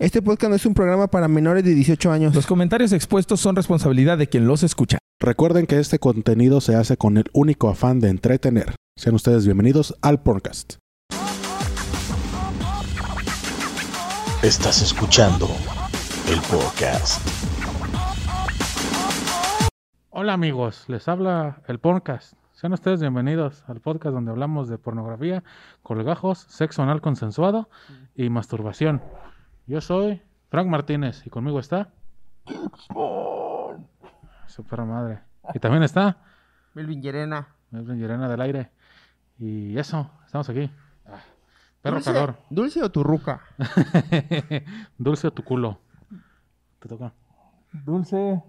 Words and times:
Este 0.00 0.22
podcast 0.22 0.48
no 0.48 0.56
es 0.56 0.64
un 0.64 0.72
programa 0.72 1.08
para 1.08 1.28
menores 1.28 1.62
de 1.62 1.74
18 1.74 2.10
años. 2.10 2.34
Los 2.34 2.46
comentarios 2.46 2.94
expuestos 2.94 3.38
son 3.38 3.54
responsabilidad 3.54 4.16
de 4.16 4.28
quien 4.28 4.46
los 4.46 4.62
escucha. 4.62 4.96
Recuerden 5.20 5.66
que 5.66 5.78
este 5.78 5.98
contenido 5.98 6.62
se 6.62 6.74
hace 6.74 6.96
con 6.96 7.18
el 7.18 7.26
único 7.34 7.68
afán 7.68 8.00
de 8.00 8.08
entretener. 8.08 8.74
Sean 8.96 9.14
ustedes 9.14 9.44
bienvenidos 9.44 9.94
al 10.00 10.22
podcast. 10.22 10.76
Estás 14.42 14.80
escuchando 14.80 15.48
el 16.32 16.40
podcast. 16.50 17.20
Hola 20.08 20.32
amigos, 20.32 20.84
les 20.88 21.08
habla 21.08 21.60
el 21.68 21.78
podcast. 21.78 22.32
Sean 22.52 22.72
ustedes 22.72 23.02
bienvenidos 23.02 23.64
al 23.66 23.80
podcast 23.80 24.14
donde 24.14 24.30
hablamos 24.30 24.70
de 24.70 24.78
pornografía, 24.78 25.44
colgajos, 25.82 26.46
sexo 26.48 26.82
anal 26.82 27.02
consensuado 27.02 27.68
y 28.14 28.30
masturbación. 28.30 29.02
Yo 29.70 29.80
soy 29.80 30.20
Frank 30.48 30.66
Martínez 30.66 31.24
y 31.24 31.30
conmigo 31.30 31.60
está... 31.60 31.90
Su 34.48 34.64
perra 34.64 34.84
madre. 34.84 35.20
Y 35.54 35.60
también 35.60 35.84
está 35.84 36.16
Melvin 36.74 37.00
Llerena. 37.00 37.54
Melvin 37.70 38.00
Llerena 38.00 38.28
del 38.28 38.40
aire. 38.40 38.72
Y 39.38 39.78
eso, 39.78 40.10
estamos 40.26 40.48
aquí. 40.48 40.68
Ah, 41.06 41.20
perro 41.82 41.98
¿Dulce, 41.98 42.12
calor. 42.12 42.36
¿Dulce 42.50 42.82
o 42.82 42.90
turruca? 42.90 43.42
Dulce 44.98 45.28
o 45.28 45.30
tu 45.30 45.44
culo. 45.44 45.78
Te 46.80 46.88
toca. 46.88 47.12
Dulce. 47.72 48.42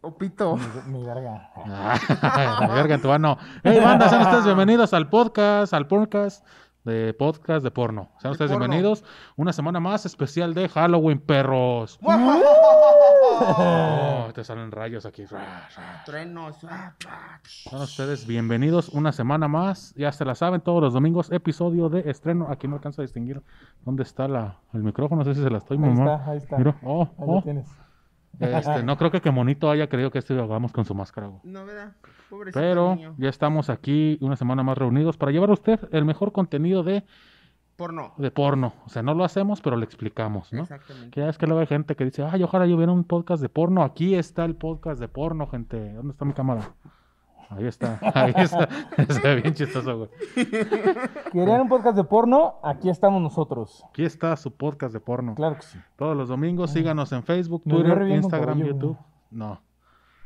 O 0.00 0.18
pito. 0.18 0.58
Mi 0.88 1.04
verga. 1.04 1.52
Ah, 1.54 2.58
la 2.66 2.74
verga 2.74 2.96
en 2.96 3.02
tu 3.02 3.06
mano. 3.06 3.38
Hey, 3.62 3.78
banda, 3.78 4.08
sean 4.08 4.22
ustedes 4.22 4.44
bienvenidos 4.44 4.92
al 4.92 5.08
podcast, 5.08 5.72
al 5.72 5.86
podcast 5.86 6.44
de 6.88 7.12
podcast 7.12 7.62
de 7.62 7.70
porno. 7.70 8.08
Sean 8.18 8.32
ustedes 8.32 8.50
porno. 8.50 8.66
bienvenidos. 8.66 9.04
Una 9.36 9.52
semana 9.52 9.78
más 9.78 10.06
especial 10.06 10.54
de 10.54 10.70
Halloween, 10.70 11.20
perros. 11.20 11.98
Oh, 12.02 14.28
te 14.34 14.42
salen 14.42 14.72
rayos 14.72 15.04
aquí. 15.04 15.24
Ah, 15.32 15.68
Sean 17.42 17.82
ustedes 17.82 18.26
bienvenidos 18.26 18.88
una 18.88 19.12
semana 19.12 19.48
más. 19.48 19.94
Ya 19.96 20.10
se 20.12 20.24
la 20.24 20.34
saben, 20.34 20.62
todos 20.62 20.82
los 20.82 20.94
domingos, 20.94 21.30
episodio 21.30 21.90
de 21.90 22.08
estreno. 22.10 22.46
Aquí 22.48 22.66
no 22.66 22.76
alcanzo 22.76 23.02
a 23.02 23.04
distinguir 23.04 23.42
dónde 23.84 24.02
está 24.02 24.26
la, 24.26 24.56
el 24.72 24.82
micrófono. 24.82 25.22
No 25.22 25.24
sé 25.26 25.34
si 25.34 25.42
se 25.42 25.50
la 25.50 25.58
estoy, 25.58 25.76
Ahí 25.78 25.92
está, 25.92 26.30
ahí 26.30 26.38
está. 26.38 26.56
Mira, 26.56 26.76
oh, 26.82 27.02
Ahí 27.18 27.26
lo 27.26 27.32
oh. 27.34 27.42
tienes. 27.42 27.68
Este, 28.38 28.82
no 28.84 28.96
creo 28.96 29.10
que 29.10 29.20
que 29.20 29.30
Monito 29.30 29.70
haya 29.70 29.88
creído 29.88 30.10
que 30.10 30.18
esto 30.18 30.34
lo 30.34 30.44
hagamos 30.44 30.72
con 30.72 30.84
su 30.84 30.94
máscara. 30.94 31.26
güey. 31.26 31.40
No, 31.44 31.64
¿verdad? 31.64 31.92
Pobrecito 32.30 32.60
Pero 32.60 32.94
niño. 32.94 33.14
ya 33.18 33.28
estamos 33.28 33.68
aquí 33.70 34.16
una 34.20 34.36
semana 34.36 34.62
más 34.62 34.78
reunidos 34.78 35.16
para 35.16 35.32
llevar 35.32 35.50
a 35.50 35.54
usted 35.54 35.80
el 35.92 36.04
mejor 36.04 36.30
contenido 36.32 36.82
de, 36.84 37.04
Porno. 37.76 38.12
de 38.16 38.30
porno. 38.30 38.74
O 38.86 38.88
sea, 38.90 39.02
no 39.02 39.14
lo 39.14 39.24
hacemos, 39.24 39.60
pero 39.60 39.76
le 39.76 39.84
explicamos, 39.84 40.52
¿no? 40.52 40.62
Exactamente. 40.62 41.10
Que 41.10 41.20
ya 41.20 41.28
es 41.28 41.38
que 41.38 41.46
luego 41.46 41.60
hay 41.60 41.66
gente 41.66 41.96
que 41.96 42.04
dice, 42.04 42.22
ay, 42.24 42.42
ojalá 42.42 42.66
yo 42.66 42.76
viera 42.76 42.92
un 42.92 43.04
podcast 43.04 43.42
de 43.42 43.48
porno. 43.48 43.82
Aquí 43.82 44.14
está 44.14 44.44
el 44.44 44.54
podcast 44.56 45.00
de 45.00 45.08
porno, 45.08 45.46
gente. 45.48 45.94
¿Dónde 45.94 46.12
está 46.12 46.24
mi 46.24 46.32
cámara? 46.32 46.74
Ahí 47.50 47.66
está, 47.66 47.98
ahí 48.14 48.32
está. 48.36 48.68
Ve 49.22 49.36
bien 49.36 49.54
chistoso, 49.54 49.96
güey. 49.98 50.10
¿Querían 51.32 51.62
un 51.62 51.68
podcast 51.68 51.96
de 51.96 52.04
porno? 52.04 52.56
Aquí 52.62 52.90
estamos 52.90 53.22
nosotros. 53.22 53.84
Aquí 53.88 54.04
está 54.04 54.36
su 54.36 54.54
podcast 54.54 54.92
de 54.92 55.00
porno. 55.00 55.34
Claro 55.34 55.56
que 55.56 55.62
sí. 55.62 55.78
Todos 55.96 56.16
los 56.16 56.28
domingos 56.28 56.70
síganos 56.72 57.10
en 57.12 57.22
Facebook, 57.22 57.62
Me 57.64 57.74
Twitter, 57.74 58.02
Instagram, 58.08 58.58
cabello, 58.58 58.66
YouTube. 58.74 58.96
güey. 58.96 59.08
No, 59.30 59.60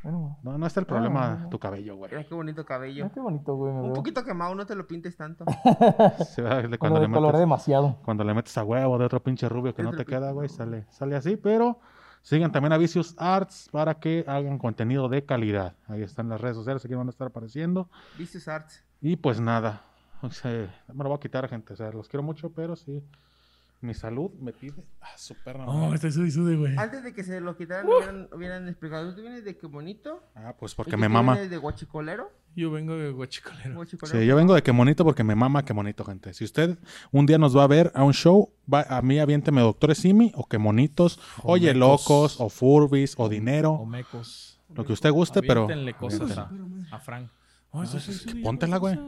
Bueno, 0.03 0.37
no, 0.43 0.59
no 0.59 0.67
está 0.67 0.81
el 0.81 0.87
problema 0.87 1.29
no, 1.35 1.39
no. 1.45 1.49
tu 1.49 1.59
cabello, 1.61 1.97
güey. 1.97 2.11
Mira 2.11 2.25
qué 2.25 2.35
bonito 2.35 2.65
cabello. 2.65 3.05
mira 3.05 3.15
qué 3.15 3.21
bonito, 3.21 3.55
güey. 3.55 3.73
Un 3.73 3.83
veo. 3.85 3.93
poquito 3.95 4.25
quemado, 4.25 4.55
no 4.57 4.67
te 4.67 4.75
lo 4.75 4.87
pintes 4.87 5.17
tanto. 5.17 5.45
Se 6.35 6.43
de 6.43 6.77
Cuando 6.79 6.79
cuando 6.79 7.01
le 7.01 7.09
metes- 7.09 7.39
demasiado. 7.39 7.97
Cuando 8.05 8.25
le 8.25 8.35
metes 8.35 8.57
a 8.59 8.65
huevo 8.65 8.99
de 8.99 9.05
otro 9.05 9.21
pinche 9.23 9.49
rubio 9.49 9.75
que 9.75 9.83
no 9.85 9.93
te 9.93 10.05
queda, 10.05 10.33
güey, 10.33 10.49
sale, 10.49 10.87
sale 10.91 11.15
así, 11.17 11.37
pero 11.37 11.79
sigan 12.23 12.51
también 12.53 12.73
a 12.73 12.79
Vicious 12.79 13.15
Arts 13.19 13.69
para 13.71 13.95
que 14.01 14.25
hagan 14.27 14.59
contenido 14.59 15.09
de 15.09 15.25
calidad. 15.25 15.75
Ahí 15.89 16.03
están 16.03 16.29
las 16.29 16.41
redes 16.41 16.57
sociales, 16.57 16.85
aquí 16.85 16.95
van 16.95 17.07
a 17.09 17.11
estar 17.11 17.27
apareciendo. 17.29 17.89
Vicious 18.19 18.49
Arts. 18.49 18.83
Y 19.01 19.17
pues 19.17 19.41
nada, 19.41 19.83
o 20.23 20.31
sea, 20.31 20.51
me 20.93 21.03
lo 21.03 21.11
voy 21.11 21.17
a 21.17 21.21
quitar, 21.21 21.49
gente. 21.49 21.73
O 21.73 21.77
sea, 21.77 21.91
los 21.91 22.09
quiero 22.09 22.23
mucho, 22.23 22.51
pero 22.51 22.77
sí, 22.77 23.03
mi 23.81 23.95
salud 23.95 24.31
me 24.41 24.53
pide. 24.53 24.85
Ah, 25.01 25.09
su 25.17 25.35
perra 25.35 25.67
Oh, 25.67 25.93
estoy 25.93 26.13
sudi 26.13 26.31
sudi, 26.31 26.55
güey. 26.57 26.77
Antes 26.77 27.03
de 27.03 27.13
que 27.13 27.25
se 27.25 27.41
lo 27.41 27.57
quitaran, 27.57 27.87
hubieran, 27.87 28.29
hubieran 28.33 28.69
explicado. 28.69 29.13
¿Tú 29.15 29.23
vienes 29.23 29.45
de 29.45 29.57
qué 29.57 29.67
bonito? 29.67 30.23
Ah, 30.37 30.55
pues 30.59 30.73
¿Y 30.73 30.77
porque 30.77 30.93
tú 30.93 30.99
me 30.99 31.09
mama. 31.09 31.33
vienes 31.33 31.51
de 31.51 31.57
guachicolero? 31.57 32.31
Yo 32.55 32.71
vengo 32.71 32.95
de 32.97 33.11
Guachicolero. 33.13 33.75
¿Guachicolero? 33.77 34.19
Sí, 34.21 34.27
yo 34.27 34.37
vengo 34.37 34.55
de 34.55 34.63
que 34.63 34.73
monito 34.73 35.05
porque 35.05 35.25
me 35.25 35.35
mama 35.35 35.65
que 35.65 35.73
monito, 35.73 36.05
gente. 36.05 36.35
Si 36.35 36.45
usted 36.45 36.79
un 37.11 37.25
día 37.27 37.39
nos 37.39 37.57
va 37.57 37.65
a 37.65 37.67
ver 37.67 37.91
a 37.95 38.05
un 38.05 38.13
show, 38.13 38.53
va, 38.73 38.83
a 38.89 39.01
mí 39.03 39.19
aviénteme 39.19 39.61
Doctores 39.63 39.99
Simi 39.99 40.33
o 40.35 40.47
que 40.47 40.59
monitos, 40.59 41.19
O 41.43 41.53
oye 41.53 41.73
mecos. 41.73 41.79
locos, 41.81 42.41
o 42.41 42.49
furbis, 42.51 43.15
o 43.17 43.29
dinero, 43.31 43.73
O 43.73 43.87
mecos. 43.87 44.61
lo 44.75 44.85
que 44.85 44.93
usted 44.93 45.11
guste, 45.11 45.41
pero... 45.43 45.67
Cosas 45.99 46.37
a, 46.37 46.51
a 46.91 46.99
Frank. 46.99 47.31
Oh, 47.71 47.83
eso 47.83 47.99
sí, 47.99 48.13
sí, 48.13 48.35
póntela, 48.43 48.77
güey. 48.77 48.99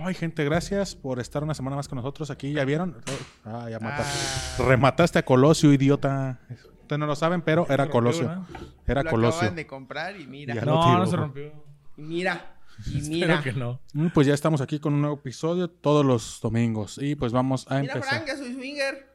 Ay, 0.00 0.14
gente, 0.14 0.44
gracias 0.44 0.94
por 0.96 1.20
estar 1.20 1.44
una 1.44 1.54
semana 1.54 1.76
más 1.76 1.88
con 1.88 1.96
nosotros 1.96 2.30
aquí. 2.30 2.52
¿Ya 2.52 2.64
vieron? 2.64 2.96
Ah, 3.44 3.68
ya 3.70 3.78
mataste. 3.78 4.62
Remataste 4.64 5.18
a 5.18 5.24
Colosio, 5.24 5.72
idiota. 5.72 6.40
Ustedes 6.80 6.98
no 6.98 7.06
lo 7.06 7.14
saben, 7.16 7.42
pero 7.42 7.64
era 7.68 7.84
rompió, 7.84 7.92
Colosio. 7.92 8.46
Era 8.86 9.02
lo 9.02 9.10
Colosio. 9.10 9.38
acaban 9.40 9.56
de 9.56 9.66
comprar 9.66 10.18
y 10.20 10.26
mira. 10.26 10.54
Ya 10.54 10.64
lo 10.64 10.74
No, 10.74 10.84
tiró, 10.86 10.98
no 10.98 11.06
se 11.06 11.16
rompió. 11.16 11.63
Y 11.96 12.02
mira. 12.02 12.56
Y 12.86 12.98
Espero 12.98 13.10
mira. 13.12 13.42
que 13.42 13.52
no. 13.52 13.80
Mm, 13.92 14.08
Pues 14.08 14.26
ya 14.26 14.34
estamos 14.34 14.60
aquí 14.60 14.78
con 14.80 14.94
un 14.94 15.00
nuevo 15.00 15.16
episodio 15.16 15.68
todos 15.68 16.04
los 16.04 16.40
domingos. 16.42 16.98
Y 17.00 17.14
pues 17.14 17.32
vamos 17.32 17.66
a 17.70 17.80
Mira, 17.80 17.94
empezar. 17.94 18.24
Frank, 18.24 18.26
ya 18.28 18.36
soy 18.36 18.54
swinger. 18.54 19.06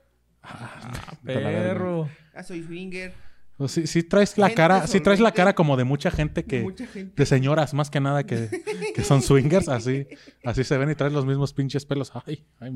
la 0.43 0.79
verga. 1.23 1.49
Perro. 1.51 2.09
Ya 2.33 2.43
soy 2.43 2.63
swinger. 2.63 3.13
Pues 3.57 3.71
sí, 3.73 3.87
sí 3.87 4.03
traes 4.03 4.37
la 4.37 4.47
Gente 4.47 4.55
cara, 4.55 4.87
sí 4.87 5.01
traes 5.01 5.19
la 5.19 5.33
cara 5.33 5.53
como 5.53 5.75
de 5.75 5.83
mucha 5.83 6.11
gente 6.11 6.45
que... 6.45 6.61
Mucha 6.61 6.87
gente. 6.87 7.13
De 7.21 7.25
señoras, 7.25 7.73
más 7.73 7.89
que 7.89 7.99
nada, 7.99 8.25
que, 8.25 8.49
que 8.95 9.03
son 9.03 9.21
swingers, 9.21 9.67
así. 9.67 10.07
Así 10.45 10.63
se 10.63 10.77
ven 10.77 10.89
y 10.91 10.95
traes 10.95 11.11
los 11.11 11.25
mismos 11.25 11.51
pinches 11.51 11.85
pelos. 11.85 12.13
Ay, 12.25 12.45
ay, 12.61 12.71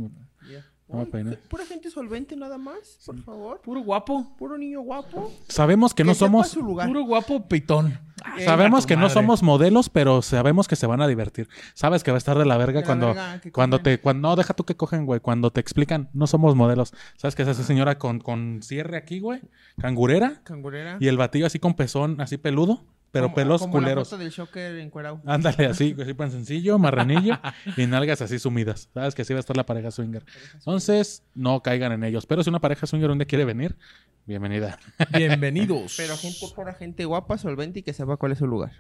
Ya. 0.52 0.66
No. 0.88 1.06
Pura 1.50 1.66
gente 1.66 1.90
solvente 1.90 2.36
nada 2.36 2.58
más, 2.58 3.00
por 3.06 3.18
favor. 3.24 3.62
Puro 3.62 3.82
guapo. 3.82 4.36
Puro 4.38 4.58
niño 4.58 4.82
guapo. 4.82 5.32
Sabemos 5.48 5.94
que 5.94 6.04
no 6.04 6.14
somos... 6.14 6.50
su 6.50 6.62
lugar. 6.62 6.88
Puro 6.88 7.04
guapo 7.04 7.48
pitón. 7.48 7.98
Sabemos 8.46 8.86
que 8.86 8.96
no 8.96 9.10
somos 9.10 9.42
modelos, 9.44 9.90
pero 9.90 10.22
sabemos 10.22 10.68
que 10.68 10.76
se 10.76 10.86
van 10.86 11.02
a 11.02 11.08
divertir. 11.08 11.50
Sabes 11.74 12.04
que 12.04 12.12
va 12.12 12.18
a 12.18 12.20
estar 12.20 12.38
de 12.38 12.46
la 12.46 12.58
verga 12.58 12.80
De 12.80 12.82
la 12.82 12.86
cuando, 12.86 13.08
verga, 13.08 13.42
cuando 13.52 13.78
cogen. 13.80 13.84
te, 13.98 14.02
cuando, 14.02 14.30
no, 14.30 14.36
deja 14.36 14.54
tú 14.54 14.66
que 14.66 14.76
cogen, 14.76 15.06
güey. 15.06 15.20
Cuando 15.20 15.52
te 15.52 15.60
explican, 15.60 16.10
no 16.14 16.28
somos 16.28 16.56
modelos. 16.56 16.94
Sabes 17.18 17.36
que 17.36 17.42
es 17.42 17.48
esa 17.48 17.64
señora 17.64 17.98
con, 17.98 18.20
con 18.20 18.60
cierre 18.62 18.98
aquí, 18.98 19.20
güey, 19.20 19.42
cangurera, 19.80 20.42
Cangurera. 20.44 20.98
y 21.00 21.08
el 21.08 21.18
batillo 21.18 21.48
así 21.48 21.60
con 21.60 21.74
pezón, 21.74 22.22
así 22.22 22.38
peludo, 22.38 22.86
pero 23.14 23.26
Como- 23.28 23.36
pelos 23.36 23.62
como 23.62 23.76
la 23.80 23.80
culeros. 23.86 24.10
foto 24.10 24.18
del 24.22 24.32
Shocker 24.32 24.76
encuerado. 24.80 25.22
Ándale, 25.26 25.68
así, 25.68 25.96
así 26.02 26.14
pan 26.16 26.32
sencillo, 26.32 26.80
marranillo 26.80 27.40
y 27.78 27.86
nalgas 27.86 28.22
así 28.24 28.40
sumidas. 28.40 28.90
Sabes 28.94 29.14
que 29.14 29.22
así 29.22 29.34
va 29.34 29.38
a 29.38 29.42
estar 29.42 29.56
la 29.56 29.66
pareja 29.68 29.92
swinger. 29.92 30.26
Entonces, 30.56 31.24
no 31.36 31.62
caigan 31.62 31.92
en 31.92 32.04
ellos. 32.04 32.26
Pero 32.26 32.44
si 32.44 32.50
una 32.50 32.60
pareja 32.60 32.88
swinger 32.88 33.14
día 33.16 33.26
quiere 33.26 33.46
venir, 33.46 33.78
bienvenida. 34.26 34.80
Bienvenidos. 35.16 35.94
Pero 35.96 36.18
gente, 36.18 36.40
pura 36.56 36.74
gente 36.74 37.06
guapa, 37.06 37.38
solvente 37.38 37.80
y 37.80 37.84
que 37.84 37.94
sepa 37.94 38.18
cuál 38.18 38.32
es 38.32 38.40
su 38.40 38.48
lugar. 38.48 38.72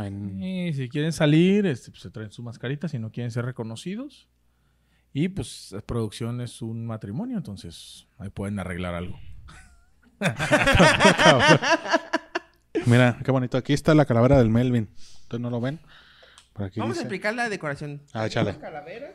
En- 0.00 0.42
Y 0.42 0.72
si 0.72 0.88
quieren 0.88 1.12
salir, 1.12 1.64
este, 1.66 1.90
pues, 1.92 2.02
se 2.02 2.10
traen 2.10 2.32
su 2.32 2.42
mascarita 2.42 2.88
si 2.88 2.98
no 2.98 3.12
quieren 3.12 3.30
ser 3.30 3.44
reconocidos. 3.44 4.28
Y 5.12 5.28
pues 5.28 5.70
la 5.72 5.80
producción 5.82 6.40
es 6.40 6.60
un 6.62 6.84
matrimonio, 6.86 7.36
entonces 7.38 8.06
ahí 8.18 8.28
pueden 8.28 8.58
arreglar 8.58 8.94
algo. 8.94 9.18
Mira, 12.86 13.18
qué 13.24 13.30
bonito. 13.30 13.56
Aquí 13.58 13.72
está 13.72 13.94
la 13.94 14.04
calavera 14.04 14.38
del 14.38 14.50
Melvin. 14.50 14.88
¿Ustedes 15.22 15.40
no 15.40 15.50
lo 15.50 15.60
ven? 15.60 15.80
Por 16.52 16.66
aquí 16.66 16.80
Vamos 16.80 16.98
a 16.98 17.00
explicar 17.00 17.34
la 17.34 17.48
decoración. 17.48 18.02
Ah, 18.12 18.26
échale. 18.26 18.52
Trajimos 18.52 18.70
calaveras 18.70 19.14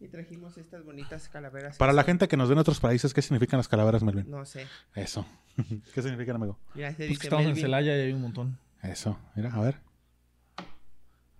y 0.00 0.08
trajimos 0.08 0.56
estas 0.58 0.84
bonitas 0.84 1.28
calaveras. 1.28 1.76
Para 1.76 1.92
la 1.92 2.02
son- 2.02 2.06
gente 2.06 2.28
que 2.28 2.36
nos 2.36 2.48
ve 2.48 2.54
en 2.54 2.58
otros 2.58 2.80
países, 2.80 3.12
¿qué 3.14 3.22
significan 3.22 3.58
las 3.58 3.68
calaveras, 3.68 4.02
Melvin? 4.02 4.30
No 4.30 4.44
sé. 4.44 4.66
Eso. 4.94 5.26
¿Qué 5.94 6.02
significan, 6.02 6.36
amigo? 6.36 6.58
Mira, 6.74 6.88
este 6.88 7.06
Pues 7.06 7.18
que 7.18 7.24
dice 7.24 7.26
estamos 7.36 7.46
en. 7.46 7.56
Celaya 7.56 7.96
y 7.96 8.00
hay 8.00 8.12
un 8.12 8.22
montón. 8.22 8.58
Eso. 8.82 9.18
Mira, 9.34 9.52
a 9.54 9.60
ver. 9.60 9.76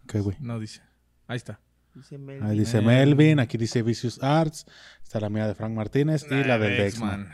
¿Qué, 0.06 0.20
güey? 0.20 0.36
No 0.40 0.58
dice. 0.58 0.82
Ahí 1.26 1.36
está. 1.36 1.60
Dice 1.94 2.18
Melvin. 2.18 2.44
Ahí 2.46 2.58
dice 2.58 2.80
Melvin, 2.80 3.40
aquí 3.40 3.58
dice 3.58 3.82
Vicious 3.82 4.22
Arts, 4.22 4.64
está 5.02 5.18
la 5.20 5.28
mía 5.28 5.46
de 5.48 5.54
Frank 5.54 5.72
Martínez 5.72 6.24
y 6.30 6.44
la 6.44 6.58
del 6.58 6.76
Dexman. 6.76 7.32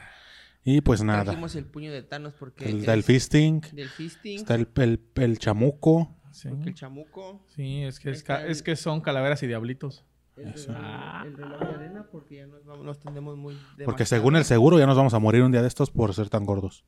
Y 0.68 0.80
pues 0.80 1.00
nada, 1.02 1.22
Trajimos 1.24 1.54
el 1.54 1.64
puño 1.64 1.92
de 1.92 2.02
Thanos 2.02 2.34
porque... 2.34 2.68
el 2.68 2.80
es 2.80 2.86
del 2.86 3.02
fisting, 3.04 3.60
Del 3.72 3.88
fisting. 3.88 4.40
está 4.40 4.56
el, 4.56 4.68
el, 4.74 5.00
el 5.14 5.38
chamuco, 5.38 6.12
Sí. 6.32 6.48
el 6.48 6.74
chamuco. 6.74 7.40
Sí, 7.54 7.82
es 7.84 8.00
que, 8.00 8.10
es, 8.10 8.18
Está 8.18 8.38
ca- 8.38 8.44
el- 8.44 8.50
es 8.50 8.62
que 8.62 8.74
son 8.76 9.00
calaveras 9.00 9.42
y 9.44 9.46
diablitos. 9.46 10.04
El, 10.36 10.52
reloj, 10.52 11.24
el 11.24 11.34
reloj 11.36 11.60
de 11.60 11.74
arena 11.76 12.06
porque 12.12 12.36
ya 12.36 12.46
nos, 12.46 12.62
vamos, 12.66 12.84
nos 12.84 12.98
tendemos 13.00 13.38
muy... 13.38 13.56
porque 13.86 14.04
según 14.04 14.34
el 14.36 14.44
seguro 14.44 14.78
ya 14.78 14.86
nos 14.86 14.96
vamos 14.96 15.14
a 15.14 15.18
morir 15.18 15.42
un 15.42 15.52
día 15.52 15.62
de 15.62 15.68
estos 15.68 15.90
por 15.90 16.12
ser 16.14 16.28
tan 16.28 16.44
gordos. 16.44 16.84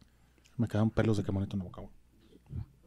Me 0.58 0.66
quedan 0.68 0.90
pelos 0.90 1.16
de 1.16 1.22
que 1.22 1.30
bonito 1.30 1.54
en 1.56 1.60
la 1.60 1.64
boca. 1.64 1.82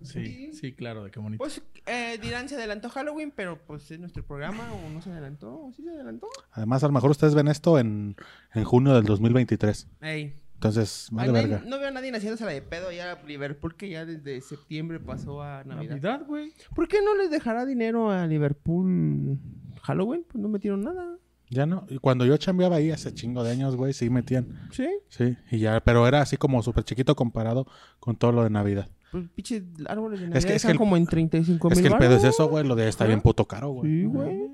Sí, 0.04 0.52
sí, 0.54 0.74
claro, 0.74 1.04
de 1.04 1.12
qué 1.12 1.20
bonito. 1.20 1.38
Pues 1.44 1.62
eh, 1.86 2.18
dirán 2.22 2.50
se 2.50 2.56
adelantó 2.56 2.90
Halloween, 2.90 3.32
pero 3.36 3.60
pues 3.66 3.90
es 3.92 4.00
nuestro 4.00 4.26
programa 4.26 4.72
o 4.74 4.90
no 4.90 5.00
se 5.02 5.12
adelantó, 5.12 5.66
o 5.66 5.72
sí 5.74 5.84
se 5.84 5.90
adelantó. 5.92 6.28
Además, 6.52 6.84
a 6.84 6.88
lo 6.88 6.94
mejor 6.94 7.12
ustedes 7.12 7.36
ven 7.36 7.48
esto 7.48 7.78
en, 7.78 8.16
en 8.54 8.64
junio 8.64 8.94
del 8.96 9.04
2023. 9.06 9.88
Ey, 10.02 10.41
Entonces, 10.62 11.08
vale 11.12 11.30
Ay, 11.30 11.34
verga. 11.34 11.58
nadie- 11.58 11.70
no 11.72 11.80
veo 11.80 11.88
a 11.88 11.92
nadie 11.92 12.12
haciéndose 12.16 12.46
la 12.46 12.52
de 12.52 12.62
pedo 12.62 12.90
allá 12.90 13.14
a 13.14 13.24
Liverpool 13.26 13.76
que 13.76 13.90
ya 13.90 14.06
desde 14.06 14.40
septiembre 14.42 15.00
pasó 15.00 15.42
a 15.42 15.64
Navidad. 15.64 15.96
Navidad, 15.96 16.26
güey. 16.28 16.54
¿Por 16.76 16.88
qué 16.88 17.00
no 17.04 17.16
les 17.16 17.32
dejará 17.32 17.66
dinero 17.66 18.12
a 18.12 18.28
Liverpool 18.28 19.40
Halloween? 19.82 20.24
Pues 20.32 20.40
no 20.40 20.50
metieron 20.50 20.84
nada. 20.84 21.18
Ya 21.50 21.66
no. 21.66 21.88
Y 21.90 21.98
cuando 21.98 22.28
yo 22.28 22.38
chambeaba 22.38 22.76
ahí 22.76 22.92
hace 22.92 23.12
chingo 23.12 23.44
de 23.44 23.50
años, 23.52 23.76
güey, 23.76 23.92
sí 23.94 24.12
metían. 24.12 24.68
¿Sí? 24.72 24.88
Sí, 25.10 25.36
y 25.50 25.58
ya, 25.58 25.80
pero 25.82 26.08
era 26.08 26.22
así 26.22 26.38
como 26.38 26.62
súper 26.62 26.84
chiquito 26.84 27.16
comparado 27.16 27.66
con 28.00 28.16
todo 28.16 28.32
lo 28.32 28.44
de 28.44 28.52
Navidad. 28.52 28.88
Pues 29.12 29.28
pinches 29.34 29.64
árboles 29.88 30.20
de 30.20 30.28
Navidad 30.28 30.38
Es 30.38 30.46
que- 30.46 30.56
es 30.56 30.64
que 30.66 30.72
el- 30.74 30.78
como 30.78 30.96
en 30.96 31.08
35 31.08 31.70
mil 31.70 31.78
Es 31.78 31.82
que 31.82 31.88
el 31.88 31.98
pedo 31.98 32.16
es 32.18 32.24
eso, 32.24 32.48
güey, 32.50 32.66
lo 32.68 32.76
de 32.76 32.88
está 32.88 33.06
bien 33.08 33.22
puto 33.22 33.46
caro, 33.48 33.72
güey. 33.72 33.90
Sí, 33.92 34.06
güey. 34.06 34.48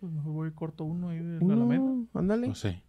Pues 0.00 0.12
mejor 0.12 0.32
voy 0.32 0.48
y 0.48 0.52
corto 0.52 0.82
uno 0.84 1.10
ahí 1.10 1.18
de 1.20 1.38
la 1.38 1.40
No, 1.40 1.52
Alameda. 1.54 1.84
ándale. 2.14 2.46
Pues 2.48 2.58
sí. 2.58 2.82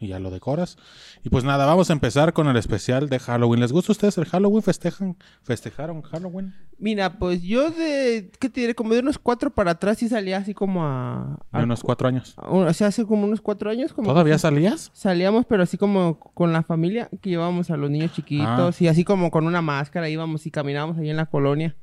Y 0.00 0.06
ya 0.08 0.20
lo 0.20 0.30
decoras. 0.30 0.76
Y 1.24 1.28
pues 1.28 1.42
nada, 1.42 1.66
vamos 1.66 1.90
a 1.90 1.92
empezar 1.92 2.32
con 2.32 2.46
el 2.46 2.56
especial 2.56 3.08
de 3.08 3.18
Halloween. 3.18 3.58
¿Les 3.60 3.72
gusta 3.72 3.90
a 3.90 3.94
ustedes 3.94 4.16
el 4.18 4.26
Halloween? 4.26 4.62
¿Festejan? 4.62 5.16
¿Festejaron 5.42 6.02
Halloween? 6.02 6.54
Mira, 6.78 7.18
pues 7.18 7.42
yo 7.42 7.70
de, 7.70 8.30
¿qué 8.38 8.48
te 8.48 8.60
diré? 8.60 8.74
Como 8.76 8.94
de 8.94 9.00
unos 9.00 9.18
cuatro 9.18 9.50
para 9.50 9.72
atrás 9.72 9.98
sí 9.98 10.08
salía 10.08 10.36
así 10.36 10.54
como 10.54 10.84
a... 10.86 11.40
a- 11.50 11.58
De 11.58 11.64
unos 11.64 11.82
cuatro 11.82 12.06
años. 12.06 12.34
a- 12.36 12.48
o 12.48 12.72
sea, 12.74 12.86
hace 12.86 13.04
como 13.06 13.24
unos 13.24 13.40
cuatro 13.40 13.70
años 13.70 13.92
como... 13.92 14.06
¿Todavía 14.08 14.38
salías? 14.38 14.90
Salíamos, 14.94 15.46
pero 15.46 15.64
así 15.64 15.76
como 15.76 16.20
con 16.20 16.52
la 16.52 16.62
familia, 16.62 17.08
que 17.20 17.30
llevábamos 17.30 17.70
a 17.72 17.76
los 17.76 17.90
niños 17.90 18.12
chiquitos 18.12 18.76
Ah. 18.80 18.84
y 18.84 18.86
así 18.86 19.02
como 19.02 19.32
con 19.32 19.46
una 19.48 19.62
máscara 19.62 20.08
íbamos 20.08 20.46
y 20.46 20.52
caminábamos 20.52 20.98
ahí 20.98 21.10
en 21.10 21.16
la 21.16 21.26
colonia. 21.26 21.74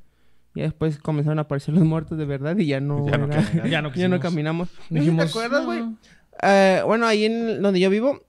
Y 0.57 0.61
después 0.61 0.99
comenzaron 0.99 1.37
a 1.39 1.41
aparecer 1.41 1.73
los 1.75 1.83
muertos 1.83 2.17
de 2.17 2.23
verdad 2.23 2.55
y 2.57 2.67
ya 2.67 2.79
no, 2.79 3.05
Ya 3.09 3.17
no 3.17 3.25
era-. 3.25 3.41
Ya 3.69 3.81
no 3.81 3.93
ya 3.93 4.07
no 4.07 4.21
caminamos. 4.21 4.69
¿No 4.89 4.99
Dijimos, 5.01 5.25
¿Te 5.25 5.29
acuerdas, 5.31 5.65
güey? 5.65 5.81
no. 5.81 5.97
Eh, 6.41 6.81
bueno, 6.85 7.05
ahí 7.05 7.25
en 7.25 7.61
donde 7.61 7.79
yo 7.79 7.89
vivo, 7.89 8.21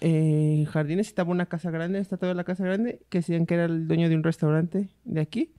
eh, 0.00 0.66
Jardines 0.70 1.08
estaba 1.08 1.30
una 1.30 1.46
casa 1.46 1.70
grande, 1.70 1.98
está 1.98 2.16
toda 2.16 2.34
la 2.34 2.44
casa 2.44 2.64
grande, 2.64 3.00
que 3.08 3.18
decían 3.18 3.46
que 3.46 3.54
era 3.54 3.64
el 3.64 3.86
dueño 3.86 4.08
de 4.08 4.16
un 4.16 4.22
restaurante 4.22 4.88
de 5.04 5.20
aquí, 5.20 5.52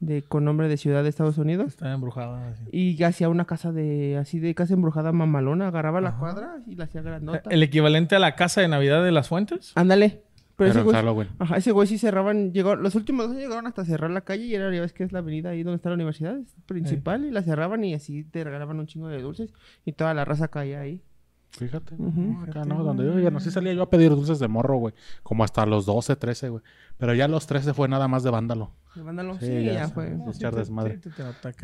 de 0.00 0.22
con 0.22 0.44
nombre 0.44 0.68
de 0.68 0.76
ciudad 0.76 1.02
de 1.02 1.08
Estados 1.08 1.38
Unidos. 1.38 1.68
Está 1.68 1.92
embrujada. 1.92 2.48
así. 2.48 2.64
Y 2.72 3.02
hacía 3.02 3.28
una 3.28 3.44
casa 3.44 3.72
de, 3.72 4.16
así 4.16 4.38
de 4.38 4.54
casa 4.54 4.74
embrujada 4.74 5.12
mamalona, 5.12 5.68
agarraba 5.68 6.00
la 6.00 6.16
cuadra 6.16 6.58
y 6.66 6.76
la 6.76 6.84
hacía 6.84 7.02
grandota. 7.02 7.50
El 7.50 7.62
equivalente 7.62 8.16
a 8.16 8.18
la 8.18 8.34
casa 8.34 8.60
de 8.60 8.68
Navidad 8.68 9.02
de 9.04 9.12
las 9.12 9.28
fuentes. 9.28 9.72
Ándale. 9.74 10.22
Pero, 10.56 10.70
Pero 10.70 10.70
ese 10.70 10.82
güey, 10.84 10.96
Halloween. 10.96 11.28
ajá, 11.38 11.56
ese 11.58 11.70
güey 11.72 11.86
sí 11.86 11.98
cerraban, 11.98 12.54
llegó, 12.54 12.76
los 12.76 12.94
últimos 12.94 13.28
dos 13.28 13.36
llegaron 13.36 13.66
hasta 13.66 13.84
cerrar 13.84 14.10
la 14.10 14.22
calle 14.22 14.44
y 14.44 14.54
era, 14.54 14.74
ya 14.74 14.80
ves 14.80 14.94
que 14.94 15.04
es 15.04 15.12
la 15.12 15.18
avenida 15.18 15.50
ahí 15.50 15.62
donde 15.62 15.76
está 15.76 15.90
la 15.90 15.96
universidad 15.96 16.38
es 16.38 16.56
principal 16.64 17.26
y 17.26 17.30
la 17.30 17.42
cerraban 17.42 17.84
y 17.84 17.92
así 17.92 18.24
te 18.24 18.42
regalaban 18.42 18.80
un 18.80 18.86
chingo 18.86 19.08
de 19.08 19.20
dulces 19.20 19.52
y 19.84 19.92
toda 19.92 20.14
la 20.14 20.24
raza 20.24 20.48
caía 20.48 20.80
ahí. 20.80 21.02
Fíjate. 21.50 21.94
No, 21.98 22.42
acá 22.42 22.64
no, 22.64 22.82
donde 22.84 23.04
yo 23.04 23.18
ya 23.18 23.30
no 23.30 23.40
sí 23.40 23.50
salía 23.50 23.72
yo 23.72 23.82
a 23.82 23.90
pedir 23.90 24.10
dulces 24.10 24.38
de 24.38 24.48
morro, 24.48 24.76
güey. 24.76 24.94
Como 25.22 25.42
hasta 25.42 25.64
los 25.64 25.86
12, 25.86 26.16
13, 26.16 26.48
güey. 26.50 26.62
Pero 26.98 27.14
ya 27.14 27.28
los 27.28 27.46
13 27.46 27.72
fue 27.72 27.88
nada 27.88 28.08
más 28.08 28.22
de 28.22 28.30
vándalo. 28.30 28.72
Y 28.94 29.00
mándalo. 29.00 29.38
Sí, 29.38 29.46
Sí, 29.46 29.64
ya 29.64 29.88
fue. 29.88 30.16
Sí, 30.32 30.38
echar 30.38 30.54
desmadre. 30.54 31.00
Sí, 31.02 31.10
te-. 31.10 31.58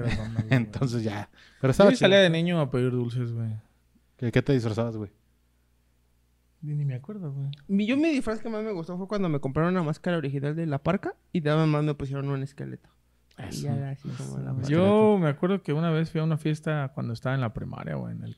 Entonces 0.55 1.03
ya. 1.05 1.29
Pero 1.61 1.69
Yo 1.69 1.71
estaba 1.73 1.91
chido. 1.91 1.99
salía 1.99 2.21
de 2.21 2.31
niño 2.31 2.61
a 2.61 2.71
pedir 2.71 2.91
dulces, 2.91 3.33
güey. 3.33 3.51
¿Qué, 4.17 4.33
qué 4.33 4.41
te 4.43 4.53
disfrazabas, 4.53 4.97
güey? 4.97 5.11
Ni, 6.63 6.75
ni 6.75 6.85
me 6.85 6.95
acuerdo, 6.95 7.33
güey. 7.33 7.87
Yo 7.87 7.97
mi 7.97 8.11
disfraz 8.11 8.41
que 8.41 8.49
más 8.49 8.63
me 8.63 8.73
gustó 8.73 8.97
fue 8.97 9.09
cuando 9.09 9.29
me 9.29 9.41
compraron 9.41 9.73
una 9.75 9.83
máscara 9.83 10.17
original 10.17 10.55
de 10.55 10.67
la 10.67 10.79
parca 10.79 11.15
y 11.33 11.41
de 11.41 11.55
más 11.67 11.83
me 11.83 11.95
pusieron 11.95 12.29
un 12.29 12.43
esqueleto. 12.43 12.89
Y 13.51 13.63
ya 13.63 13.75
era 13.77 13.91
así 13.91 14.09
como 14.09 14.39
la. 14.39 14.55
Yo 14.69 15.19
me 15.21 15.29
acuerdo 15.29 15.63
que 15.63 15.73
una 15.73 15.91
vez 15.91 16.11
fui 16.11 16.21
a 16.21 16.25
una 16.25 16.37
fiesta 16.39 16.93
cuando 16.95 17.13
estaba 17.15 17.35
en 17.35 17.41
la 17.41 17.53
primaria, 17.53 17.97
güey. 17.97 18.15
En 18.15 18.25
el... 18.25 18.37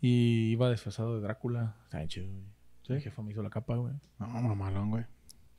Y 0.00 0.50
iba 0.52 0.70
disfrazado 0.70 1.16
de 1.16 1.20
Drácula. 1.20 1.76
Está 1.84 1.98
bien 1.98 2.08
chido, 2.08 2.28
güey. 2.28 2.44
Mi 2.88 3.00
jefa 3.02 3.22
me 3.22 3.32
hizo 3.32 3.42
la 3.42 3.50
capa, 3.50 3.76
güey. 3.76 3.94
No, 4.18 4.26
mamalón, 4.26 4.90
güey. 4.90 5.04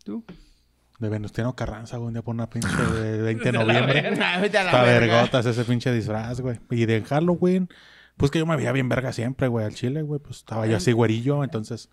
¿Tú? 0.04 0.26
De 0.98 1.10
Venustiano 1.10 1.56
Carranza, 1.56 1.98
güey. 1.98 2.08
Un 2.08 2.14
día 2.14 2.22
por 2.24 2.34
una 2.34 2.50
pinche 2.50 2.70
de 2.70 3.22
20 3.22 3.44
de 3.44 3.52
noviembre. 3.52 4.10
Está 4.46 4.84
vergotas 4.84 5.46
ese 5.46 5.64
pinche 5.64 5.92
disfraz, 5.92 6.42
güey. 6.42 6.60
Y 6.72 6.86
de 6.86 7.04
Halloween, 7.04 7.70
pues 8.18 8.32
que 8.32 8.40
yo 8.40 8.46
me 8.46 8.56
veía 8.56 8.72
bien 8.72 8.90
verga 8.90 9.14
siempre, 9.14 9.48
güey, 9.48 9.66
al 9.66 9.76
chile, 9.76 10.02
güey. 10.02 10.20
Pues 10.20 10.38
estaba 10.38 10.66
yo 10.68 10.78
así 10.78 10.92
güerillo, 10.92 11.44
entonces. 11.44 11.90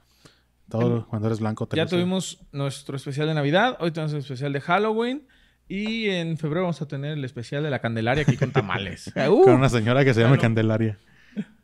Todo 0.69 1.07
cuando 1.07 1.29
eres 1.29 1.39
blanco 1.39 1.69
te 1.69 1.77
Ya 1.77 1.87
tuvimos 1.87 2.45
nuestro 2.51 2.97
especial 2.97 3.29
de 3.29 3.35
Navidad. 3.35 3.77
Hoy 3.79 3.93
tenemos 3.93 4.13
el 4.15 4.19
especial 4.21 4.53
de 4.53 4.61
Halloween. 4.61 5.29
Y 5.69 6.09
en 6.09 6.39
febrero 6.39 6.63
vamos 6.63 6.81
a 6.81 6.89
tener 6.89 7.13
el 7.13 7.25
especial 7.25 7.63
de 7.63 7.71
la 7.71 7.81
Candelaria 7.81 8.23
aquí 8.23 8.37
con 8.37 8.53
tamales. 8.53 9.13
Uh, 9.17 9.43
Con 9.45 9.55
una 9.55 9.69
señora 9.69 10.05
que 10.05 10.15
se 10.15 10.21
llama 10.23 10.39
Candelaria. 10.39 10.99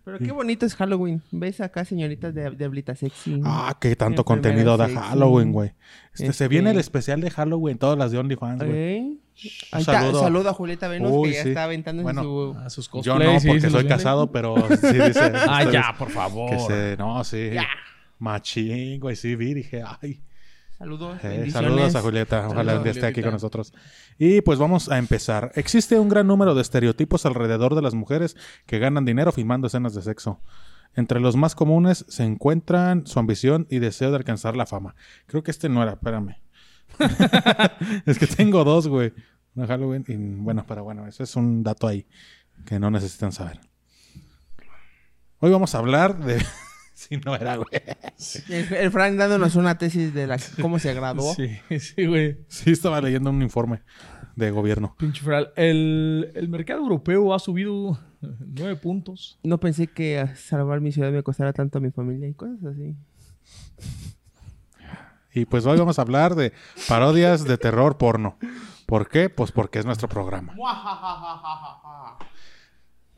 Pero 0.04 0.18
qué 0.18 0.32
bonito 0.32 0.66
es 0.66 0.74
Halloween. 0.74 1.22
¿Ves 1.30 1.60
acá 1.60 1.84
señoritas 1.84 2.34
de, 2.34 2.50
de 2.50 2.64
hablita 2.64 2.94
sexy? 2.94 3.40
Ah, 3.44 3.76
qué 3.80 3.94
tanto 3.96 4.24
contenido 4.24 4.76
da. 4.76 4.88
Halloween, 4.88 5.52
güey. 5.52 5.72
Este, 6.12 6.24
Se 6.26 6.30
Este- 6.30 6.48
viene 6.48 6.70
el 6.72 6.78
especial 6.78 7.20
de 7.20 7.30
Halloween, 7.30 7.78
todas 7.78 7.98
las 7.98 8.10
de 8.12 8.18
OnlyFans, 8.18 8.64
güey. 8.64 9.20
Saludo. 9.82 10.20
saludo 10.20 10.50
a 10.50 10.52
Julieta 10.52 10.88
Venus 10.88 11.10
Uy, 11.12 11.30
que 11.30 11.34
ya 11.36 11.42
sí. 11.42 11.48
está 11.48 11.64
aventando 11.64 12.02
Bueno, 12.02 12.22
su... 12.22 12.56
A 12.58 12.68
sus 12.70 12.90
Yo 13.02 13.18
no, 13.18 13.38
porque 13.46 13.70
soy 13.70 13.86
casado, 13.86 14.30
pero 14.30 14.54
sí 14.68 14.92
dice. 14.92 15.32
Ah, 15.48 15.64
ya, 15.70 15.94
por 15.98 16.10
favor. 16.10 16.50
Que 16.50 16.58
se, 16.58 16.96
no, 16.98 17.22
sí. 17.24 17.50
Machín, 18.18 19.00
güey, 19.00 19.16
sí 19.16 19.34
vi, 19.36 19.54
dije, 19.54 19.82
ay. 20.00 20.20
Saludos, 20.82 21.18
Eh, 21.22 21.48
saludos 21.52 21.94
a 21.94 22.00
Julieta, 22.00 22.48
ojalá 22.48 22.76
un 22.76 22.82
día 22.82 22.90
esté 22.90 23.06
aquí 23.06 23.22
con 23.22 23.30
nosotros. 23.30 23.72
Y 24.18 24.40
pues 24.40 24.58
vamos 24.58 24.90
a 24.90 24.98
empezar. 24.98 25.52
Existe 25.54 25.96
un 25.96 26.08
gran 26.08 26.26
número 26.26 26.56
de 26.56 26.62
estereotipos 26.62 27.24
alrededor 27.24 27.76
de 27.76 27.82
las 27.82 27.94
mujeres 27.94 28.36
que 28.66 28.80
ganan 28.80 29.04
dinero 29.04 29.30
filmando 29.30 29.68
escenas 29.68 29.94
de 29.94 30.02
sexo. 30.02 30.40
Entre 30.96 31.20
los 31.20 31.36
más 31.36 31.54
comunes 31.54 32.04
se 32.08 32.24
encuentran 32.24 33.06
su 33.06 33.20
ambición 33.20 33.68
y 33.70 33.78
deseo 33.78 34.10
de 34.10 34.16
alcanzar 34.16 34.56
la 34.56 34.66
fama. 34.66 34.96
Creo 35.26 35.44
que 35.44 35.52
este 35.52 35.68
no 35.68 35.84
era, 35.84 35.92
espérame. 35.92 36.34
es 38.06 38.18
que 38.18 38.26
tengo 38.26 38.64
dos, 38.64 38.88
güey. 38.88 39.12
Una 39.54 39.68
Halloween 39.68 40.04
y 40.08 40.16
bueno, 40.16 40.64
pero 40.66 40.82
bueno, 40.82 41.06
ese 41.06 41.22
es 41.22 41.36
un 41.36 41.62
dato 41.62 41.86
ahí 41.86 42.08
que 42.66 42.80
no 42.80 42.90
necesitan 42.90 43.30
saber. 43.30 43.60
Hoy 45.38 45.52
vamos 45.52 45.76
a 45.76 45.78
hablar 45.78 46.18
de... 46.18 46.44
si 47.08 47.16
no 47.18 47.34
era, 47.34 47.56
güey. 47.56 47.68
El, 48.48 48.72
el 48.74 48.90
Frank 48.90 49.16
dándonos 49.16 49.56
una 49.56 49.78
tesis 49.78 50.14
de 50.14 50.26
la, 50.26 50.38
cómo 50.60 50.78
se 50.78 50.94
graduó. 50.94 51.34
Sí, 51.34 51.48
sí, 51.78 52.06
güey. 52.06 52.38
Sí, 52.48 52.72
estaba 52.72 53.00
leyendo 53.00 53.30
un 53.30 53.42
informe 53.42 53.82
de 54.36 54.50
gobierno. 54.50 54.94
Pinche. 54.98 55.22
El, 55.56 56.30
el 56.34 56.48
mercado 56.48 56.80
europeo 56.80 57.34
ha 57.34 57.38
subido 57.38 57.98
nueve 58.20 58.76
puntos. 58.76 59.38
No 59.42 59.58
pensé 59.58 59.88
que 59.88 60.26
salvar 60.36 60.80
mi 60.80 60.92
ciudad 60.92 61.10
me 61.10 61.22
costara 61.22 61.52
tanto 61.52 61.78
a 61.78 61.80
mi 61.80 61.90
familia 61.90 62.28
y 62.28 62.34
cosas 62.34 62.64
así. 62.64 62.96
Y 65.34 65.46
pues 65.46 65.64
hoy 65.64 65.78
vamos 65.78 65.98
a 65.98 66.02
hablar 66.02 66.34
de 66.34 66.52
parodias 66.88 67.44
de 67.44 67.56
terror 67.56 67.96
porno. 67.96 68.38
¿Por 68.86 69.08
qué? 69.08 69.30
Pues 69.30 69.50
porque 69.50 69.78
es 69.78 69.86
nuestro 69.86 70.08
programa. 70.08 70.54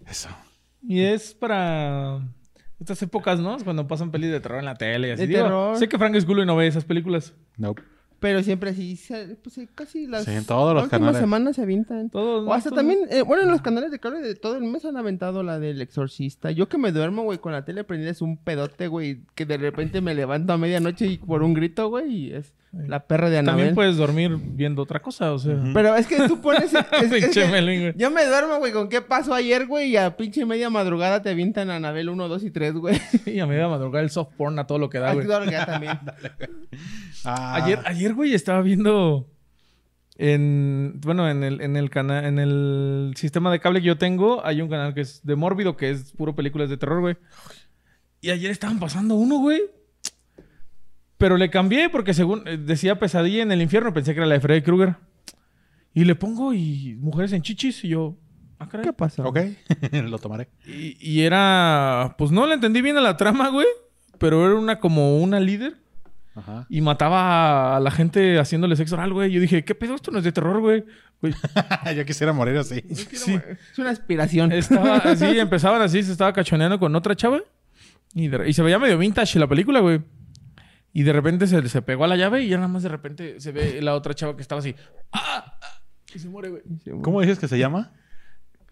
Eso. 0.07 0.29
Y 0.81 1.01
es 1.01 1.35
para 1.35 2.21
estas 2.81 3.01
épocas, 3.03 3.41
¿no? 3.41 3.57
Es 3.57 3.65
cuando 3.65 3.87
pasan 3.87 4.11
pelis 4.11 4.31
de 4.31 4.41
terror 4.41 4.59
en 4.59 4.65
la 4.67 4.75
tele 4.77 5.09
y 5.09 5.11
así. 5.13 5.23
De 5.23 5.27
Digo, 5.29 5.43
terror. 5.43 5.77
Sé 5.77 5.89
que 5.89 5.99
Frank 5.99 6.15
es 6.17 6.25
culo 6.25 6.43
y 6.43 6.47
no 6.47 6.57
ve 6.57 6.67
esas 6.67 6.85
películas. 6.85 7.35
Nope. 7.57 7.83
Pero 8.21 8.43
siempre 8.43 8.71
así, 8.71 8.97
se- 8.97 9.37
pues 9.43 9.59
eh, 9.59 9.69
casi 9.75 10.07
las 10.07 10.25
Sí, 10.25 10.31
en 10.31 10.47
todos 10.47 10.73
los 10.73 10.85
últimas 10.85 10.99
canales. 11.01 11.21
semanas 11.21 11.57
se 11.57 11.63
avientan. 11.63 12.09
Todos, 12.09 12.43
O 12.43 12.47
¿no? 12.47 12.55
hasta 12.55 12.71
Todos. 12.71 12.81
también, 12.81 13.01
eh, 13.11 13.21
bueno, 13.23 13.43
en 13.43 13.51
los 13.51 13.61
canales 13.61 13.91
de 13.91 13.99
cable 13.99 14.21
de 14.21 14.35
todo 14.35 14.57
el 14.57 14.65
mes 14.65 14.85
han 14.87 14.97
aventado 14.97 15.43
la 15.43 15.59
del 15.59 15.83
exorcista. 15.83 16.51
Yo 16.51 16.69
que 16.69 16.79
me 16.79 16.91
duermo, 16.91 17.23
güey, 17.25 17.39
con 17.39 17.53
la 17.53 17.67
tele 17.67 17.85
prendida 17.85 18.11
es 18.11 18.23
un 18.23 18.39
pedote, 18.39 18.89
güey, 18.89 19.21
que 19.35 19.45
de 19.45 19.59
repente 19.59 20.01
me 20.01 20.15
levanto 20.15 20.55
a 20.55 20.57
medianoche 20.59 21.07
y 21.07 21.19
por 21.19 21.43
un 21.43 21.53
grito, 21.53 21.89
güey, 21.89 22.11
y 22.29 22.33
es 22.33 22.55
la 22.89 23.07
perra 23.07 23.31
de 23.31 23.39
Anabel. 23.39 23.57
También 23.59 23.75
puedes 23.75 23.97
dormir 23.97 24.37
viendo 24.37 24.83
otra 24.83 25.01
cosa, 25.01 25.33
o 25.33 25.39
sea. 25.39 25.57
Pero 25.73 25.95
es 25.97 26.07
que 26.07 26.27
tú 26.29 26.41
pones... 26.41 26.73
es- 27.03 27.13
es 27.13 27.29
que 27.37 27.93
yo 27.97 28.11
me 28.11 28.25
duermo, 28.27 28.59
güey, 28.59 28.73
con 28.73 28.89
qué 28.89 29.01
pasó 29.01 29.35
ayer, 29.35 29.67
güey, 29.67 29.91
y 29.91 29.97
a 29.97 30.17
pinche 30.17 30.45
media 30.45 30.71
madrugada 30.71 31.23
te 31.23 31.31
avientan 31.31 31.71
a 31.71 31.77
Anabel 31.77 32.09
1, 32.09 32.29
2 32.29 32.45
y 32.45 32.51
3, 32.51 32.75
güey. 32.75 33.01
Y 33.27 33.41
a 33.41 33.47
media 33.47 33.69
madrugada 33.69 34.03
el 34.03 34.11
soft 34.11 34.33
porn 34.37 34.59
a 34.59 34.67
todo 34.67 34.79
lo 34.79 34.91
que 34.91 34.99
da, 34.99 35.13
güey. 35.15 35.27
claro 35.27 35.45
que 35.45 35.53
ya 35.53 35.67
también. 35.67 35.99
Ah, 37.25 37.55
Ayer, 37.55 37.79
ayer, 37.87 38.13
güey, 38.13 38.35
estaba 38.35 38.61
viendo 38.61 39.27
en 40.17 41.01
bueno, 41.03 41.29
en 41.29 41.43
el, 41.43 41.61
en 41.61 41.77
el 41.77 41.91
canal, 41.91 42.25
en 42.25 42.39
el 42.39 43.15
sistema 43.17 43.51
de 43.51 43.61
cable 43.61 43.81
que 43.81 43.87
yo 43.87 43.99
tengo, 43.99 44.45
hay 44.47 44.61
un 44.63 44.69
canal 44.69 44.95
que 44.95 45.01
es 45.01 45.25
de 45.25 45.35
Mórbido, 45.35 45.77
que 45.77 45.91
es 45.91 46.13
puro 46.13 46.35
películas 46.35 46.69
de 46.71 46.77
terror, 46.77 47.01
güey. 47.01 47.17
Y 48.21 48.31
ayer 48.31 48.51
estaban 48.51 48.79
pasando 48.79 49.15
uno, 49.17 49.39
güey. 49.39 49.61
Pero 51.25 51.39
le 51.39 51.49
cambié 51.49 51.89
porque 51.89 52.13
según 52.13 52.43
eh, 52.47 52.59
decía 52.59 52.99
pesadilla 52.99 53.43
en 53.43 53.51
el 53.51 53.63
infierno, 53.63 53.95
pensé 53.95 54.13
que 54.13 54.19
era 54.19 54.27
la 54.27 54.35
de 54.35 54.41
Freddy 54.43 54.61
Krueger. 54.61 54.97
Y 55.95 56.05
le 56.05 56.15
pongo 56.17 56.53
y 56.53 56.97
mujeres 57.01 57.33
en 57.33 57.41
chichis 57.41 57.83
y 57.85 57.89
yo, 57.89 58.19
ah, 58.59 58.69
caray. 58.69 58.85
¿Qué 58.85 58.93
pasó? 58.93 59.23
Ok, 59.25 59.39
lo 60.05 60.19
tomaré. 60.19 60.49
Y, 60.67 60.99
y 61.01 61.23
era, 61.23 62.15
pues 62.19 62.31
no 62.31 62.47
le 62.47 62.53
entendí 62.53 62.83
bien 62.83 62.99
a 62.99 63.01
la 63.01 63.17
trama, 63.17 63.49
güey. 63.49 63.67
Pero 64.19 64.45
era 64.45 64.55
una 64.55 64.81
como 64.81 65.17
una 65.17 65.41
líder 65.41 65.77
Ajá. 66.35 66.67
y 66.69 66.83
mataba 66.83 67.75
a 67.75 67.81
la 67.81 67.91
gente 67.91 68.39
haciéndole 68.39 68.77
sexo 68.77 68.97
oral, 68.97 69.15
güey. 69.15 69.31
Yo 69.33 69.41
dije, 69.41 69.65
¿qué 69.65 69.75
pedo? 69.75 69.95
Esto 69.95 70.11
no 70.11 70.19
es 70.19 70.25
de 70.25 70.33
terror, 70.33 70.61
güey. 70.61 70.85
Güey, 71.23 71.33
Yo 71.97 72.05
quisiera 72.05 72.35
morir 72.35 72.59
así. 72.59 72.85
Sí. 72.93 73.41
Es 73.73 73.79
una 73.79 73.89
aspiración. 73.89 74.53
Estaba 74.53 74.97
así, 75.05 75.39
empezaban 75.39 75.81
así, 75.81 76.03
se 76.03 76.13
estaba 76.13 76.35
cachoneando 76.35 76.79
con 76.79 76.95
otra 76.95 77.17
chava. 77.17 77.41
Y, 78.15 78.29
de- 78.29 78.47
y 78.47 78.53
se 78.53 78.63
veía 78.63 78.79
medio 78.79 78.99
vintage 78.99 79.39
la 79.39 79.47
película, 79.49 79.81
güey. 79.81 80.03
Y 80.97 81.03
de 81.03 81.13
repente 81.13 81.49
se, 81.49 81.69
se 81.69 81.83
pegó 81.83 82.05
a 82.05 82.07
la 82.07 82.17
llave 82.17 82.43
y 82.45 82.49
ya 82.49 82.57
nada 82.57 82.69
más 82.69 82.85
de 82.85 82.89
repente 82.89 83.41
se 83.41 83.51
ve 83.51 83.83
la 83.83 83.95
otra 83.95 84.15
chava 84.15 84.37
que 84.37 84.43
estaba 84.43 84.61
así. 84.61 84.77
¡Ah! 85.13 85.59
ah", 85.61 85.83
Y 86.15 86.21
se 86.21 86.29
muere, 86.29 86.51
güey. 86.51 86.63
¿Cómo 87.03 87.21
dices 87.21 87.41
que 87.41 87.49
se 87.49 87.59
llama? 87.59 87.93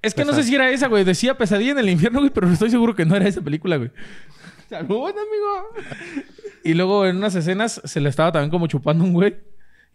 Es 0.01 0.15
que 0.15 0.25
no 0.25 0.33
sé 0.33 0.45
si 0.45 0.55
era 0.55 0.71
esa, 0.71 0.87
güey. 0.87 1.03
Decía 1.03 1.37
Pesadilla 1.37 1.73
en 1.73 1.81
el 1.81 1.89
infierno, 1.91 2.21
güey, 2.21 2.31
pero 2.31 2.49
estoy 2.49 2.71
seguro 2.71 2.95
que 2.95 3.05
no 3.05 3.17
era 3.17 3.27
esa 3.27 3.43
película, 3.43 3.77
güey. 3.77 3.91
Salud, 4.71 5.11
amigo. 5.11 6.25
Y 6.63 6.75
luego 6.75 7.07
en 7.07 7.17
unas 7.17 7.35
escenas 7.35 7.81
se 7.85 8.01
le 8.01 8.09
estaba 8.09 8.31
también 8.31 8.51
como 8.51 8.69
chupando 8.69 9.03
un 9.03 9.13
güey. 9.13 9.37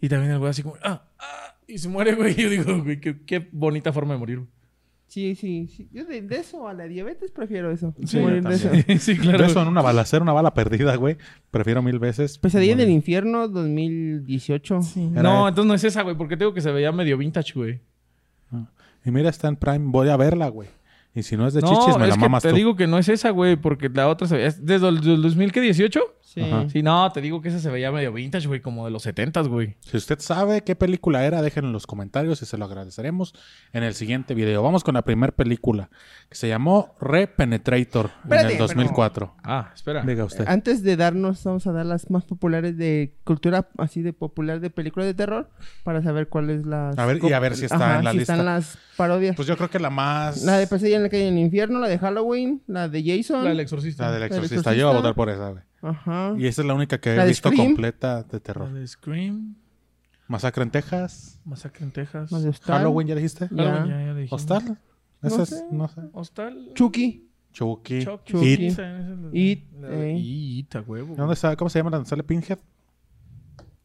Y 0.01 0.09
también 0.09 0.33
el 0.33 0.39
güey 0.39 0.49
así 0.49 0.63
como, 0.63 0.75
¡ah! 0.83 1.07
¡ah! 1.17 1.55
Y 1.65 1.77
se 1.77 1.87
muere, 1.87 2.13
güey. 2.13 2.33
Y 2.33 2.43
yo 2.43 2.49
digo, 2.49 2.83
güey, 2.83 2.99
qué, 2.99 3.23
qué 3.25 3.47
bonita 3.53 3.93
forma 3.93 4.15
de 4.15 4.19
morir. 4.19 4.39
güey. 4.39 4.49
Sí, 5.07 5.35
sí, 5.35 5.67
sí. 5.67 5.87
Yo 5.93 6.03
de, 6.05 6.21
de 6.21 6.35
eso 6.37 6.67
a 6.67 6.73
la 6.73 6.85
diabetes 6.85 7.31
prefiero 7.31 7.71
eso. 7.71 7.95
Sí, 8.05 8.19
Morir 8.19 8.43
de 8.43 8.55
eso. 8.55 8.69
sí, 8.99 9.17
claro. 9.17 9.37
De 9.37 9.45
eso 9.45 9.61
en 9.61 9.69
una 9.69 9.81
balacera, 9.81 10.21
una 10.21 10.33
bala 10.33 10.53
perdida, 10.53 10.95
güey. 10.97 11.15
Prefiero 11.49 11.81
mil 11.81 11.97
veces. 11.97 12.37
Pesadilla 12.37 12.73
en 12.73 12.81
el 12.81 12.89
infierno 12.89 13.47
2018. 13.47 14.79
Era- 15.13 15.23
No, 15.23 15.47
entonces 15.47 15.67
no 15.67 15.73
es 15.75 15.83
esa, 15.85 16.01
güey, 16.01 16.15
porque 16.17 16.35
tengo 16.37 16.53
que 16.53 16.61
se 16.61 16.71
veía 16.71 16.91
medio 16.91 17.17
vintage, 17.17 17.53
güey. 17.55 17.79
Y 19.05 19.11
mira, 19.11 19.29
está 19.29 19.47
en 19.47 19.55
Prime. 19.55 19.79
Voy 19.89 20.09
a 20.09 20.17
verla, 20.17 20.49
güey. 20.49 20.67
Y 21.15 21.23
si 21.23 21.37
no 21.37 21.47
es 21.47 21.53
de 21.53 21.61
No, 21.61 21.69
chichis, 21.69 21.97
me 21.97 22.03
es 22.03 22.09
la 22.09 22.15
que 22.15 22.21
mamas 22.21 22.43
te 22.43 22.49
tú. 22.49 22.55
digo 22.55 22.75
que 22.75 22.85
no 22.85 22.97
es 22.97 23.07
esa, 23.09 23.29
güey, 23.29 23.55
porque 23.55 23.89
la 23.89 24.07
otra 24.09 24.27
se 24.27 24.35
veía... 24.35 24.47
¿Es 24.47 24.65
desde 24.65 24.87
el 24.89 24.99
del 25.01 25.21
2018? 25.21 25.99
Sí. 26.27 26.41
Ajá. 26.41 26.67
Sí, 26.69 26.83
no, 26.83 27.09
te 27.13 27.21
digo 27.21 27.41
que 27.41 27.47
esa 27.47 27.59
se 27.59 27.69
veía 27.69 27.89
medio 27.89 28.11
vintage, 28.11 28.47
güey, 28.47 28.59
como 28.59 28.83
de 28.83 28.91
los 28.91 29.07
70s, 29.07 29.47
güey. 29.47 29.77
Si 29.79 29.95
usted 29.95 30.19
sabe 30.19 30.61
qué 30.61 30.75
película 30.75 31.23
era, 31.23 31.41
déjenlo 31.41 31.69
en 31.69 31.73
los 31.73 31.87
comentarios 31.87 32.41
y 32.41 32.45
se 32.45 32.57
lo 32.57 32.65
agradeceremos 32.65 33.33
en 33.71 33.83
el 33.83 33.93
siguiente 33.93 34.33
video. 34.33 34.61
Vamos 34.61 34.83
con 34.83 34.95
la 34.95 35.03
primera 35.03 35.31
película, 35.31 35.89
que 36.27 36.35
se 36.35 36.49
llamó 36.49 36.97
Repenetrator 36.99 38.07
en 38.07 38.21
Espérate, 38.23 38.51
el 38.51 38.57
2004. 38.59 39.35
Ah, 39.41 39.71
espera. 39.73 40.01
Diga 40.01 40.25
usted. 40.25 40.45
Antes 40.49 40.83
de 40.83 40.97
darnos, 40.97 41.41
vamos 41.45 41.65
a 41.65 41.71
dar 41.71 41.85
las 41.85 42.09
más 42.09 42.25
populares 42.25 42.77
de 42.77 43.15
cultura 43.23 43.69
así 43.77 44.01
de 44.01 44.11
popular 44.11 44.59
de 44.59 44.69
películas 44.69 45.07
de 45.07 45.13
terror 45.13 45.49
para 45.83 46.01
saber 46.01 46.27
cuál 46.27 46.49
es 46.49 46.65
la. 46.65 46.89
A 46.89 47.05
ver, 47.05 47.23
y 47.23 47.31
a 47.31 47.39
ver 47.39 47.55
si 47.55 47.63
está 47.63 47.99
en 47.99 48.03
la 48.03 48.11
si 48.11 48.17
lista. 48.17 48.33
están 48.33 48.45
las 48.45 48.77
parodias. 48.97 49.37
Pues 49.37 49.47
yo 49.47 49.55
creo 49.55 49.69
que 49.69 49.79
la 49.79 49.89
más... 49.89 50.43
la 50.43 50.57
de 50.57 50.67
Pesadilla 50.67 50.97
en 50.97 51.03
la 51.03 51.09
calle 51.09 51.23
del 51.23 51.37
infierno, 51.37 51.79
la 51.79 51.87
de 51.87 51.97
Halloween, 51.97 52.63
la 52.67 52.89
de 52.89 53.01
Jason. 53.01 53.45
La 53.45 53.51
del 53.51 53.61
exorcista. 53.61 54.07
La 54.07 54.11
del 54.11 54.19
del 54.19 54.27
exorcista. 54.27 54.55
exorcista. 54.55 54.77
Yo 54.77 54.87
voy 54.87 54.95
a 54.95 54.97
votar 54.97 55.15
por 55.15 55.29
esa, 55.29 55.51
güey. 55.51 55.63
Ajá. 55.89 56.33
Y 56.37 56.47
esa 56.47 56.61
es 56.61 56.67
la 56.67 56.73
única 56.73 56.99
que 56.99 57.15
La 57.15 57.25
he 57.25 57.27
visto 57.29 57.49
Scream. 57.49 57.67
completa 57.67 58.23
de 58.23 58.33
La 58.33 58.39
terror. 58.39 58.71
de 58.73 58.87
Scream. 58.87 59.55
Masacre 60.27 60.63
en 60.63 60.71
Texas. 60.71 61.39
Masacre 61.45 61.85
en 61.85 61.91
Texas. 61.91 62.31
La 62.31 62.39
de 62.39 62.49
Hostal. 62.49 62.77
Halloween, 62.77 63.07
¿ya 63.07 63.15
dijiste? 63.15 63.47
Halloween, 63.47 63.87
ya, 63.87 64.05
ya 64.05 64.13
dijimos. 64.13 64.31
¿Hostal? 64.41 64.79
Esa 65.23 65.43
es, 65.43 65.49
sé. 65.49 65.65
no 65.71 65.87
sé. 65.87 66.01
Hostal. 66.13 66.71
Chucky. 66.73 67.29
Chucky. 67.53 68.03
Chucky. 68.03 68.31
Chucky. 68.33 68.53
It. 68.53 68.59
Es 68.61 68.77
la- 68.77 69.29
It, 69.31 69.71
la 69.79 69.89
eh. 69.93 70.17
It, 70.19 70.75
a 70.75 70.81
huevo. 70.81 71.15
¿Dónde 71.15 71.33
está? 71.33 71.55
¿Cómo 71.55 71.69
se 71.69 71.79
llama? 71.79 71.91
¿Dónde 71.91 72.07
sale 72.09 72.23
Pinhead? 72.23 72.59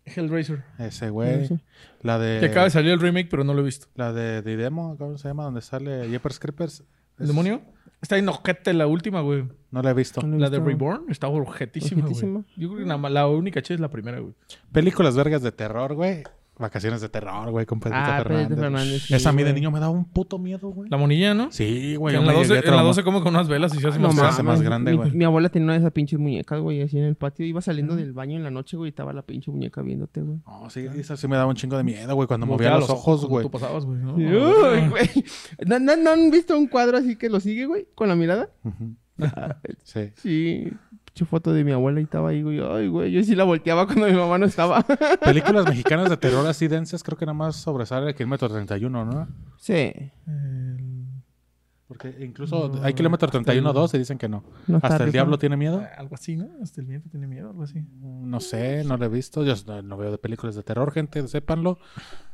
Hellraiser. 0.05 0.65
Ese 0.79 1.11
güey. 1.11 1.47
Sí. 1.47 1.61
La 2.03 2.19
de... 2.19 2.41
Que 2.41 2.47
acaba 2.47 2.65
de 2.65 2.71
salir 2.71 2.91
el 2.93 3.01
remake, 3.01 3.29
pero 3.31 3.45
no 3.45 3.55
lo 3.55 3.61
he 3.61 3.65
visto. 3.65 3.87
La 3.95 4.13
de 4.13 4.43
Didemo, 4.43 4.97
¿cómo 4.99 5.17
se 5.17 5.29
llama? 5.29 5.45
Donde 5.45 5.63
sale 5.63 6.09
Jeepers 6.09 6.39
Creepers. 6.41 6.83
¿El 7.19 7.29
demonio? 7.29 7.63
Está 8.03 8.19
en 8.19 8.29
ojete 8.29 8.75
la 8.75 8.89
última, 8.89 9.21
güey. 9.21 9.45
No 9.71 9.81
la 9.81 9.91
he 9.91 9.95
visto. 9.95 10.21
No 10.21 10.27
lo 10.27 10.37
he 10.37 10.41
La 10.41 10.51
de. 10.51 10.59
Reborn 10.59 11.07
está 11.09 11.29
ojetísima, 11.29 12.07
güey. 12.07 12.45
Yo 12.57 12.69
creo 12.69 12.79
que 12.81 12.85
nada 12.85 12.99
más 12.99 13.13
la 13.13 13.29
única 13.29 13.63
che 13.63 13.75
es 13.75 13.81
la 13.81 13.89
primera, 13.89 14.19
güey. 14.19 14.35
Películas 14.73 15.17
vergas 15.17 15.41
de 15.43 15.53
terror, 15.53 15.95
güey. 15.95 16.25
Vacaciones 16.59 17.01
de 17.01 17.09
terror, 17.09 17.51
güey, 17.51 17.65
con 17.65 17.81
Pedrito 17.81 17.99
Ah, 18.05 18.19
Fernández. 18.23 18.59
Fernández, 18.59 19.03
sí, 19.05 19.15
Esa 19.15 19.31
a 19.31 19.33
mí 19.33 19.39
de 19.39 19.51
güey. 19.51 19.55
niño 19.55 19.71
me 19.71 19.81
daba 19.81 19.91
un 19.91 20.05
puto 20.05 20.39
miedo, 20.39 20.69
güey. 20.69 20.89
La 20.91 20.99
monilla, 20.99 21.33
¿no? 21.33 21.51
Sí, 21.51 21.97
güey. 21.97 22.13
Que 22.13 22.17
yo 22.17 22.21
en, 22.21 22.27
la 22.27 22.33
me 22.33 22.39
12, 22.39 22.49
llegué 22.49 22.59
a 22.59 22.61
en 22.61 22.65
la 22.67 22.71
traumar. 22.73 22.85
12 22.87 23.03
come 23.05 23.21
con 23.23 23.29
unas 23.35 23.49
velas 23.49 23.75
y 23.75 23.79
se 23.81 23.89
hace 23.89 23.99
No 23.99 24.09
más 24.09 24.15
se 24.15 24.21
grande. 24.21 24.35
hace 24.35 24.43
más 24.43 24.63
grande, 24.63 24.91
mi, 24.93 24.97
güey. 24.99 25.11
mi 25.13 25.25
abuela 25.25 25.49
tenía 25.49 25.65
una 25.65 25.73
de 25.73 25.79
esas 25.81 25.93
pinches 25.93 26.19
muñecas, 26.21 26.61
güey, 26.61 26.83
así 26.83 26.99
en 26.99 27.05
el 27.05 27.17
patio. 27.17 27.47
Iba 27.47 27.63
saliendo 27.63 27.97
del 27.97 28.13
baño 28.13 28.37
en 28.37 28.43
la 28.45 28.51
noche, 28.51 28.77
güey, 28.77 28.89
y 28.89 28.91
estaba 28.91 29.13
la 29.15 29.23
pinche 29.23 29.51
muñeca 29.51 29.81
viéndote, 29.83 30.21
güey. 30.21 30.39
No, 30.47 30.69
sí, 30.69 30.87
esa 30.95 31.17
sí 31.17 31.27
me 31.27 31.37
daba 31.37 31.49
un 31.49 31.57
chingo 31.57 31.77
de 31.79 31.85
miedo, 31.85 32.15
güey, 32.15 32.29
cuando 32.29 32.47
movía 32.47 32.77
los 32.77 32.91
ojos, 32.91 33.21
cuando 33.21 33.29
güey. 33.29 33.43
Tú 33.45 33.51
pasabas, 33.51 33.87
güey. 33.87 33.99
¿no? 33.99 34.15
Uy, 34.15 34.89
güey. 34.91 35.09
¿No, 35.67 35.79
no, 35.79 35.97
no 35.97 36.11
han 36.11 36.31
visto 36.31 36.57
un 36.57 36.67
cuadro 36.69 36.99
así 36.99 37.17
que 37.17 37.31
lo 37.31 37.41
sigue, 37.41 37.65
güey? 37.67 37.89
Con 37.95 38.09
la 38.09 38.15
mirada. 38.15 38.51
Ujú. 38.63 38.95
Sí. 39.85 40.11
Sí. 40.17 40.73
Pinche 41.15 41.25
foto 41.27 41.53
de 41.53 41.63
mi 41.63 41.73
abuela 41.73 42.01
y 42.01 42.05
estaba 42.05 42.31
ahí, 42.31 42.43
güey. 42.43 42.61
Ay, 42.61 42.89
güey. 42.89 43.13
Yo 43.13 43.23
sí 43.23 43.35
la 43.35 43.45
volteaba 43.45 43.87
cuando 43.87 44.07
mi 44.07 44.15
mamá 44.15 44.39
no 44.39 44.47
estaba. 44.47 44.83
Películas 45.25 45.67
mexicanas 45.67 46.09
de 46.09 46.17
terror 46.17 46.47
así 46.47 46.69
densas, 46.69 47.03
creo 47.03 47.19
que 47.19 47.27
nada 47.27 47.35
más 47.35 47.57
sobresale 47.57 48.09
el 48.09 48.15
kilómetro 48.15 48.49
31, 48.49 49.05
¿no? 49.05 49.29
sí. 49.59 49.93
Porque 51.89 52.17
incluso 52.25 52.73
hay 52.83 52.95
kilómetro 52.95 53.29
31 53.29 53.71
2 53.71 53.95
y 53.95 53.99
dicen 53.99 54.17
que 54.17 54.27
no. 54.27 54.43
No 54.67 54.77
Hasta 54.79 54.97
el 54.97 55.01
rico. 55.01 55.13
diablo 55.13 55.39
tiene 55.39 55.59
miedo. 55.59 55.83
Ah, 55.85 55.91
Algo 55.99 56.15
así, 56.15 56.37
¿no? 56.37 56.49
Hasta 56.63 56.81
el 56.81 56.87
viento 56.87 57.11
tiene 57.11 57.27
miedo, 57.27 57.51
algo 57.51 57.65
así. 57.65 57.85
No 58.01 58.41
sé, 58.41 58.83
no 58.85 58.97
lo 58.97 59.05
he 59.05 59.09
visto. 59.11 59.45
Yo 59.45 59.53
no, 59.67 59.83
no 59.83 59.97
veo 59.99 60.11
de 60.11 60.17
películas 60.17 60.55
de 60.55 60.63
terror, 60.63 60.91
gente, 60.93 61.27
sépanlo. 61.29 61.79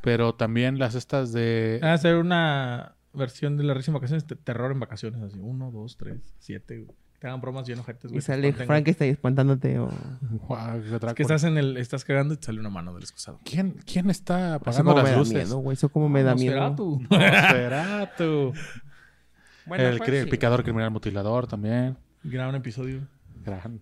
Pero 0.01 0.33
también 0.33 0.79
las 0.79 0.95
estas 0.95 1.33
de... 1.33 1.81
Ah, 1.83 1.91
hacer 1.91 2.15
una 2.15 2.95
versión 3.13 3.57
de 3.57 3.65
la 3.65 3.73
risa 3.73 3.91
en 3.91 3.95
vacaciones, 3.95 4.25
te- 4.25 4.37
terror 4.37 4.71
en 4.71 4.79
vacaciones, 4.79 5.21
así. 5.21 5.39
Uno, 5.41 5.71
dos, 5.71 5.97
tres, 5.97 6.21
siete, 6.39 6.79
güey. 6.79 6.97
Te 7.19 7.27
hagan 7.27 7.41
bromas 7.41 7.67
bien 7.67 7.79
ojetes, 7.79 8.05
güey. 8.11 8.19
Y 8.19 8.21
sale 8.21 8.47
espanten, 8.47 8.55
güey. 8.57 8.67
Frankenstein 8.67 9.11
espantándote 9.11 9.77
o... 9.79 9.89
Que 11.15 11.21
estás 11.23 11.43
en 11.43 11.57
el... 11.57 11.75
Estás 11.77 12.05
cagando 12.05 12.33
y 12.33 12.37
te 12.37 12.45
sale 12.45 12.59
una 12.61 12.69
mano 12.69 12.93
del 12.93 13.03
excusado. 13.03 13.39
¿Quién, 13.43 13.73
¿Quién 13.85 14.09
está 14.09 14.47
Eso 14.47 14.55
apagando 14.55 14.91
como 14.91 14.95
me 14.95 15.03
las 15.03 15.11
da 15.11 15.17
luces? 15.17 15.33
miedo, 15.35 15.57
güey. 15.57 15.73
Eso 15.73 15.89
como 15.89 16.07
me 16.09 16.23
da 16.23 16.35
miedo. 16.35 16.99
Bueno, 19.65 19.83
el, 19.83 19.97
pues, 19.99 20.09
cri- 20.09 20.15
el 20.15 20.23
sí. 20.25 20.31
picador 20.31 20.63
criminal 20.63 20.89
mutilador 20.91 21.45
también. 21.47 21.97
Gran 22.23 22.55
episodio. 22.55 23.07
Gran. 23.45 23.81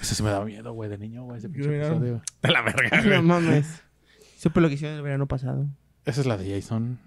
Ese 0.00 0.14
sí 0.14 0.22
me 0.22 0.30
daba 0.30 0.44
miedo, 0.44 0.72
güey, 0.72 0.90
de 0.90 0.98
niño, 0.98 1.24
güey. 1.24 1.38
Ese 1.38 1.48
pinche 1.48 1.76
episodio. 1.76 2.22
De 2.42 2.50
la 2.50 2.62
verga, 2.62 3.00
No 3.02 3.22
mames. 3.22 3.82
Supe 4.36 4.60
lo 4.60 4.68
que 4.68 4.74
hicieron 4.74 4.96
el 4.96 5.02
verano 5.02 5.26
pasado. 5.26 5.66
Esa 6.04 6.20
es 6.22 6.26
la 6.26 6.36
de 6.36 6.50
Jason. 6.54 6.98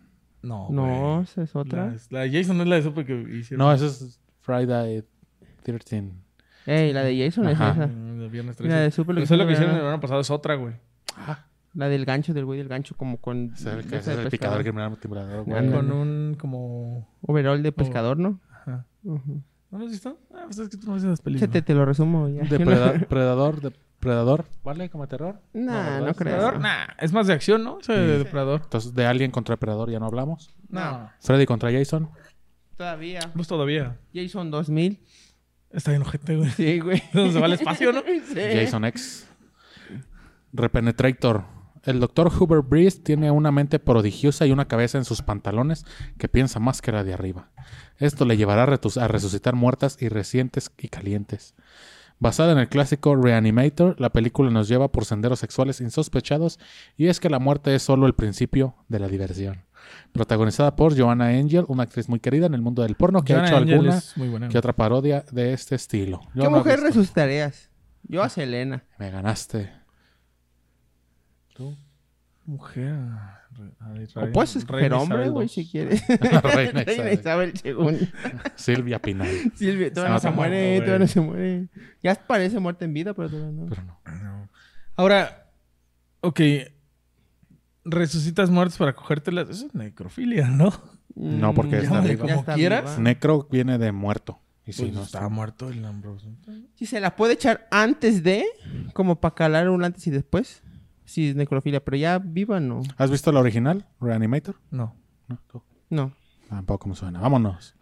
No, 0.41 0.70
No, 0.72 1.22
esa 1.24 1.44
es 1.44 1.56
otra. 1.56 1.88
La, 1.88 1.98
la 2.10 2.20
de 2.22 2.32
Jason 2.32 2.56
no 2.58 2.63
es 2.63 2.70
la 2.70 2.75
de 2.77 2.84
Super 2.84 3.06
que 3.06 3.13
hicieron. 3.38 3.65
No, 3.65 3.74
esa 3.74 3.88
es 3.88 4.20
Friday 4.41 5.03
13. 5.63 6.12
Ey, 6.66 6.94
la 6.94 7.04
de 7.04 7.25
Jason 7.25 7.48
Ajá. 7.48 7.70
es 7.72 7.78
esa. 7.78 7.88
Mm, 7.88 8.22
El 8.22 8.30
viernes 8.30 8.60
Y 8.60 8.63
La 8.68 8.75
de 8.75 8.82
13. 8.89 8.96
Supe 8.96 9.13
lo 9.13 9.18
que 9.20 9.24
Eso 9.24 9.34
es 9.34 9.38
lo 9.38 9.44
hicieron 9.44 9.48
que 9.48 9.51
el 9.54 9.54
hicieron 9.58 9.75
el 9.75 9.82
verano. 9.82 10.01
pasado, 10.01 10.20
es 10.22 10.30
otra, 10.30 10.56
güey. 10.56 10.75
La 11.74 11.88
del 11.88 12.06
gancho, 12.06 12.34
del 12.34 12.46
güey 12.46 12.58
del 12.60 12.68
gancho, 12.68 12.96
como 12.98 13.18
con... 13.18 13.51
Es 13.56 13.66
el, 13.66 13.82
que- 13.82 13.98
esa 13.98 13.98
ese 13.98 14.12
es 14.12 14.18
de 14.18 14.24
el 14.24 14.30
pescador. 14.30 14.32
picador 14.32 14.62
criminal 14.63 14.89
mutilador, 14.89 15.44
güey. 15.46 15.72
Con 15.72 15.92
un 15.92 16.36
como... 16.39 17.08
Overall 17.22 17.62
de 17.63 17.72
pescador, 17.72 18.18
¿no? 18.18 18.39
Ajá. 18.51 18.86
Ujú. 19.04 19.42
¿No 19.72 19.78
lo 19.78 19.86
has 19.86 19.92
visto? 19.92 20.18
Ah, 20.34 20.42
pues 20.46 20.58
es 20.58 20.70
que 20.70 20.78
tú 20.78 20.88
no 20.88 20.94
ves 20.96 21.04
esas 21.04 21.22
películas. 21.22 21.44
Échate, 21.50 21.62
te 21.62 21.74
lo 21.75 21.86
resumo 21.86 22.28
ya. 22.28 22.42
Depreda- 22.44 23.06
Predador, 23.08 23.62
Depredador, 23.62 24.46
¿vale? 24.63 24.89
Como 24.89 25.08
terror. 25.08 25.39
Nah, 25.54 26.00
no 26.00 26.06
¿verdad? 26.06 26.16
creo. 26.16 26.34
¿Depredador? 26.34 26.60
Nah, 26.60 26.88
es 26.98 27.13
más 27.13 27.28
de 27.28 27.34
acción, 27.34 27.63
¿no? 27.63 27.80
Ese 27.80 27.94
de 27.94 28.18
Depredador. 28.18 28.62
Entonces, 28.63 28.96
de 28.96 29.06
Alien 29.06 29.30
contra 29.30 29.54
Depredador 29.54 29.92
ya 29.92 30.00
no 30.00 30.08
hablamos. 30.08 30.50
No. 30.70 31.12
Freddy 31.20 31.46
contra 31.46 31.72
Jason. 31.72 32.10
Todavía. 32.78 33.20
Pues 33.36 33.48
todavía. 33.48 33.98
Jason 34.13 34.50
2000. 34.50 35.00
Está 35.72 35.92
bien 35.92 36.02
ojete, 36.02 36.36
güey. 36.36 36.50
Sí, 36.52 36.80
güey. 36.80 37.04
¿Dónde 37.14 37.34
se 37.34 37.40
va 37.40 37.46
al 37.46 37.54
espacio, 37.54 37.92
no? 37.92 38.02
Sí. 38.34 38.40
Jason 38.54 38.86
X. 38.86 39.28
Repenetrator. 40.54 41.46
El 41.84 42.00
doctor 42.00 42.28
Hubert 42.28 42.68
Breeze 42.68 43.00
tiene 43.00 43.32
una 43.32 43.52
mente 43.52 43.80
prodigiosa 43.80 44.46
y 44.46 44.52
una 44.52 44.68
cabeza 44.68 44.98
en 44.98 45.06
sus 45.06 45.22
pantalones 45.22 45.86
que 46.18 46.28
piensa 46.28 46.60
más 46.60 46.82
que 46.82 46.92
la 46.92 47.04
de 47.04 47.14
arriba. 47.14 47.52
Esto 47.98 48.26
le 48.26 48.36
llevará 48.36 48.64
a 48.64 49.08
resucitar 49.08 49.56
muertas 49.56 49.98
y 50.02 50.10
recientes 50.10 50.72
y 50.78 50.90
calientes. 50.90 51.56
Basada 52.20 52.52
en 52.52 52.58
el 52.58 52.68
clásico 52.68 53.16
Reanimator, 53.16 53.96
la 54.00 54.10
película 54.10 54.52
nos 54.52 54.68
lleva 54.68 54.92
por 54.92 55.06
senderos 55.06 55.40
sexuales 55.40 55.80
insospechados 55.80 56.60
y 56.98 57.08
es 57.08 57.22
que 57.22 57.30
la 57.30 57.40
muerte 57.40 57.74
es 57.74 57.82
solo 57.82 58.08
el 58.08 58.14
principio 58.14 58.76
de 58.90 59.00
la 59.00 59.08
diversión. 59.08 59.64
Protagonizada 60.12 60.75
por 60.75 60.98
Joanna 60.98 61.27
Angel, 61.27 61.65
una 61.67 61.84
actriz 61.84 62.10
muy 62.10 62.19
querida 62.19 62.46
en 62.48 62.53
el 62.53 62.62
mundo 62.62 62.81
del 62.84 62.96
porno 62.96 63.24
que 63.24 63.34
ha 63.34 63.46
hecho 63.46 63.58
Angel 63.58 63.74
alguna 63.75 63.98
es 63.98 64.17
muy 64.17 64.27
buena. 64.29 64.50
que 64.50 64.58
otra 64.58 64.74
parodia 64.74 65.24
de 65.31 65.53
este 65.53 65.75
estilo. 65.75 66.22
Yo 66.34 66.43
¿Qué 66.43 66.50
no 66.50 66.58
mujer 66.58 66.79
resucitarías? 66.79 67.69
Yo 68.03 68.24
a 68.24 68.29
Selena. 68.29 68.84
Me 68.98 69.12
ganaste. 69.12 69.72
¿Tú? 71.53 71.77
Mujer. 72.46 72.96
O 74.15 74.31
puedes 74.31 74.55
escoger 74.55 74.93
hombre, 74.93 75.29
güey, 75.29 75.48
si 75.50 75.67
quieres. 75.69 76.01
Reina 76.43 76.84
Reina 76.84 77.12
Isabel. 77.12 77.53
II. 77.63 78.10
Silvia 78.55 79.00
Pinal. 79.00 79.27
Silvia, 79.55 79.91
todavía 79.93 80.13
no 80.15 80.19
se 80.19 80.31
muere, 80.31 80.77
todavía 80.79 81.00
no 81.00 81.08
se 81.08 81.22
muere. 81.22 81.67
Ya 82.01 82.15
parece 82.15 82.60
muerta 82.60 82.86
en 82.86 82.93
vida, 82.93 83.13
pero 83.13 83.29
todavía 83.29 83.51
no. 83.51 83.65
Pero 83.67 83.84
no. 83.84 84.50
Ahora, 84.96 85.51
ok. 86.22 86.39
Resucitas 87.91 88.50
muertos 88.50 88.77
para 88.77 88.93
cogértelas. 88.93 89.50
Eso 89.50 89.67
es 89.67 89.75
necrofilia, 89.75 90.48
¿no? 90.48 90.72
No, 91.15 91.53
porque 91.53 91.77
Mm, 91.77 91.84
está 91.84 92.05
está 92.05 92.17
Como 92.27 92.46
quieras. 92.55 93.00
Necro 93.00 93.48
viene 93.51 93.77
de 93.77 93.91
muerto. 93.91 94.39
Y 94.65 94.74
si 94.74 94.84
Pues 94.84 94.93
no 94.93 95.03
estaba 95.03 95.29
muerto 95.29 95.69
el 95.69 95.84
Ambrose. 95.84 96.27
Si 96.75 96.86
se 96.86 97.00
la 97.00 97.15
puede 97.15 97.34
echar 97.34 97.67
antes 97.72 98.24
de, 98.24 98.46
como 98.93 99.19
para 99.19 99.34
calar 99.34 99.69
un 99.69 99.84
antes 99.84 100.05
y 100.08 100.12
después. 100.12 100.62
Sí, 101.05 101.29
es 101.29 101.36
necrofilia, 101.36 101.84
pero 101.84 101.98
ya 101.98 102.19
viva 102.19 102.60
no. 102.60 102.84
¿Has 102.98 103.10
visto 103.10 103.31
la 103.31 103.39
original? 103.39 103.88
Reanimator. 104.00 104.55
No. 104.69 104.96
No, 105.27 105.39
tú. 105.51 105.63
No. 105.89 106.13
Tampoco 106.50 106.88
me 106.88 106.96
suena. 106.96 107.19
Vámonos. 107.19 107.75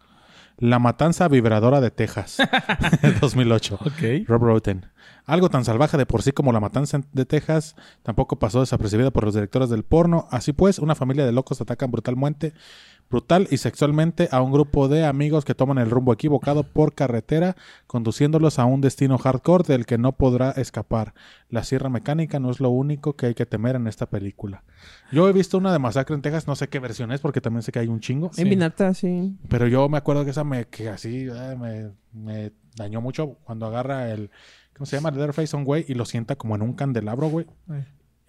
La 0.56 0.78
matanza 0.78 1.28
vibradora 1.28 1.80
de 1.82 1.90
Texas. 1.90 2.38
2008. 3.20 3.74
Ok. 3.82 4.26
Rob 4.26 4.42
Roten. 4.42 4.86
Algo 5.28 5.50
tan 5.50 5.62
salvaje 5.62 5.98
de 5.98 6.06
por 6.06 6.22
sí 6.22 6.32
como 6.32 6.52
la 6.52 6.58
matanza 6.58 7.02
de 7.12 7.26
Texas 7.26 7.76
tampoco 8.02 8.38
pasó 8.38 8.60
desapercibida 8.60 9.10
por 9.10 9.24
los 9.24 9.34
directores 9.34 9.68
del 9.68 9.82
porno. 9.82 10.26
Así 10.30 10.54
pues, 10.54 10.78
una 10.78 10.94
familia 10.94 11.26
de 11.26 11.32
locos 11.32 11.60
atacan 11.60 11.90
brutalmente, 11.90 12.54
brutal 13.10 13.46
y 13.50 13.58
sexualmente 13.58 14.30
a 14.32 14.40
un 14.40 14.50
grupo 14.50 14.88
de 14.88 15.04
amigos 15.04 15.44
que 15.44 15.54
toman 15.54 15.76
el 15.76 15.90
rumbo 15.90 16.14
equivocado 16.14 16.62
por 16.62 16.94
carretera, 16.94 17.56
conduciéndolos 17.86 18.58
a 18.58 18.64
un 18.64 18.80
destino 18.80 19.18
hardcore 19.18 19.64
del 19.64 19.84
que 19.84 19.98
no 19.98 20.12
podrá 20.12 20.52
escapar. 20.52 21.12
La 21.50 21.62
sierra 21.62 21.90
mecánica 21.90 22.40
no 22.40 22.50
es 22.50 22.58
lo 22.58 22.70
único 22.70 23.14
que 23.14 23.26
hay 23.26 23.34
que 23.34 23.44
temer 23.44 23.76
en 23.76 23.86
esta 23.86 24.06
película. 24.06 24.64
Yo 25.12 25.28
he 25.28 25.34
visto 25.34 25.58
una 25.58 25.74
de 25.74 25.78
Masacre 25.78 26.14
en 26.14 26.22
Texas, 26.22 26.46
no 26.46 26.56
sé 26.56 26.68
qué 26.70 26.78
versión 26.78 27.12
es 27.12 27.20
porque 27.20 27.42
también 27.42 27.62
sé 27.62 27.70
que 27.70 27.80
hay 27.80 27.88
un 27.88 28.00
chingo. 28.00 28.30
En 28.38 28.48
Vinata, 28.48 28.94
sí. 28.94 29.36
Pero 29.50 29.66
yo 29.66 29.90
me 29.90 29.98
acuerdo 29.98 30.24
que 30.24 30.30
esa 30.30 30.44
me, 30.44 30.68
que 30.68 30.88
así 30.88 31.26
eh, 31.30 31.54
me, 31.60 31.90
me 32.14 32.52
dañó 32.76 33.02
mucho 33.02 33.36
cuando 33.44 33.66
agarra 33.66 34.10
el, 34.10 34.30
¿cómo 34.78 34.86
se 34.86 34.96
llama? 34.96 35.10
Leatherface 35.10 35.54
on 35.56 35.64
güey 35.64 35.84
y 35.88 35.94
lo 35.94 36.04
sienta 36.04 36.36
como 36.36 36.54
en 36.54 36.62
un 36.62 36.72
candelabro, 36.72 37.28
güey. 37.28 37.46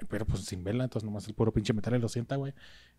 Pero 0.10 0.26
pues 0.26 0.46
sin 0.46 0.64
vela, 0.64 0.86
entonces 0.86 1.06
nomás 1.06 1.28
el 1.28 1.34
puro 1.34 1.52
pinche 1.52 1.74
metal 1.74 1.96
y 1.96 2.00
lo 2.00 2.10
sienta, 2.10 2.36
güey. 2.36 2.54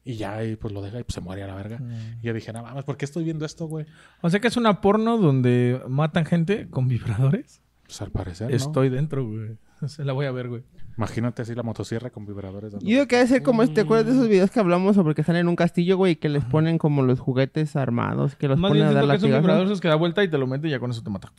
Y 0.05 0.15
ya, 0.15 0.45
y 0.45 0.57
pues 0.57 0.73
lo 0.73 0.83
deja 0.83 1.01
y 1.01 1.05
pues 1.05 1.15
se 1.15 1.21
muere 1.21 1.43
a 1.43 1.47
la 1.47 1.55
verga. 1.55 1.81
Y 2.23 2.27
yo 2.27 2.33
dije, 2.35 2.53
no 2.53 2.63
mames, 2.63 2.85
¿por 2.85 2.97
qué 2.97 3.05
estoy 3.05 3.25
viendo 3.25 3.45
esto, 3.45 3.67
güey? 3.67 3.87
O 4.23 4.31
sea 4.31 4.41
que 4.41 4.49
es 4.49 4.57
una 4.57 4.81
porno 4.81 5.19
donde 5.19 5.81
matan 5.89 6.25
gente 6.25 6.69
con 6.69 6.89
vibradores. 6.89 7.63
Pues 7.85 8.01
al 8.03 8.11
parecer, 8.11 8.51
¿no? 8.51 8.57
Estoy 8.57 8.89
dentro, 8.89 9.27
güey. 9.27 9.57
Se 9.89 10.05
la 10.05 10.13
voy 10.13 10.27
a 10.27 10.31
ver, 10.31 10.49
güey. 10.49 10.63
Imagínate 10.97 11.43
así 11.43 11.55
la 11.55 11.63
motosierra 11.63 12.11
con 12.11 12.27
vibradores. 12.27 12.73
Yo 12.73 12.79
digo 12.81 13.07
que 13.07 13.17
debe 13.17 13.29
ser 13.29 13.43
como, 13.43 13.63
este, 13.63 13.77
¿te 13.77 13.81
acuerdas 13.81 14.07
de 14.07 14.13
esos 14.13 14.29
videos 14.29 14.51
que 14.51 14.61
hablamos 14.61 14.97
sobre 14.97 15.15
que 15.15 15.23
están 15.23 15.37
en 15.37 15.49
un 15.49 15.57
castillo, 15.57 15.97
güey, 15.97 16.13
y 16.13 16.17
que 16.17 16.29
les 16.29 16.45
ponen 16.45 16.77
como 16.77 17.03
los 17.03 17.19
juguetes 17.19 17.75
armados, 17.77 18.37
que 18.37 18.49
los 18.49 18.59
Más 18.59 18.69
ponen 18.69 18.87
bien 18.87 18.97
a 18.97 19.01
dar 19.01 19.05
siento 19.05 19.27
que 19.27 19.27
es 19.27 19.35
un 19.35 19.41
vibrador 19.41 19.67
esos 19.67 19.81
que 19.81 19.89
da 19.89 19.95
vuelta 19.95 20.23
y 20.23 20.29
te 20.29 20.37
lo 20.37 20.47
mete 20.47 20.69
y 20.69 20.71
ya 20.71 20.79
con 20.79 20.91
eso 20.91 21.03
te 21.03 21.11
mata. 21.11 21.33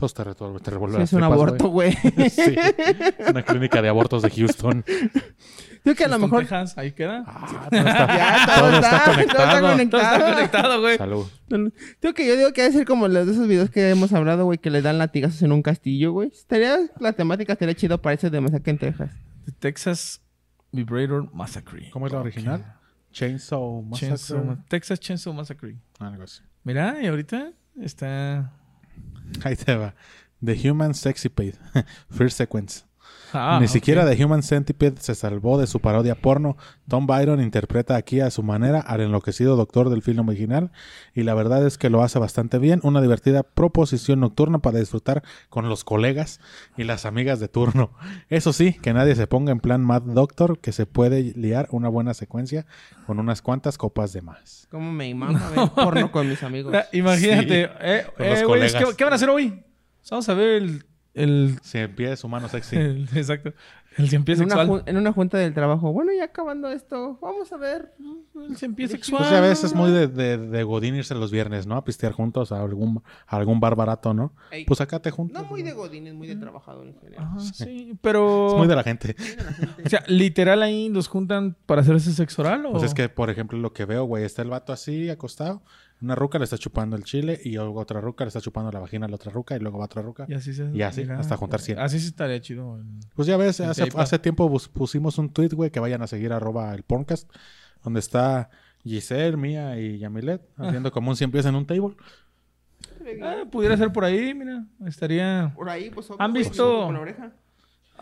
Pues 0.00 0.14
te, 0.14 0.24
te 0.24 0.34
Sí, 0.96 1.02
es 1.02 1.12
un 1.12 1.22
aborto, 1.22 1.68
güey. 1.68 1.92
sí. 2.30 2.56
Una 3.28 3.42
clínica 3.42 3.82
de 3.82 3.88
abortos 3.88 4.22
de 4.22 4.30
Houston. 4.30 4.84
Digo 5.84 5.96
que 5.96 6.04
a 6.04 6.08
lo 6.08 6.18
mejor... 6.18 6.40
Texas, 6.40 6.76
ahí 6.76 6.92
queda. 6.92 7.24
Ah, 7.26 7.68
todo 7.70 7.80
está, 7.80 8.06
Ya, 8.16 8.54
todo 8.54 8.70
está 8.70 9.60
todo 9.60 9.70
conectado. 9.70 10.02
Todo 10.02 10.12
está 10.18 10.34
conectado. 10.34 10.80
güey. 10.80 10.98
Salud. 10.98 11.26
Digo 12.00 12.14
que 12.14 12.26
yo 12.26 12.36
digo 12.36 12.52
que 12.52 12.62
debe 12.62 12.74
ser 12.74 12.86
como 12.86 13.08
los 13.08 13.26
de 13.26 13.32
esos 13.32 13.46
videos 13.46 13.70
que 13.70 13.90
hemos 13.90 14.12
hablado, 14.12 14.44
güey, 14.44 14.58
que 14.58 14.70
le 14.70 14.82
dan 14.82 14.98
latigazos 14.98 15.42
en 15.42 15.52
un 15.52 15.62
castillo, 15.62 16.12
güey. 16.12 16.28
Estaría, 16.28 16.78
la 16.98 17.12
temática 17.12 17.52
estaría 17.54 17.74
chido 17.74 18.00
para 18.00 18.14
ese 18.14 18.30
de 18.30 18.40
Masacre 18.40 18.72
en 18.72 18.78
Texas. 18.78 19.10
The 19.46 19.52
Texas 19.52 20.20
Vibrator 20.72 21.32
Massacre. 21.32 21.90
¿Cómo 21.90 22.06
es 22.06 22.12
la 22.12 22.20
original? 22.20 22.76
Chainsaw 23.12 23.82
Massacre. 23.82 24.08
Chainsaw 24.16 24.58
Texas 24.68 25.00
Chainsaw 25.00 25.32
Massacre. 25.32 25.76
Algo 25.98 26.22
así. 26.22 26.42
Mira, 26.62 27.02
y 27.02 27.06
ahorita 27.06 27.52
está... 27.80 28.52
Ahí 29.44 29.56
te 29.56 29.74
va. 29.74 29.94
The 30.44 30.56
Human 30.68 30.94
Sexipede. 30.94 31.54
First 32.10 32.38
Sequence. 32.38 32.84
Ah, 33.32 33.58
Ni 33.60 33.68
siquiera 33.68 34.08
The 34.08 34.24
Human 34.24 34.42
Centipede 34.42 35.00
se 35.00 35.14
salvó 35.14 35.58
de 35.58 35.66
su 35.66 35.80
parodia 35.80 36.14
porno. 36.14 36.56
Tom 36.88 37.06
Byron 37.06 37.40
interpreta 37.40 37.96
aquí 37.96 38.20
a 38.20 38.30
su 38.30 38.42
manera 38.42 38.80
al 38.80 39.00
enloquecido 39.00 39.56
doctor 39.56 39.90
del 39.90 40.02
film 40.02 40.28
original 40.28 40.72
y 41.14 41.22
la 41.22 41.34
verdad 41.34 41.66
es 41.66 41.78
que 41.78 41.90
lo 41.90 42.02
hace 42.02 42.18
bastante 42.18 42.58
bien. 42.58 42.80
Una 42.82 43.00
divertida 43.00 43.42
proposición 43.42 44.20
nocturna 44.20 44.58
para 44.58 44.78
disfrutar 44.78 45.22
con 45.48 45.68
los 45.68 45.84
colegas 45.84 46.40
y 46.76 46.84
las 46.84 47.06
amigas 47.06 47.40
de 47.40 47.48
turno. 47.48 47.92
Eso 48.28 48.52
sí, 48.52 48.74
que 48.74 48.92
nadie 48.92 49.14
se 49.14 49.26
ponga 49.26 49.52
en 49.52 49.60
plan 49.60 49.84
Mad 49.84 50.02
Doctor, 50.02 50.58
que 50.58 50.72
se 50.72 50.86
puede 50.86 51.32
liar 51.36 51.68
una 51.70 51.88
buena 51.88 52.14
secuencia 52.14 52.66
con 53.06 53.18
unas 53.18 53.42
cuantas 53.42 53.78
copas 53.78 54.12
de 54.12 54.22
más. 54.22 54.66
Como 54.70 54.92
me 54.92 55.12
ver 55.14 55.70
porno 55.74 56.12
con 56.12 56.28
mis 56.28 56.42
amigos. 56.42 56.74
Imagínate. 56.92 57.70
eh, 57.80 58.06
con 58.16 58.62
eh. 58.62 58.68
¿qué, 58.78 58.84
qué 58.96 59.04
van 59.04 59.12
a 59.12 59.16
hacer 59.16 59.30
hoy? 59.30 59.62
Vamos 60.10 60.28
a 60.28 60.34
ver 60.34 60.62
el... 60.62 60.84
el, 61.14 61.58
Si 61.62 61.78
empieza 61.78 62.26
humano 62.26 62.48
sexy. 62.48 62.76
el- 62.76 63.08
exacto. 63.14 63.52
El 63.96 64.08
cien 64.08 64.22
pies 64.24 64.38
En 64.38 64.44
una, 64.46 64.54
sexual. 64.54 64.68
jun- 64.82 64.88
en 64.88 64.96
una 64.98 65.12
junta 65.12 65.36
del 65.36 65.52
trabajo. 65.52 65.92
Bueno, 65.92 66.12
ya 66.16 66.22
acabando 66.24 66.68
esto, 66.70 67.18
vamos 67.20 67.52
a 67.52 67.56
ver. 67.56 67.92
El 68.48 68.56
cien 68.56 68.76
pies 68.76 68.92
sexual. 68.92 69.18
Pues 69.22 69.30
ya 69.32 69.40
ves, 69.40 69.64
es 69.64 69.74
muy 69.74 69.90
de, 69.90 70.06
de, 70.06 70.38
de 70.38 70.62
Godín 70.62 70.94
irse 70.94 71.12
los 71.16 71.32
viernes, 71.32 71.66
¿no? 71.66 71.74
A 71.76 71.84
pistear 71.84 72.12
juntos 72.12 72.52
a 72.52 72.62
algún, 72.62 73.02
a 73.26 73.36
algún 73.36 73.58
bar 73.58 73.74
barato, 73.74 74.14
¿no? 74.14 74.32
Ey. 74.52 74.64
Pues 74.64 74.80
acá 74.80 75.00
te 75.00 75.10
juntas. 75.10 75.42
No 75.42 75.48
muy 75.48 75.64
de 75.64 75.72
godín, 75.72 76.06
es 76.06 76.14
muy 76.14 76.28
de 76.28 76.36
trabajador 76.36 76.86
en 76.86 76.94
general. 77.00 77.24
Ajá, 77.24 77.40
sí, 77.40 77.98
pero... 78.00 78.46
Es 78.46 78.54
muy 78.54 78.68
de 78.68 78.76
la 78.76 78.84
gente. 78.84 79.16
O 79.84 79.88
sea, 79.88 80.04
literal 80.06 80.62
ahí 80.62 80.88
los 80.88 81.08
juntan 81.08 81.56
para 81.66 81.80
hacer 81.80 81.96
ese 81.96 82.12
sexo 82.12 82.42
oral 82.42 82.66
o... 82.66 82.70
Pues 82.72 82.84
es 82.84 82.94
que, 82.94 83.08
por 83.08 83.28
ejemplo, 83.28 83.58
lo 83.58 83.72
que 83.72 83.86
veo, 83.86 84.04
güey, 84.04 84.22
está 84.24 84.42
el 84.42 84.50
vato 84.50 84.72
así, 84.72 85.10
acostado. 85.10 85.62
Una 86.02 86.14
ruca 86.14 86.38
le 86.38 86.44
está 86.44 86.56
chupando 86.56 86.96
el 86.96 87.04
chile 87.04 87.38
y 87.44 87.52
luego 87.54 87.78
otra 87.78 88.00
ruca 88.00 88.24
le 88.24 88.28
está 88.28 88.40
chupando 88.40 88.70
la 88.72 88.80
vagina 88.80 89.04
a 89.06 89.08
la 89.08 89.16
otra 89.16 89.30
ruca 89.30 89.54
y 89.56 89.60
luego 89.60 89.78
va 89.78 89.84
otra 89.84 90.00
ruca. 90.02 90.24
Y 90.28 90.34
así 90.34 90.54
se... 90.54 90.70
Y 90.72 90.80
así, 90.82 91.02
hasta 91.02 91.36
juntar 91.36 91.60
cien. 91.60 91.78
Así 91.78 92.00
sí 92.00 92.06
estaría 92.06 92.40
chido. 92.40 92.76
el- 92.78 92.84
Pues 93.14 93.28
ya 93.28 93.36
ves, 93.36 93.60
hace, 93.60 93.82
hace 93.96 94.18
tiempo 94.18 94.50
pusimos 94.72 95.18
un 95.18 95.28
tweet, 95.30 95.50
güey, 95.50 95.70
que 95.70 95.78
vayan 95.80 96.00
a 96.02 96.06
seguir 96.06 96.32
arroba 96.32 96.74
el 96.74 96.82
podcast, 96.84 97.30
donde 97.84 98.00
está 98.00 98.48
Giselle, 98.82 99.36
Mía 99.36 99.78
y 99.78 99.98
Yamilet 99.98 100.40
haciendo 100.56 100.90
como 100.90 101.10
un 101.10 101.16
cien 101.16 101.30
pies 101.30 101.44
en 101.44 101.54
un 101.54 101.66
table. 101.66 101.94
Ah, 103.22 103.44
pudiera 103.50 103.76
ser 103.76 103.92
por 103.92 104.04
ahí, 104.04 104.32
mira. 104.34 104.64
Estaría... 104.86 105.52
Por 105.54 105.68
ahí, 105.68 105.90
pues 105.90 106.08
¿Han 106.18 106.32
visto- 106.32 106.84
Con 106.86 106.94
la 106.94 107.00
oreja. 107.00 107.32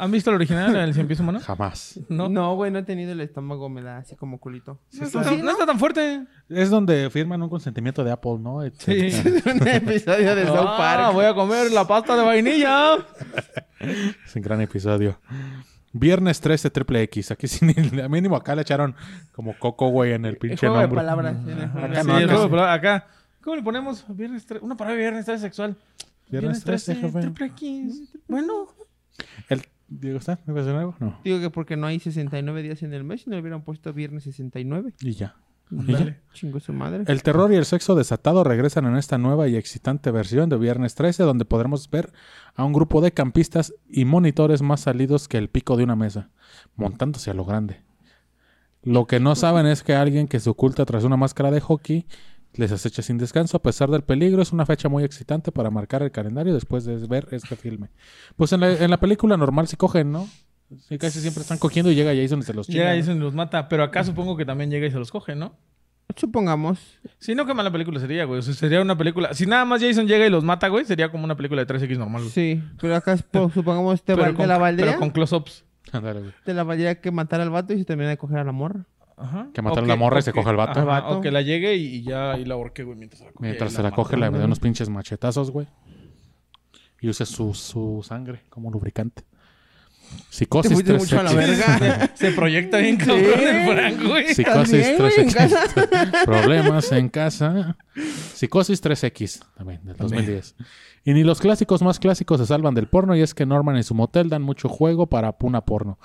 ¿Han 0.00 0.12
visto 0.12 0.30
el 0.30 0.36
original, 0.36 0.76
el 0.76 0.94
cien 0.94 1.08
pies 1.08 1.18
humano? 1.18 1.40
Jamás. 1.40 1.98
No. 2.08 2.28
No, 2.28 2.54
güey, 2.54 2.70
no 2.70 2.78
he 2.78 2.82
tenido 2.84 3.10
el 3.12 3.20
estómago, 3.20 3.68
me 3.68 3.82
da 3.82 3.98
así 3.98 4.14
como 4.14 4.38
culito. 4.38 4.78
No 4.92 5.04
está, 5.06 5.22
tan- 5.22 5.44
no 5.44 5.50
está 5.50 5.66
tan 5.66 5.78
fuerte. 5.78 6.24
Es 6.48 6.70
donde 6.70 7.10
firman 7.10 7.42
un 7.42 7.48
consentimiento 7.48 8.04
de 8.04 8.12
Apple, 8.12 8.36
¿no? 8.38 8.60
Sí. 8.78 9.10
un 9.60 9.66
episodio 9.66 10.36
de 10.36 10.46
South 10.46 10.56
Ah, 10.68 10.76
Park. 10.78 11.14
voy 11.14 11.24
a 11.24 11.34
comer 11.34 11.72
la 11.72 11.84
pasta 11.86 12.16
de 12.16 12.22
vainilla. 12.24 12.94
Es 13.80 14.36
un 14.36 14.42
gran 14.42 14.60
episodio. 14.60 15.18
Viernes 15.92 16.40
13 16.40 16.70
triple 16.70 17.02
X. 17.02 17.32
Aquí 17.32 17.46
ni- 17.62 18.00
a 18.00 18.08
mínimo 18.08 18.36
acá 18.36 18.54
le 18.54 18.62
echaron 18.62 18.94
como 19.32 19.58
coco, 19.58 19.88
güey, 19.88 20.12
en 20.12 20.24
el 20.26 20.32
El 20.34 20.38
pinche 20.38 20.58
juego 20.68 20.76
de 20.76 20.82
nombre. 20.82 20.96
palabras. 21.00 21.36
sí, 21.44 21.50
en 21.50 21.58
el 21.58 21.68
juego. 21.70 21.86
Acá 21.88 22.00
Sí, 22.02 22.06
no, 22.06 22.18
el 22.18 22.24
acá 22.24 22.32
juego 22.34 22.42
de 22.42 22.48
sí. 22.48 22.50
palabras, 22.50 22.78
acá. 22.78 23.06
¿Cómo 23.42 23.56
le 23.56 23.62
ponemos? 23.62 24.04
Viernes 24.08 24.46
Una 24.60 24.76
palabra 24.76 24.96
de 24.96 25.02
viernes 25.02 25.24
13 25.24 25.42
sexual. 25.42 25.76
Viernes 26.30 26.62
13, 26.62 26.94
jefe. 26.94 27.20
triple 27.20 27.46
X. 27.46 28.12
Bueno. 28.28 28.68
El, 29.48 29.62
Diego, 29.88 30.18
¿está? 30.18 30.38
¿Me 30.46 30.52
parece 30.52 30.70
algo? 30.70 30.94
No. 31.00 31.18
Digo 31.24 31.40
que 31.40 31.50
porque 31.50 31.76
no 31.76 31.86
hay 31.86 31.98
69 31.98 32.62
días 32.62 32.82
en 32.82 32.92
el 32.92 33.04
mes, 33.04 33.22
si 33.22 33.30
no 33.30 33.36
le 33.36 33.42
hubieran 33.42 33.62
puesto 33.62 33.92
viernes 33.92 34.24
69. 34.24 34.94
Y 35.00 35.12
ya. 35.12 35.36
Dale. 35.70 36.20
Chingo 36.32 36.60
su 36.60 36.72
madre. 36.72 37.04
El 37.06 37.22
terror 37.22 37.52
y 37.52 37.56
el 37.56 37.64
sexo 37.64 37.94
desatado 37.94 38.42
regresan 38.42 38.86
en 38.86 38.96
esta 38.96 39.18
nueva 39.18 39.48
y 39.48 39.56
excitante 39.56 40.10
versión 40.10 40.48
de 40.48 40.56
Viernes 40.56 40.94
13, 40.94 41.24
donde 41.24 41.44
podremos 41.44 41.90
ver 41.90 42.12
a 42.54 42.64
un 42.64 42.72
grupo 42.72 43.00
de 43.00 43.12
campistas 43.12 43.74
y 43.88 44.04
monitores 44.04 44.62
más 44.62 44.80
salidos 44.80 45.28
que 45.28 45.36
el 45.36 45.48
pico 45.48 45.76
de 45.76 45.84
una 45.84 45.96
mesa, 45.96 46.30
montándose 46.76 47.30
a 47.30 47.34
lo 47.34 47.44
grande. 47.44 47.82
Lo 48.82 49.06
que 49.06 49.20
no 49.20 49.34
saben 49.34 49.66
es 49.66 49.82
que 49.82 49.94
alguien 49.94 50.28
que 50.28 50.40
se 50.40 50.48
oculta 50.48 50.86
tras 50.86 51.04
una 51.04 51.16
máscara 51.16 51.50
de 51.50 51.60
hockey 51.60 52.06
les 52.58 52.72
acecha 52.72 53.00
sin 53.02 53.16
descanso 53.18 53.56
a 53.56 53.62
pesar 53.62 53.88
del 53.90 54.02
peligro. 54.02 54.42
Es 54.42 54.52
una 54.52 54.66
fecha 54.66 54.88
muy 54.88 55.04
excitante 55.04 55.50
para 55.52 55.70
marcar 55.70 56.02
el 56.02 56.10
calendario 56.10 56.52
después 56.52 56.84
de 56.84 56.96
ver 57.06 57.28
este 57.30 57.56
filme. 57.56 57.88
Pues 58.36 58.52
en 58.52 58.60
la, 58.60 58.72
en 58.72 58.90
la 58.90 58.98
película 58.98 59.36
normal 59.36 59.66
sí 59.68 59.76
cogen, 59.76 60.12
¿no? 60.12 60.28
Sí, 60.86 60.98
casi 60.98 61.20
siempre 61.20 61.40
están 61.42 61.56
cogiendo 61.58 61.90
y 61.90 61.94
llega 61.94 62.14
Jason 62.14 62.40
y 62.40 62.42
se 62.42 62.52
los 62.52 62.66
chinga. 62.66 62.90
Llega. 62.92 62.96
Jason 62.96 63.16
y 63.16 63.20
los 63.20 63.34
mata. 63.34 63.68
Pero 63.68 63.82
acá 63.84 64.04
supongo 64.04 64.36
que 64.36 64.44
también 64.44 64.70
llega 64.70 64.86
y 64.86 64.90
se 64.90 64.98
los 64.98 65.10
coge, 65.10 65.34
¿no? 65.34 65.54
Supongamos. 66.16 66.78
Si 67.18 67.34
no, 67.34 67.46
qué 67.46 67.54
mala 67.54 67.70
película 67.70 68.00
sería, 68.00 68.24
güey. 68.24 68.40
O 68.40 68.42
sea, 68.42 68.54
sería 68.54 68.80
una 68.82 68.96
película. 68.98 69.34
Si 69.34 69.46
nada 69.46 69.64
más 69.64 69.80
Jason 69.82 70.06
llega 70.06 70.26
y 70.26 70.30
los 70.30 70.42
mata, 70.44 70.68
güey, 70.68 70.84
sería 70.84 71.10
como 71.10 71.24
una 71.24 71.36
película 71.36 71.64
de 71.64 71.72
3X 71.74 71.96
normal, 71.98 72.22
güey. 72.22 72.32
Sí, 72.32 72.62
pero 72.80 72.96
acá 72.96 73.16
supo- 73.16 73.50
supongamos 73.52 74.02
te, 74.02 74.14
Pero 74.14 74.26
val- 74.26 74.34
con, 74.34 74.48
la 74.48 74.58
valdría. 74.58 74.86
pero 74.86 74.98
con 74.98 75.10
close-ups. 75.10 75.64
Te 76.44 76.52
la 76.54 76.64
valdría 76.64 77.00
que 77.00 77.10
matar 77.10 77.40
al 77.40 77.50
vato 77.50 77.72
y 77.72 77.78
se 77.78 77.84
termina 77.84 78.10
de 78.10 78.18
coger 78.18 78.38
a 78.38 78.44
la 78.44 78.52
morra. 78.52 78.84
Ajá. 79.18 79.48
Que 79.52 79.62
mataron 79.62 79.84
a 79.90 79.94
la 79.94 79.96
morra 79.96 80.20
y 80.20 80.22
se 80.22 80.32
coge 80.32 80.48
al 80.50 80.56
vato. 80.56 80.80
ajá. 80.80 81.08
O 81.08 81.20
que 81.20 81.30
la 81.30 81.42
llegue 81.42 81.76
y, 81.76 81.96
y 81.96 82.02
ya 82.02 82.32
ahí 82.32 82.44
la 82.44 82.54
ahorque, 82.54 82.84
güey, 82.84 82.96
mientras 82.96 83.18
se 83.20 83.24
la 83.26 83.32
coge. 83.32 83.46
Mientras 83.46 83.72
Y 83.72 83.76
se 83.76 83.82
la 83.82 83.90
coge, 83.90 84.16
le 84.16 84.30
da 84.30 84.44
unos 84.44 84.60
pinches 84.60 84.88
machetazos, 84.88 85.50
güey. 85.50 85.66
Y 87.00 87.08
usa 87.08 87.26
su, 87.26 87.54
su 87.54 88.04
sangre 88.06 88.42
como 88.48 88.70
lubricante. 88.70 89.22
Te 90.08 90.14
Psicosis 90.30 90.78
3X. 90.84 90.98
mucho 90.98 91.20
a 91.20 91.22
la 91.22 91.32
verga. 91.32 92.10
Se 92.14 92.32
proyecta 92.32 92.78
bien 92.78 92.96
cabrón 92.96 93.40
el 93.40 93.66
Frank, 93.66 94.02
güey. 94.02 94.34
Psicosis 94.34 94.72
bien, 94.72 94.96
güey, 94.96 95.12
en 95.18 95.28
3X. 95.28 96.24
Problemas 96.24 96.92
en 96.92 97.08
casa. 97.08 97.76
Psicosis 98.34 98.82
3X, 98.82 99.44
también, 99.56 99.84
del 99.84 99.96
2010. 99.96 100.56
Y 101.04 101.12
ni 101.12 101.24
los 101.24 101.40
clásicos 101.40 101.82
más 101.82 101.98
clásicos 101.98 102.40
se 102.40 102.46
salvan 102.46 102.74
del 102.74 102.88
porno, 102.88 103.16
y 103.16 103.20
es 103.22 103.34
que 103.34 103.46
Norman 103.46 103.76
y 103.76 103.82
su 103.82 103.94
motel 103.94 104.28
dan 104.28 104.42
mucho 104.42 104.68
juego 104.68 105.06
para 105.08 105.32
puna 105.32 105.62
porno. 105.64 105.98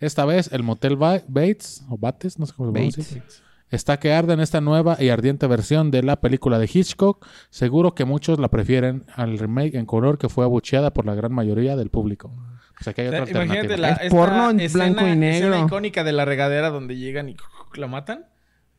Esta 0.00 0.24
vez, 0.24 0.50
el 0.52 0.62
motel 0.62 0.96
Ba- 0.96 1.22
Bates, 1.28 1.84
o 1.88 1.98
Bates, 1.98 2.38
no 2.38 2.46
sé 2.46 2.52
cómo 2.54 2.68
se 2.68 2.72
pronuncia. 2.72 3.04
Bates. 3.20 3.42
Está 3.70 3.98
que 3.98 4.12
arde 4.14 4.32
en 4.32 4.40
esta 4.40 4.60
nueva 4.62 4.96
y 4.98 5.10
ardiente 5.10 5.46
versión 5.46 5.90
de 5.90 6.02
la 6.02 6.20
película 6.20 6.58
de 6.58 6.70
Hitchcock. 6.72 7.26
Seguro 7.50 7.94
que 7.94 8.06
muchos 8.06 8.38
la 8.38 8.48
prefieren 8.48 9.04
al 9.14 9.38
remake 9.38 9.74
en 9.76 9.84
color 9.84 10.16
que 10.16 10.28
fue 10.30 10.44
abucheada 10.44 10.92
por 10.94 11.04
la 11.04 11.14
gran 11.14 11.32
mayoría 11.32 11.76
del 11.76 11.90
público. 11.90 12.32
O 12.80 12.84
sea 12.84 12.94
que 12.94 13.02
hay 13.02 13.08
O 13.08 13.10
sea, 13.10 13.22
otra 13.24 13.44
imagínate 13.44 13.74
alternativa. 13.74 13.88
la 13.88 13.92
Es 13.96 14.02
esta 14.04 14.16
porno 14.16 14.50
en 14.50 14.60
escena- 14.60 14.84
blanco 14.84 15.06
y 15.08 15.16
negro. 15.16 15.48
escena 15.48 15.66
icónica 15.66 16.04
de 16.04 16.12
la 16.12 16.24
regadera 16.24 16.70
donde 16.70 16.96
llegan 16.96 17.28
y 17.28 17.36
la 17.74 17.86
matan. 17.88 18.24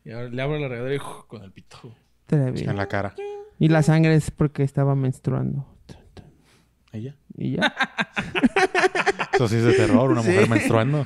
Y 0.06 0.12
ahora 0.12 0.30
le 0.30 0.42
abro 0.42 0.58
la 0.58 0.68
regadera 0.70 0.96
y 0.96 1.00
con 1.28 1.44
el 1.44 1.52
pito. 1.52 1.78
En 2.32 2.76
la 2.78 2.88
cara. 2.88 3.14
Y 3.60 3.68
la 3.68 3.84
sangre 3.84 4.16
es 4.16 4.32
porque 4.32 4.64
estaba 4.64 4.96
menstruando. 4.96 5.68
Ella. 6.94 7.16
Y 7.38 7.58
ya. 7.58 7.74
Eso 9.34 9.48
sí 9.48 9.56
es 9.58 9.64
de 9.64 9.74
terror, 9.74 10.12
una 10.12 10.22
mujer 10.22 10.50
menstruando. 10.50 11.06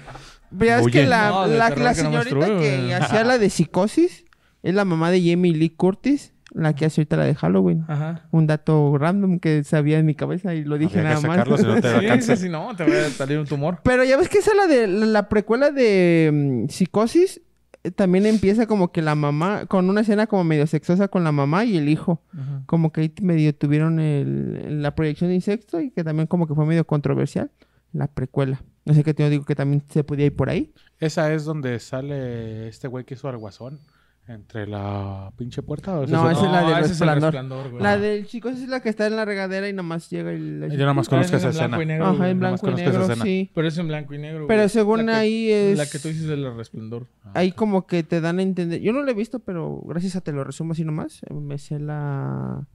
Pero 0.58 0.66
ya 0.66 0.80
es 0.80 0.88
que 0.88 1.06
la, 1.06 1.30
No, 1.30 1.48
la, 1.48 1.70
la 1.70 1.76
que 1.76 1.82
no 1.84 1.94
señorita 2.22 2.46
que 2.60 2.94
hacía 2.96 3.24
la 3.24 3.38
de 3.38 3.50
psicosis 3.50 4.26
es 4.62 4.74
la 4.74 4.86
mamá 4.86 5.10
de 5.12 5.20
Jamie 5.28 5.54
Lee 5.54 5.72
Curtis, 5.72 6.32
la 6.54 6.74
que 6.76 6.86
hace 6.86 7.02
ahorita 7.02 7.18
la 7.18 7.26
de 7.26 7.34
Halloween. 7.36 7.84
Ajá. 7.88 8.28
Un 8.32 8.46
dato 8.46 8.96
random 8.98 9.40
que 9.40 9.64
sabía 9.64 9.98
en 9.98 10.06
mi 10.06 10.14
cabeza 10.14 10.54
y 10.54 10.64
lo 10.64 10.78
dije 10.78 11.00
Había 11.00 11.16
que 11.16 11.22
nada 11.22 11.28
más. 11.28 11.38
sacarlo, 11.38 11.58
si 11.58 11.64
no 11.64 11.82
te 11.82 11.90
Sí, 12.00 12.06
cáncer. 12.06 12.38
sí, 12.38 12.44
sí, 12.44 12.50
no, 12.50 12.76
te 12.76 12.84
va 12.86 13.08
a 13.08 13.10
salir 13.10 13.40
un 13.40 13.48
tumor. 13.48 13.80
Pero 13.84 14.04
ya 14.04 14.16
ves 14.18 14.30
que 14.30 14.38
esa 14.38 14.54
la 14.54 14.68
de 14.68 14.86
la, 14.88 15.06
la 15.08 15.30
precuela 15.30 15.72
de 15.72 16.30
mm, 16.32 16.70
Psicosis 16.70 17.42
eh, 17.84 17.90
también 17.90 18.28
empieza 18.28 18.68
como 18.68 18.92
que 18.92 19.02
la 19.02 19.16
mamá 19.16 19.66
con 19.66 19.90
una 19.90 20.02
escena 20.02 20.28
como 20.28 20.44
medio 20.44 20.68
sexosa 20.68 21.08
con 21.08 21.24
la 21.24 21.32
mamá 21.32 21.66
y 21.66 21.78
el 21.78 21.90
hijo. 21.90 22.22
Ajá. 22.32 22.62
Como 22.68 22.92
que 22.94 23.02
ahí 23.02 23.14
medio 23.24 23.56
tuvieron 23.56 24.00
el- 24.00 24.84
la 24.84 24.94
proyección 24.94 25.30
de 25.32 25.36
insecto 25.36 25.82
y 25.82 25.90
que 25.90 26.04
también 26.04 26.28
como 26.28 26.46
que 26.48 26.54
fue 26.54 26.66
medio 26.68 26.86
controversial 26.86 27.50
la 27.94 28.08
precuela. 28.08 28.62
No 28.86 28.94
sé 28.94 29.04
qué 29.04 29.14
te 29.14 29.30
digo 29.30 29.46
que 29.46 29.56
también 29.56 29.82
se 29.90 30.04
podía 30.04 30.26
ir 30.26 30.36
por 30.36 30.50
ahí. 30.50 30.74
Esa 31.00 31.32
es 31.34 31.46
donde 31.46 31.80
sale 31.80 32.68
este 32.68 32.88
güey 32.90 33.06
que 33.06 33.14
hizo 33.14 33.30
al 33.30 33.38
guasón. 33.38 33.80
Entre 34.26 34.66
la 34.68 35.34
pinche 35.38 35.62
puerta. 35.62 36.00
¿o 36.00 36.08
No, 36.08 36.30
es 36.32 36.38
esa 36.38 36.46
es 36.46 36.52
la 36.54 36.60
del 36.62 36.70
ese 36.70 36.94
es 36.94 37.02
el 37.02 37.08
resplandor. 37.08 37.34
resplandor, 37.34 37.70
güey. 37.72 37.84
La 37.84 37.98
del 37.98 38.26
Psicosis 38.26 38.62
es 38.64 38.70
la 38.70 38.80
que 38.82 38.88
está 38.88 39.06
en 39.06 39.18
la 39.18 39.26
regadera 39.26 39.68
y 39.68 39.74
nomás 39.74 40.10
llega 40.10 40.32
y 40.32 40.40
la- 40.40 40.68
Yo 40.70 40.78
nada 40.78 40.94
más 40.94 41.08
Ah, 41.08 41.10
conozco 41.10 41.36
esa 41.36 41.50
esa 41.50 41.50
es 41.50 41.56
en 41.66 41.72
blanco 41.72 41.76
escena. 41.82 41.84
y 41.84 41.86
negro, 41.88 42.06
Ajá, 42.08 42.18
güey. 42.18 42.32
en 42.32 42.40
blanco 42.40 42.56
y 42.56 42.60
conozco 42.62 42.80
esa 42.82 42.90
negro, 42.92 43.04
escena. 43.06 43.24
sí. 43.26 43.52
Pero 43.54 43.68
es 43.68 43.78
en 43.78 43.88
blanco 43.90 44.14
y 44.14 44.18
negro. 44.20 44.48
Pero 44.48 44.60
güey. 44.62 44.70
según 44.70 45.06
La 45.06 45.12
que- 45.12 45.18
ahí 45.18 45.52
es... 45.52 45.78
La 45.78 45.86
que 45.88 46.00
tú 46.00 46.08
dices 46.08 46.28
del 46.28 46.56
resplandor. 46.56 47.08
Ahí 47.34 47.52
como 47.52 47.86
que 47.86 48.04
te 48.04 48.22
dan 48.22 48.40
a 48.40 48.44
entender... 48.44 48.80
Yo 48.80 48.94
no 48.94 49.02
lo 49.04 49.12
he 49.12 49.14
visto, 49.14 49.40
pero 49.40 49.82
gracias 49.86 50.16
a 50.16 50.22
te 50.22 50.32
lo 50.32 50.46
resumo 50.46 50.72
así 50.72 50.86
nomás. 50.86 51.22
eh, 51.24 51.34
Me 51.34 51.58
sé 51.58 51.80
la... 51.80 52.66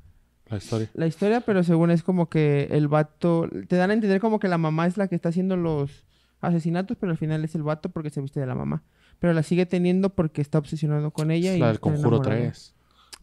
La 0.51 0.57
historia. 0.59 0.89
la 0.95 1.07
historia, 1.07 1.41
pero 1.43 1.63
según 1.63 1.91
es 1.91 2.03
como 2.03 2.29
que 2.29 2.69
el 2.71 2.89
vato... 2.89 3.49
Te 3.69 3.77
dan 3.77 3.91
a 3.91 3.95
entender 3.95 4.21
como 4.21 4.39
que 4.39 4.49
la 4.49 4.59
mamá 4.59 4.87
es 4.87 4.97
la 4.97 5.09
que 5.09 5.15
está 5.15 5.29
haciendo 5.29 5.57
los 5.57 6.05
asesinatos, 6.41 6.97
pero 7.01 7.13
al 7.13 7.19
final 7.19 7.45
es 7.45 7.55
el 7.55 7.63
vato 7.63 7.89
porque 7.91 8.11
se 8.11 8.21
viste 8.21 8.41
de 8.41 8.47
la 8.47 8.55
mamá. 8.55 8.83
Pero 9.19 9.33
la 9.33 9.43
sigue 9.43 9.67
teniendo 9.67 10.11
porque 10.15 10.41
está 10.41 10.59
obsesionado 10.59 11.11
con 11.11 11.31
ella. 11.31 11.55
y 11.55 11.59
la 11.59 11.69
del 11.69 11.81
Conjuro 11.81 12.17
enamorado. 12.19 12.41
3. 12.51 12.75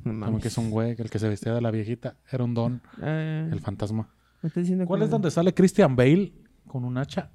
No 0.03 0.25
Como 0.25 0.39
que 0.39 0.49
es 0.49 0.57
un 0.57 0.69
güey, 0.69 0.95
que 0.95 1.01
el 1.01 1.09
que 1.09 1.17
se 1.19 1.27
vestía 1.29 1.53
de 1.53 1.61
la 1.61 1.71
viejita. 1.71 2.17
Era 2.29 2.43
un 2.43 2.53
don, 2.53 2.81
Eh, 3.01 3.49
el 3.51 3.59
fantasma. 3.61 4.09
me 4.41 4.47
estás 4.47 4.63
diciendo 4.63 4.85
¿Cuál 4.85 4.99
que- 4.99 5.05
es 5.05 5.09
donde 5.11 5.31
sale 5.31 5.53
Christian 5.53 5.95
Bale 5.95 6.33
con 6.67 6.83
un 6.85 6.97
hacha? 6.97 7.31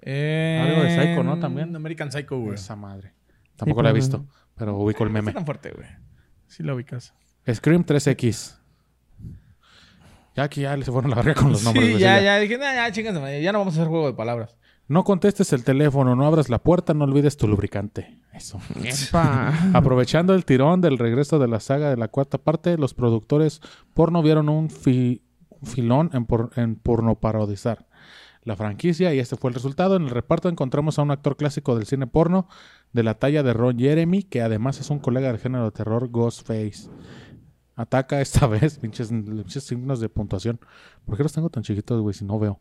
Eh, 0.00 0.60
Algo 0.66 0.82
de 0.82 0.96
Psycho, 0.96 1.22
¿no? 1.24 1.38
También. 1.38 1.74
American 1.76 2.10
Psycho, 2.10 2.38
güey. 2.40 2.54
Esa 2.54 2.74
madre. 2.76 3.12
Tampoco 3.56 3.82
la 3.82 3.90
he 3.90 3.92
visto, 3.92 4.18
no. 4.18 4.28
pero 4.56 4.76
ubico 4.78 5.04
el 5.04 5.10
meme. 5.10 5.30
está 5.30 5.40
tan 5.40 5.46
fuerte, 5.46 5.70
güey. 5.72 5.86
Sí 6.46 6.62
la 6.62 6.74
ubicas. 6.74 7.12
Scream 7.52 7.84
3X. 7.84 8.57
Ya 10.38 10.44
aquí 10.44 10.60
ya 10.62 10.76
se 10.80 10.90
fueron 10.92 11.12
a 11.12 11.16
la 11.16 11.22
verga 11.22 11.34
con 11.42 11.50
los 11.52 11.62
nombres. 11.64 11.86
sí, 11.96 11.98
ya, 11.98 12.18
sí, 12.18 12.24
ya. 12.24 12.38
Dije, 12.38 12.56
nah, 12.58 12.72
ya, 12.74 12.92
chingas, 12.92 13.14
madre, 13.14 13.42
ya 13.42 13.52
no 13.52 13.58
vamos 13.58 13.74
a 13.74 13.80
hacer 13.80 13.88
juego 13.88 14.06
de 14.06 14.14
palabras. 14.14 14.56
No 14.86 15.04
contestes 15.04 15.52
el 15.52 15.64
teléfono, 15.64 16.16
no 16.16 16.24
abras 16.26 16.48
la 16.48 16.58
puerta, 16.62 16.94
no 16.94 17.04
olvides 17.04 17.36
tu 17.36 17.46
lubricante. 17.48 18.20
Eso. 18.32 18.58
Epa. 18.82 19.52
Aprovechando 19.74 20.34
el 20.34 20.44
tirón 20.44 20.80
del 20.80 20.96
regreso 20.96 21.38
de 21.38 21.48
la 21.48 21.60
saga 21.60 21.90
de 21.90 21.96
la 21.96 22.08
cuarta 22.08 22.38
parte, 22.38 22.78
los 22.78 22.94
productores 22.94 23.60
porno 23.94 24.22
vieron 24.22 24.48
un, 24.48 24.70
fi- 24.70 25.22
un 25.50 25.68
filón 25.68 26.10
en, 26.14 26.24
por- 26.24 26.52
en 26.56 26.76
pornoparodizar 26.76 27.86
la 28.44 28.56
franquicia 28.56 29.12
y 29.12 29.18
este 29.18 29.36
fue 29.36 29.50
el 29.50 29.54
resultado. 29.54 29.96
En 29.96 30.04
el 30.04 30.10
reparto 30.10 30.48
encontramos 30.48 30.98
a 30.98 31.02
un 31.02 31.10
actor 31.10 31.36
clásico 31.36 31.76
del 31.76 31.84
cine 31.86 32.06
porno 32.06 32.48
de 32.92 33.02
la 33.02 33.14
talla 33.14 33.42
de 33.42 33.52
Ron 33.52 33.78
Jeremy, 33.78 34.22
que 34.22 34.40
además 34.40 34.80
es 34.80 34.88
un 34.88 35.00
colega 35.00 35.26
del 35.28 35.38
género 35.38 35.64
de 35.66 35.72
terror 35.72 36.08
Ghostface. 36.08 36.88
Ataca 37.78 38.20
esta 38.20 38.48
vez, 38.48 38.76
pinches, 38.78 39.08
pinches 39.08 39.62
signos 39.62 40.00
de 40.00 40.08
puntuación. 40.08 40.58
¿Por 41.06 41.16
qué 41.16 41.22
los 41.22 41.32
tengo 41.32 41.48
tan 41.48 41.62
chiquitos, 41.62 42.02
güey, 42.02 42.12
si 42.12 42.24
no 42.24 42.36
veo? 42.38 42.60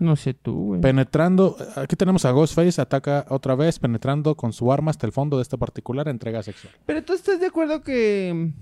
No 0.00 0.16
sé 0.16 0.34
tú, 0.34 0.66
güey. 0.66 0.80
Penetrando, 0.80 1.56
aquí 1.76 1.94
tenemos 1.94 2.24
a 2.24 2.32
Ghostface, 2.32 2.80
ataca 2.80 3.26
otra 3.28 3.54
vez, 3.54 3.78
penetrando 3.78 4.34
con 4.34 4.52
su 4.52 4.72
arma 4.72 4.90
hasta 4.90 5.06
el 5.06 5.12
fondo 5.12 5.36
de 5.36 5.42
esta 5.42 5.56
particular 5.56 6.08
entrega 6.08 6.42
sexual. 6.42 6.74
Pero 6.84 7.04
tú 7.04 7.12
estás 7.12 7.38
de 7.38 7.46
acuerdo 7.46 7.82
que 7.82 8.52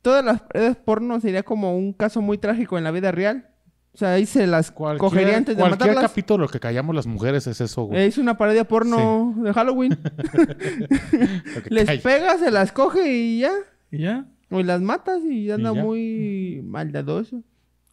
todas 0.00 0.24
las 0.24 0.42
redes 0.48 0.76
porno 0.76 1.20
sería 1.20 1.42
como 1.42 1.76
un 1.76 1.92
caso 1.92 2.22
muy 2.22 2.38
trágico 2.38 2.78
en 2.78 2.84
la 2.84 2.90
vida 2.92 3.12
real. 3.12 3.50
O 3.92 3.98
sea, 3.98 4.12
ahí 4.12 4.24
se 4.24 4.46
las 4.46 4.70
cogería 4.70 5.36
antes 5.36 5.54
de 5.56 5.60
cualquier 5.60 5.88
matarlas. 5.88 6.10
capítulo 6.10 6.48
que 6.48 6.60
callamos 6.60 6.94
las 6.94 7.06
mujeres 7.06 7.46
es 7.46 7.60
eso, 7.60 7.82
güey. 7.84 8.06
Es 8.06 8.16
una 8.16 8.38
parodia 8.38 8.64
porno 8.64 9.34
de 9.36 9.52
Halloween. 9.52 9.98
Les 11.68 11.84
calla. 11.84 12.02
pega, 12.02 12.38
se 12.38 12.50
las 12.50 12.72
coge 12.72 13.12
y 13.12 13.40
ya. 13.40 13.50
¿Y 13.90 13.98
ya? 13.98 14.26
O 14.50 14.62
las 14.62 14.80
matas 14.80 15.22
y 15.24 15.50
anda 15.50 15.74
ya. 15.74 15.82
muy 15.82 16.60
maldadoso. 16.64 17.42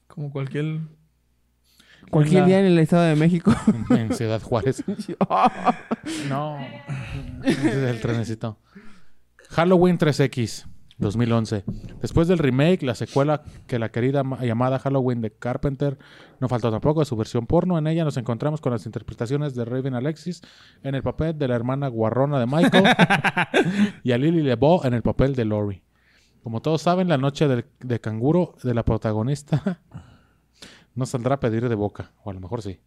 Como 0.08 0.32
cualquier... 0.32 0.80
Cualquier 2.12 2.42
la- 2.42 2.48
día 2.48 2.60
en 2.60 2.66
el 2.68 2.78
Estado 2.80 3.04
de 3.04 3.16
México. 3.16 3.52
en 3.90 4.14
Ciudad 4.14 4.42
Juárez. 4.42 4.84
No. 6.30 6.58
Ese 7.44 7.68
es 7.70 7.76
el 7.96 8.00
trenecito. 8.02 8.60
Halloween 9.50 9.98
3X 9.98 10.66
2011. 10.98 11.64
Después 12.02 12.28
del 12.28 12.38
remake, 12.38 12.84
la 12.84 12.94
secuela 12.96 13.42
que 13.68 13.80
la 13.80 13.90
querida 13.90 14.24
ma- 14.24 14.44
llamada 14.46 14.78
Halloween 14.80 15.22
de 15.22 15.32
Carpenter 15.32 15.98
no 16.40 16.48
faltó 16.48 16.72
tampoco 16.72 17.00
de 17.02 17.06
su 17.06 17.16
versión 17.18 17.48
porno. 17.48 17.78
En 17.78 17.88
ella 17.88 18.04
nos 18.06 18.18
encontramos 18.18 18.62
con 18.62 18.72
las 18.72 18.86
interpretaciones 18.86 19.56
de 19.56 19.66
Raven 19.66 19.96
Alexis 19.96 20.42
en 20.84 20.94
el 20.96 21.02
papel 21.04 21.38
de 21.38 21.48
la 21.48 21.56
hermana 21.56 21.88
guarrona 21.88 22.40
de 22.40 22.46
Michael 22.46 22.86
y 24.04 24.12
a 24.12 24.18
Lily 24.18 24.44
LeBeau 24.44 24.82
en 24.84 24.94
el 24.94 25.02
papel 25.02 25.36
de 25.36 25.46
Lori. 25.46 25.82
Como 26.46 26.62
todos 26.62 26.84
saben, 26.84 27.08
la 27.08 27.18
noche 27.18 27.48
del- 27.48 27.66
de 27.80 28.00
canguro 28.00 28.54
de 28.62 28.76
la 28.76 28.84
protagonista 28.86 29.80
no 30.94 31.08
saldrá 31.08 31.34
a 31.36 31.40
pedir 31.40 31.68
de 31.68 31.74
boca, 31.74 32.12
o 32.24 32.30
a 32.30 32.34
lo 32.36 32.40
mejor 32.40 32.62
sí. 32.62 32.80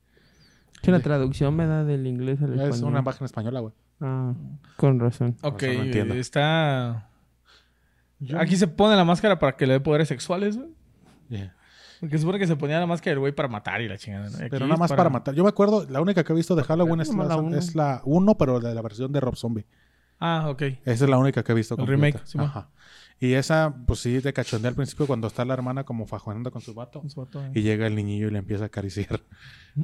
Es 0.81 0.89
una 0.89 1.01
traducción, 1.01 1.57
me 1.57 1.67
da 1.67 1.83
del 1.83 2.07
inglés 2.07 2.41
al 2.41 2.51
español. 2.53 2.71
Es 2.73 2.83
una 2.83 3.03
página 3.03 3.27
española, 3.27 3.59
güey. 3.59 3.75
Ah, 4.01 4.33
con 4.77 5.01
razón. 5.01 5.35
Ok, 5.43 5.61
no 5.65 5.83
entiendo. 5.83 6.15
está... 6.15 7.11
Aquí 8.39 8.55
se 8.57 8.69
pone 8.69 8.95
la 8.95 9.05
máscara 9.05 9.41
para 9.41 9.57
que 9.57 9.67
le 9.67 9.73
dé 9.73 9.81
poderes 9.81 10.07
sexuales, 10.07 10.57
güey. 10.57 10.69
Yeah. 11.29 11.57
Porque 11.99 12.17
se 12.17 12.21
supone 12.21 12.39
que 12.39 12.47
se 12.47 12.55
ponía 12.55 12.79
la 12.79 12.87
máscara 12.87 13.11
del 13.11 13.19
güey 13.19 13.33
para 13.35 13.49
matar 13.49 13.81
y 13.83 13.89
la 13.89 13.99
chingada. 13.99 14.31
¿no? 14.31 14.39
Pero 14.51 14.69
nada 14.69 14.79
más 14.79 14.93
para... 14.93 15.11
matar. 15.11 15.35
Yo 15.35 15.43
me 15.43 15.49
acuerdo, 15.49 15.85
la 15.91 16.01
única 16.01 16.23
que 16.23 16.33
he 16.33 16.37
visto 16.37 16.55
de 16.55 16.63
Halloween 16.63 17.01
es 17.01 17.13
la, 17.13 17.25
la 17.25 17.37
uno. 17.39 17.57
es 17.57 17.75
la 17.75 18.03
1, 18.05 18.39
pero 18.39 18.61
de 18.61 18.73
la 18.73 18.83
versión 18.83 19.11
de 19.11 19.19
Rob 19.19 19.35
Zombie. 19.35 19.67
Ah, 20.21 20.47
ok. 20.49 20.63
Esa 20.85 21.05
es 21.05 21.11
la 21.11 21.19
única 21.19 21.43
que 21.43 21.51
he 21.51 21.55
visto. 21.57 21.75
El 21.75 21.79
completa. 21.79 21.97
remake, 22.07 22.21
sí, 22.25 22.39
Ajá. 22.39 22.71
Y 23.21 23.33
esa, 23.33 23.75
pues 23.87 23.99
sí, 24.01 24.21
te 24.21 24.33
cachondea 24.33 24.69
al 24.69 24.77
principio 24.77 25.07
cuando 25.07 25.27
está 25.27 25.45
la 25.45 25.55
hermana 25.55 25.85
como 25.85 26.07
fajoneando 26.07 26.51
con 26.53 26.63
su 26.63 26.73
vato. 26.75 27.01
Con 27.01 27.11
su 27.11 27.21
vato, 27.21 27.45
eh. 27.45 27.51
Y 27.55 27.63
llega 27.63 27.87
el 27.87 27.97
niñillo 27.97 28.29
y 28.29 28.31
le 28.31 28.39
empieza 28.39 28.65
a 28.65 28.67
acariciar. 28.69 29.21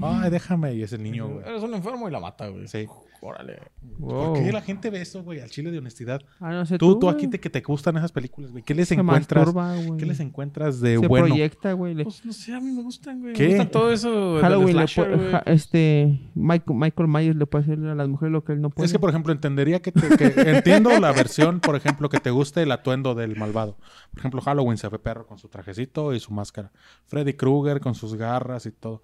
Ay, 0.03 0.31
déjame. 0.31 0.75
Y 0.75 0.83
es 0.83 0.93
el 0.93 1.03
niño, 1.03 1.29
güey. 1.29 1.45
Eres 1.47 1.63
un 1.63 1.75
enfermo 1.75 2.09
y 2.09 2.13
la 2.13 2.21
mata, 2.21 2.49
güey. 2.49 2.67
Sí. 2.69 2.87
Órale. 3.21 3.59
¿Por 3.99 4.35
qué 4.35 4.53
la 4.53 4.61
gente 4.61 4.91
ve 4.91 5.01
eso, 5.01 5.23
güey? 5.23 5.41
Al 5.41 5.49
chile 5.49 5.71
de 5.71 5.79
honestidad. 5.79 6.21
Ah, 6.41 6.51
no 6.53 6.67
sé 6.67 6.77
Tú, 6.77 6.99
tú 6.99 7.09
aquí 7.09 7.27
te, 7.27 7.41
que 7.41 7.49
te 7.49 7.61
gustan 7.63 7.97
esas 7.97 8.13
películas, 8.13 8.51
güey. 8.51 8.63
¿Qué 8.63 8.75
les 8.75 8.89
Se 8.89 8.95
encuentras? 8.95 9.47
masturba. 9.47 9.97
¿Qué 9.97 10.05
les 10.05 10.21
encuentras 10.21 10.81
de 10.81 10.99
Se 10.99 11.07
bueno? 11.09 11.27
proyecta, 11.29 11.73
güey. 11.73 11.95
le- 11.95 12.05
Pues 12.05 12.23
no 12.27 12.33
sé, 12.35 12.53
a 12.53 12.61
mí 12.61 12.71
me 12.71 12.83
gustan, 12.83 13.23
güey. 13.23 13.33
¿Qué? 13.33 13.49
Me 13.49 13.55
gusta 13.57 13.71
todo 13.71 13.91
eso. 13.93 14.39
Halloween, 14.43 14.73
slasher, 14.77 15.31
ja- 15.31 15.43
este, 15.47 16.21
Michael, 16.35 16.79
Michael 16.79 17.09
Myers 17.09 17.37
le 17.37 17.47
puede 17.47 17.65
hacer 17.65 17.79
a 17.87 17.95
las 17.95 18.09
mujeres 18.09 18.33
lo 18.33 18.45
que 18.45 18.53
él 18.53 18.61
no 18.61 18.69
puede. 18.69 18.87
Es 18.87 18.93
que, 18.93 18.99
por 18.99 19.09
ejemplo, 19.09 19.33
entendería 19.33 19.81
que, 19.81 19.93
te- 19.93 20.17
que- 20.19 20.25
entiendo 20.91 20.91
la 21.01 21.13
versión, 21.13 21.61
por 21.61 21.77
ejemplo, 21.77 22.11
que 22.11 22.19
te 22.21 22.31
guste 22.31 22.63
el 22.63 22.73
atuendo 22.73 23.15
del 23.27 23.37
malvado. 23.39 23.77
Por 24.11 24.19
ejemplo, 24.21 24.41
Halloween 24.41 24.79
se 24.79 24.89
ve 24.89 24.99
perro 24.99 25.27
con 25.27 25.39
su 25.39 25.49
trajecito 25.49 26.15
y 26.15 26.21
su 26.21 26.33
máscara. 26.33 26.71
Freddy 27.07 27.35
Krueger 27.35 27.81
con 27.81 27.95
sus 27.95 28.15
garras 28.15 28.67
y 28.67 28.73
todo. 28.73 29.03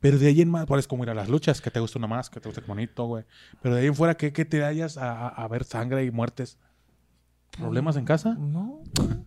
Pero 0.00 0.18
de 0.18 0.28
ahí 0.28 0.40
en 0.40 0.50
más, 0.50 0.64
pues 0.66 0.80
es 0.80 0.88
como 0.88 1.02
ir 1.04 1.10
a 1.10 1.14
las 1.14 1.28
luchas, 1.28 1.60
que 1.60 1.70
te 1.70 1.78
gusta 1.78 1.98
una 1.98 2.06
más, 2.08 2.30
que 2.30 2.40
te 2.40 2.48
guste 2.48 2.62
bonito, 2.66 3.04
güey. 3.06 3.24
Pero 3.60 3.74
de 3.74 3.82
ahí 3.82 3.86
en 3.86 3.94
fuera, 3.94 4.16
¿qué, 4.16 4.32
qué 4.32 4.44
te 4.46 4.62
hallas 4.64 4.96
a, 4.96 5.12
a- 5.12 5.28
a 5.28 5.48
ver 5.48 5.64
sangre 5.64 6.04
y 6.04 6.10
muertes? 6.10 6.58
¿Problemas 7.58 7.96
en 7.96 8.04
casa? 8.04 8.34
No. 8.38 8.80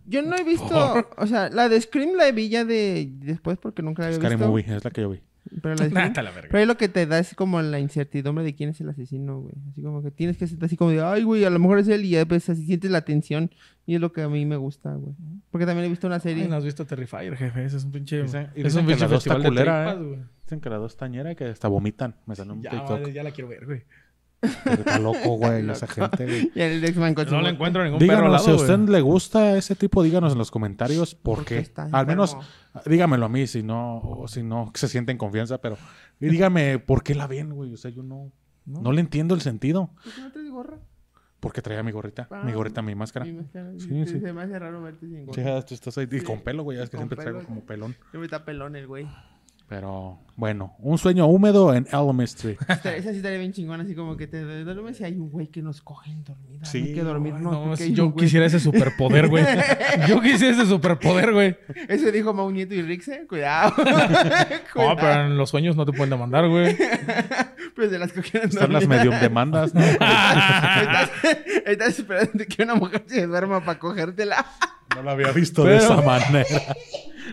Yo 0.06 0.22
no 0.22 0.34
he 0.36 0.42
visto, 0.42 0.94
o 1.16 1.26
sea, 1.26 1.48
la 1.50 1.68
de 1.68 1.80
Scream 1.80 2.16
la 2.16 2.30
vi 2.32 2.48
ya 2.48 2.64
de 2.64 3.08
después 3.18 3.58
porque 3.58 3.82
nunca 3.82 4.02
la 4.02 4.06
había 4.08 4.18
Scary 4.18 4.34
visto. 4.36 4.48
Movie, 4.50 4.76
es 4.76 4.82
la 4.84 4.90
que 4.90 5.02
yo 5.02 5.10
vi. 5.10 5.20
Pero 5.62 5.74
la 5.74 5.84
de 5.84 5.90
Scream- 5.90 6.08
Nata 6.08 6.22
la 6.22 6.30
verga. 6.30 6.48
Pero 6.50 6.58
ahí 6.60 6.66
lo 6.66 6.76
que 6.76 6.88
te 6.88 7.06
da 7.06 7.18
es 7.18 7.34
como 7.34 7.60
la 7.62 7.78
incertidumbre 7.78 8.44
de 8.44 8.54
quién 8.54 8.70
es 8.70 8.80
el 8.80 8.88
asesino, 8.88 9.40
güey. 9.40 9.54
Así 9.70 9.82
como 9.82 10.02
que 10.02 10.10
tienes 10.10 10.36
que 10.38 10.46
sentir 10.46 10.64
así 10.64 10.76
como 10.76 10.90
de, 10.90 11.02
ay, 11.02 11.22
güey, 11.22 11.44
a 11.44 11.50
lo 11.50 11.58
mejor 11.58 11.78
es 11.78 11.88
él 11.88 12.04
y 12.04 12.10
ya 12.10 12.24
pues 12.26 12.48
así 12.48 12.64
sientes 12.64 12.90
la 12.90 13.02
tensión. 13.04 13.50
Y 13.86 13.94
es 13.94 14.00
lo 14.00 14.12
que 14.12 14.22
a 14.22 14.28
mí 14.28 14.46
me 14.46 14.56
gusta, 14.56 14.92
güey. 14.94 15.14
Porque 15.50 15.66
también 15.66 15.86
he 15.86 15.88
visto 15.90 16.06
una 16.06 16.18
serie. 16.20 16.44
Ay, 16.44 16.48
no 16.48 16.56
has 16.56 16.64
visto 16.64 16.86
Terrifier, 16.86 17.36
jefe. 17.36 17.64
Ese 17.64 17.76
es 17.76 17.84
un 17.84 17.92
pinche. 17.92 18.18
Y 18.18 18.20
es 18.22 18.32
dicen 18.32 18.46
un 18.80 18.86
que 18.86 18.92
pinche 18.94 19.08
festival 19.08 19.42
de 19.42 19.50
tripas, 19.50 19.98
güey. 19.98 20.18
Dicen 20.44 20.60
que 20.60 20.70
la 20.70 20.76
dos 20.76 20.96
tañera 20.96 21.32
y 21.32 21.36
que 21.36 21.44
hasta 21.44 21.68
vomitan. 21.68 22.14
Me 22.26 22.34
salió 22.34 22.54
un 22.54 22.62
Ya, 22.62 22.70
TikTok. 22.70 22.90
vale, 23.00 23.12
ya 23.12 23.22
la 23.22 23.30
quiero 23.30 23.48
ver, 23.48 23.64
güey. 23.66 23.82
Pero 24.64 24.76
Está 24.76 24.98
loco, 24.98 25.30
güey, 25.38 25.68
esa 25.70 25.86
gente, 25.86 26.24
güey. 26.24 26.52
Y 26.54 26.60
el 26.60 26.84
X-Men 26.84 27.14
con 27.14 27.26
su- 27.26 27.34
No 27.34 27.42
le 27.42 27.50
encuentro 27.50 27.82
ningún 27.84 27.98
perro 27.98 28.12
al 28.12 28.16
Díganos, 28.18 28.32
lado, 28.32 28.44
si 28.44 28.50
a 28.50 28.54
usted 28.74 28.88
le 28.92 29.00
gusta 29.00 29.56
ese 29.56 29.74
tipo, 29.76 30.02
díganos 30.02 30.32
en 30.32 30.38
los 30.38 30.50
comentarios 30.50 31.14
por 31.14 31.36
Porque 31.38 31.54
qué. 31.56 31.60
está 31.60 31.88
Al 31.92 32.06
menos, 32.06 32.36
dígamelo 32.86 33.26
a 33.26 33.28
mí, 33.28 33.46
si 33.46 33.62
no, 33.62 33.98
o 33.98 34.28
si 34.28 34.42
no 34.42 34.70
se 34.74 34.88
siente 34.88 35.12
en 35.12 35.18
confianza, 35.18 35.58
pero 35.58 35.76
dígame 36.20 36.78
por 36.78 37.02
qué 37.02 37.14
la 37.14 37.26
ven, 37.26 37.54
güey. 37.54 37.72
O 37.72 37.76
sea, 37.76 37.90
yo 37.90 38.02
no, 38.02 38.30
no, 38.66 38.92
le 38.92 39.00
entiendo 39.00 39.34
el 39.34 39.40
sentido. 39.40 39.90
¿Por 40.02 40.12
qué 40.14 40.20
no 40.20 40.32
traes 40.32 40.50
gorra? 40.50 40.78
Porque 41.40 41.60
traía 41.60 41.82
mi 41.82 41.92
gorrita. 41.92 42.26
Ah, 42.30 42.42
mi 42.42 42.52
gorrita, 42.54 42.80
mi 42.80 42.94
máscara. 42.94 43.26
Mi 43.26 43.32
máscara. 43.34 43.70
Sí, 43.78 43.80
Sí, 43.88 44.06
sí. 44.06 44.20
Se 44.20 44.32
me 44.32 44.42
hace 44.42 44.58
raro 44.58 44.80
verte 44.82 45.06
sin 45.06 45.26
gorra. 45.26 45.42
Ya, 45.42 45.60
tú 45.62 45.74
estás 45.74 45.98
ahí. 45.98 46.08
Y 46.10 46.20
con 46.22 46.40
pelo, 46.40 46.62
güey. 46.62 46.78
ya 46.78 46.84
Es 46.84 46.88
que 46.90 46.96
Con 46.96 47.02
siempre 47.02 47.16
traigo 47.22 47.40
pelo. 47.40 47.48
como 47.48 47.66
pelón. 47.66 47.94
Siempre 48.10 48.24
está 48.24 48.44
pelón 48.46 48.76
el 48.76 48.86
güey. 48.86 49.06
Pero 49.66 50.18
bueno, 50.36 50.74
un 50.80 50.98
sueño 50.98 51.26
húmedo 51.26 51.72
en 51.74 51.86
Elm 51.90 52.20
Street. 52.22 52.58
Esta- 52.68 52.94
Esa 52.94 53.10
sí 53.12 53.16
estaría 53.16 53.38
bien 53.38 53.52
chingona, 53.52 53.82
así 53.84 53.94
como 53.94 54.16
que 54.16 54.26
te 54.26 54.42
duermes 54.62 55.00
y 55.00 55.04
hay 55.04 55.14
un 55.14 55.30
güey 55.30 55.46
que 55.46 55.62
nos 55.62 55.80
coge 55.80 56.10
en 56.10 56.22
dormida. 56.22 56.64
Sí. 56.66 56.78
Hay 56.82 56.94
que 56.94 57.02
dormirnos. 57.02 57.42
No, 57.42 57.74
yo 57.74 58.10
güey- 58.12 58.20
quisiera 58.20 58.44
ese 58.46 58.60
superpoder, 58.60 59.28
güey. 59.28 59.44
Yo 60.08 60.20
quisiera 60.20 60.54
ese 60.54 60.66
superpoder, 60.66 61.32
güey. 61.32 61.56
Eso 61.88 62.10
dijo 62.10 62.34
Mau 62.34 62.50
Nieto 62.50 62.74
y 62.74 62.82
Rixe. 62.82 63.26
Cuidado. 63.26 63.74
No, 64.76 64.96
pero 64.96 65.26
en 65.26 65.36
los 65.36 65.50
sueños 65.50 65.76
no 65.76 65.86
te 65.86 65.92
pueden 65.92 66.10
demandar, 66.10 66.48
güey. 66.48 66.76
Pues 67.76 67.90
de 67.90 67.98
las 67.98 68.12
cogieron 68.12 68.48
Están 68.50 68.72
las 68.72 68.86
medium 68.88 69.18
demandas, 69.20 69.72
¿no? 69.72 69.80
estás, 69.82 71.10
estás 71.64 71.98
esperando 71.98 72.44
que 72.48 72.62
una 72.62 72.74
mujer 72.74 73.04
se 73.06 73.26
duerma 73.26 73.64
para 73.64 73.78
cogértela. 73.78 74.44
No 74.94 75.02
lo 75.02 75.10
había 75.12 75.30
visto 75.32 75.64
de 75.64 75.76
esa 75.76 76.00
manera. 76.02 76.44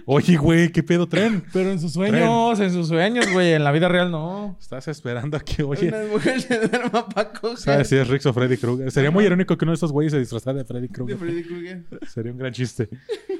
Oye, 0.05 0.37
güey, 0.37 0.71
¿qué 0.71 0.83
pedo 0.83 1.07
tren? 1.07 1.43
Pero 1.53 1.71
en 1.71 1.79
sus 1.79 1.93
sueños, 1.93 2.59
en 2.59 2.71
sus 2.71 2.87
sueños, 2.87 3.25
güey. 3.33 3.53
En 3.53 3.63
la 3.63 3.71
vida 3.71 3.87
real 3.87 4.11
no. 4.11 4.57
Estás 4.59 4.87
esperando 4.87 5.37
a 5.37 5.39
que, 5.39 5.63
oye, 5.63 5.87
Una 5.89 6.11
mujer 6.11 6.41
se 6.41 6.67
duerma 6.67 7.07
para 7.09 7.31
coger. 7.33 7.57
¿sabes 7.57 7.89
si 7.89 7.95
es 7.97 8.07
Rix 8.07 8.25
o 8.25 8.33
Freddy 8.33 8.57
Krueger? 8.57 8.91
Sería 8.91 9.11
muy 9.11 9.25
irónico 9.25 9.57
que 9.57 9.65
uno 9.65 9.71
de 9.71 9.75
esos 9.75 9.91
güeyes 9.91 10.11
se 10.13 10.19
disfrazara 10.19 10.57
de 10.59 10.65
Freddy 10.65 10.87
De 10.87 10.93
Krueger. 10.93 11.17
Freddy 11.17 11.43
Krueger. 11.43 11.83
Sería 12.07 12.31
un 12.31 12.37
gran 12.37 12.53
chiste. 12.53 12.89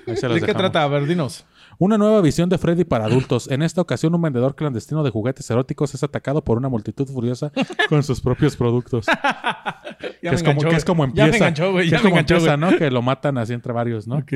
Ahí 0.07 0.15
se 0.17 0.27
los 0.27 0.35
¿De 0.35 0.41
qué 0.41 0.47
dejamos. 0.47 0.55
trata? 0.71 0.83
A 0.83 0.87
ver, 0.87 1.05
dinos. 1.07 1.45
Una 1.77 1.97
nueva 1.97 2.21
visión 2.21 2.49
de 2.49 2.57
Freddy 2.57 2.83
para 2.83 3.05
adultos. 3.05 3.49
En 3.49 3.61
esta 3.63 3.81
ocasión, 3.81 4.13
un 4.13 4.21
vendedor 4.21 4.55
clandestino 4.55 5.03
de 5.03 5.09
juguetes 5.09 5.49
eróticos 5.49 5.93
es 5.95 6.03
atacado 6.03 6.43
por 6.43 6.57
una 6.57 6.69
multitud 6.69 7.07
furiosa 7.07 7.51
con 7.89 8.03
sus 8.03 8.21
propios 8.21 8.55
productos. 8.55 9.05
Ya 10.23 10.29
que, 10.29 10.29
me 10.29 10.35
es 10.35 10.43
como, 10.43 10.51
enganchó, 10.51 10.69
que 10.69 10.75
es 10.75 10.85
como 10.85 10.97
güey. 11.07 11.09
empieza. 11.09 11.25
Ya 11.25 11.31
me 11.31 11.37
enganchó, 11.37 11.71
güey. 11.71 11.85
que 11.85 11.91
Ya 11.91 11.97
es 11.97 12.03
me 12.03 12.09
como 12.09 12.19
enganchó, 12.19 12.35
empieza. 12.35 12.57
¿no? 12.57 12.77
Que 12.77 12.91
lo 12.91 13.01
matan 13.01 13.37
así 13.37 13.53
entre 13.53 13.73
varios, 13.73 14.07
¿no? 14.07 14.17
Ok. 14.17 14.33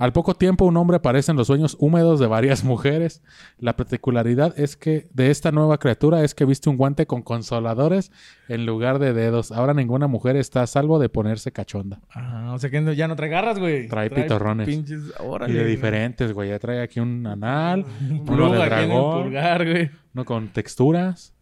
Al 0.00 0.14
poco 0.14 0.32
tiempo, 0.34 0.64
un 0.64 0.78
hombre 0.78 0.96
aparece 0.96 1.30
en 1.30 1.36
los 1.36 1.48
sueños 1.48 1.76
húmedos 1.78 2.18
de 2.20 2.26
varias 2.26 2.64
mujeres. 2.64 3.22
La 3.58 3.76
particularidad 3.76 4.58
es 4.58 4.74
que 4.74 5.10
de 5.12 5.30
esta 5.30 5.52
nueva 5.52 5.76
criatura 5.76 6.24
es 6.24 6.34
que 6.34 6.46
viste 6.46 6.70
un 6.70 6.78
guante 6.78 7.06
con 7.06 7.20
consoladores 7.20 8.10
en 8.48 8.64
lugar 8.64 8.98
de 8.98 9.12
dedos. 9.12 9.52
Ahora 9.52 9.74
ninguna 9.74 10.06
mujer 10.06 10.36
está 10.36 10.62
a 10.62 10.66
salvo 10.66 10.98
de 10.98 11.10
ponerse 11.10 11.52
cachonda. 11.52 12.00
Ah, 12.14 12.52
o 12.54 12.58
sea 12.58 12.70
que 12.70 12.96
ya 12.96 13.08
no 13.08 13.14
trae 13.14 13.28
garras, 13.28 13.58
güey. 13.58 13.88
Trae 13.88 14.08
pitorrones. 14.08 14.66
Pinches, 14.66 15.12
órale. 15.18 15.52
y 15.52 15.56
de 15.58 15.66
diferentes, 15.66 16.32
güey. 16.32 16.48
Ya 16.48 16.58
trae 16.58 16.80
aquí 16.80 16.98
un 16.98 17.26
anal, 17.26 17.84
Un 18.00 18.24
uno 18.26 18.52
de 18.52 18.62
aquí 18.62 18.72
en 18.72 18.80
el 18.80 18.88
dragón, 18.88 19.22
pulgar, 19.24 19.70
güey. 19.70 19.90
uno 20.14 20.24
con 20.24 20.48
texturas. 20.48 21.34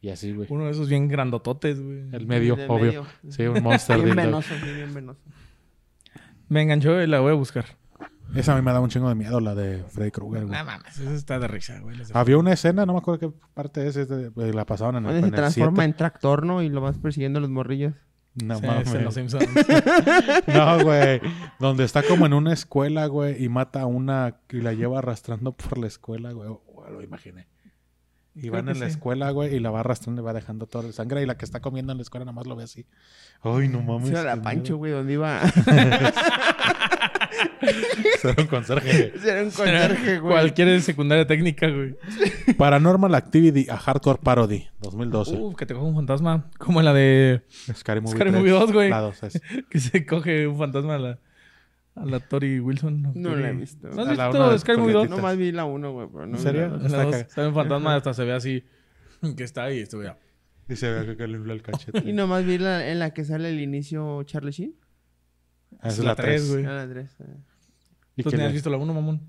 Y 0.00 0.08
así, 0.08 0.32
güey. 0.32 0.48
Uno 0.50 0.64
de 0.64 0.70
esos 0.70 0.88
bien 0.88 1.06
grandototes, 1.08 1.82
güey. 1.82 2.04
El 2.12 2.26
medio, 2.26 2.54
obvio. 2.66 2.78
medio. 2.78 3.06
Sí, 3.28 3.42
un 3.42 3.62
monster 3.62 4.00
Bien 4.00 4.16
venoso, 4.16 4.54
bien 4.62 4.94
venoso. 4.94 5.20
Me 6.48 6.62
enganchó 6.62 7.02
y 7.02 7.06
la 7.06 7.20
voy 7.20 7.32
a 7.32 7.34
buscar. 7.34 7.66
Esa 8.34 8.52
a 8.52 8.56
mí 8.56 8.62
me 8.62 8.72
da 8.72 8.80
un 8.80 8.88
chingo 8.90 9.08
de 9.08 9.14
miedo, 9.14 9.40
la 9.40 9.54
de 9.54 9.84
Freddy 9.88 10.10
Krueger, 10.10 10.46
güey. 10.46 10.58
No 10.58 10.64
mames, 10.64 10.98
eso 10.98 11.12
está 11.14 11.38
de 11.38 11.48
risa, 11.48 11.78
güey. 11.80 11.96
Había 12.12 12.36
una 12.38 12.52
escena, 12.52 12.84
no 12.84 12.92
me 12.92 12.98
acuerdo 12.98 13.18
qué 13.20 13.30
parte 13.54 13.86
es, 13.86 13.96
es 13.96 14.08
de- 14.08 14.52
la 14.52 14.66
pasaban 14.66 14.96
en 14.96 15.04
el, 15.06 15.12
Donde 15.12 15.20
se 15.20 15.28
en 15.28 15.34
el 15.34 15.40
transforma 15.40 15.76
7. 15.76 15.84
en 15.84 15.96
tractor, 15.96 16.44
¿no? 16.44 16.60
Y 16.62 16.68
lo 16.68 16.80
vas 16.80 16.98
persiguiendo 16.98 17.38
a 17.38 17.42
los 17.42 17.50
morrillos. 17.50 17.94
No 18.34 18.56
Sí, 18.58 18.66
mames. 18.66 18.88
es 18.88 18.94
en 18.94 19.04
Los 19.04 19.14
Simpsons. 19.14 19.46
No, 20.48 20.82
güey. 20.84 21.20
Donde 21.58 21.84
está 21.84 22.02
como 22.02 22.26
en 22.26 22.34
una 22.34 22.52
escuela, 22.52 23.06
güey, 23.06 23.42
y 23.42 23.48
mata 23.48 23.80
a 23.82 23.86
una 23.86 24.36
y 24.50 24.60
la 24.60 24.74
lleva 24.74 24.98
arrastrando 24.98 25.52
por 25.52 25.78
la 25.78 25.86
escuela, 25.86 26.32
güey. 26.32 26.48
Oh, 26.50 26.84
lo 26.90 27.02
imaginé. 27.02 27.46
Y 28.34 28.50
van 28.50 28.68
en 28.68 28.78
la 28.78 28.84
sí. 28.86 28.90
escuela, 28.92 29.30
güey, 29.30 29.54
y 29.54 29.60
la 29.60 29.70
va 29.70 29.80
arrastrando 29.80 30.20
y 30.20 30.24
va 30.26 30.34
dejando 30.34 30.66
toda 30.66 30.84
la 30.84 30.92
sangre. 30.92 31.22
Y 31.22 31.26
la 31.26 31.38
que 31.38 31.46
está 31.46 31.60
comiendo 31.60 31.92
en 31.92 31.96
la 31.98 32.02
escuela 32.02 32.26
nada 32.26 32.34
más 32.34 32.46
lo 32.46 32.54
ve 32.56 32.64
así. 32.64 32.84
Ay, 33.40 33.68
no 33.68 33.80
mames. 33.80 34.08
Sí, 34.08 34.12
era 34.14 34.24
la 34.36 34.42
Pancho, 34.42 34.76
güey, 34.76 34.92
donde 34.92 35.14
iba. 35.14 35.40
Ser 38.20 38.34
un 38.38 38.46
conserje. 38.46 39.12
Era 39.24 39.42
un 39.42 39.50
conserje, 39.50 40.18
güey. 40.18 40.32
Cualquier 40.32 40.80
secundaria 40.82 41.26
técnica, 41.26 41.68
güey. 41.68 41.96
Paranormal 42.56 43.14
Activity, 43.14 43.68
a 43.70 43.76
Hardcore 43.76 44.20
Parody, 44.22 44.66
2012. 44.80 45.36
Uf, 45.36 45.56
que 45.56 45.66
te 45.66 45.74
coge 45.74 45.86
un 45.86 45.94
fantasma. 45.94 46.50
Como 46.58 46.82
la 46.82 46.92
de 46.92 47.42
Scary 47.74 48.00
Movie, 48.00 48.16
Scary 48.16 48.30
3, 48.30 48.40
Movie 48.40 48.52
2, 48.52 48.72
güey. 48.72 48.90
La 48.90 49.00
2 49.00 49.22
es. 49.24 49.42
que 49.70 49.80
se 49.80 50.06
coge 50.06 50.46
un 50.46 50.58
fantasma 50.58 50.94
a 50.96 50.98
la, 50.98 51.18
a 51.94 52.04
la 52.04 52.20
Tori 52.20 52.60
Wilson. 52.60 53.12
No 53.14 53.36
la 53.36 53.50
he 53.50 53.52
visto. 53.52 53.88
¿No 53.88 54.02
has 54.02 54.16
la 54.16 54.28
visto 54.28 54.50
de 54.50 54.58
Scary 54.58 54.78
Movie 54.78 54.92
2? 54.92 55.02
Julietita. 55.02 55.16
Nomás 55.16 55.36
vi 55.36 55.52
la 55.52 55.64
1, 55.64 55.92
güey, 55.92 56.08
pero 56.12 56.26
no 56.26 56.36
¿En 56.36 56.42
serio? 56.42 56.68
la 56.68 56.76
la 56.76 56.86
Está 56.86 57.02
dos, 57.04 57.32
sale 57.32 57.48
un 57.48 57.54
fantasma 57.54 57.94
hasta 57.96 58.14
se 58.14 58.24
ve 58.24 58.32
así 58.32 58.64
que 59.36 59.44
está 59.44 59.64
ahí. 59.64 59.80
Esto, 59.80 60.02
ya. 60.02 60.18
Y 60.68 60.76
se 60.76 60.90
ve 60.90 61.16
que 61.16 61.26
le 61.26 61.38
infla 61.38 61.52
el 61.52 61.62
cachete. 61.62 62.02
Y 62.04 62.12
nomás 62.12 62.44
vi 62.44 62.58
la, 62.58 62.88
en 62.90 62.98
la 62.98 63.10
que 63.14 63.24
sale 63.24 63.50
el 63.50 63.60
inicio 63.60 64.22
Charlie 64.24 64.52
Sheen. 64.52 64.74
Esa 65.78 65.88
es 65.88 65.98
la 66.00 66.04
la 66.06 66.16
tres, 66.16 66.42
3, 66.42 66.52
güey. 66.52 66.64
A 66.64 66.72
la 66.72 66.88
3. 66.88 67.16
¿Y 68.16 68.22
¿Tú 68.22 68.30
quién 68.30 68.40
ni 68.40 68.44
has 68.46 68.48
es? 68.50 68.54
visto 68.54 68.70
la 68.70 68.78
1, 68.78 68.94
mamón? 68.94 69.20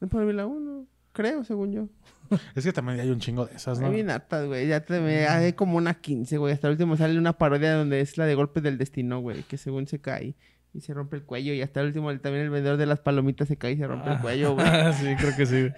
No 0.00 0.08
puedo 0.08 0.26
ver 0.26 0.34
la 0.34 0.46
1. 0.46 0.86
Creo, 1.12 1.44
según 1.44 1.72
yo. 1.72 1.88
Es 2.54 2.64
que 2.64 2.72
también 2.72 3.00
hay 3.00 3.10
un 3.10 3.18
chingo 3.18 3.46
de 3.46 3.56
esas, 3.56 3.80
¿no? 3.80 3.86
Hay 3.88 3.94
bien 3.94 4.10
hartas, 4.10 4.46
güey. 4.46 4.68
Ya 4.68 4.84
te 4.84 5.00
me 5.00 5.26
hay 5.26 5.52
como 5.54 5.76
una 5.76 5.94
15, 5.94 6.38
güey. 6.38 6.52
Hasta 6.52 6.68
el 6.68 6.72
último 6.72 6.96
sale 6.96 7.18
una 7.18 7.32
parodia 7.32 7.74
donde 7.74 8.00
es 8.00 8.16
la 8.18 8.26
de 8.26 8.34
golpes 8.36 8.62
del 8.62 8.78
destino, 8.78 9.18
güey. 9.20 9.42
Que 9.44 9.56
según 9.56 9.86
se 9.88 10.00
cae 10.00 10.36
y 10.72 10.80
se 10.80 10.94
rompe 10.94 11.16
el 11.16 11.24
cuello. 11.24 11.52
Y 11.54 11.62
hasta 11.62 11.80
el 11.80 11.88
último 11.88 12.16
también 12.20 12.44
el 12.44 12.50
vendedor 12.50 12.76
de 12.76 12.86
las 12.86 13.00
palomitas 13.00 13.48
se 13.48 13.56
cae 13.56 13.72
y 13.72 13.76
se 13.78 13.86
rompe 13.86 14.12
el 14.12 14.20
cuello, 14.20 14.54
güey. 14.54 14.66
sí, 14.94 15.06
creo 15.18 15.36
que 15.36 15.46
sí. 15.46 15.68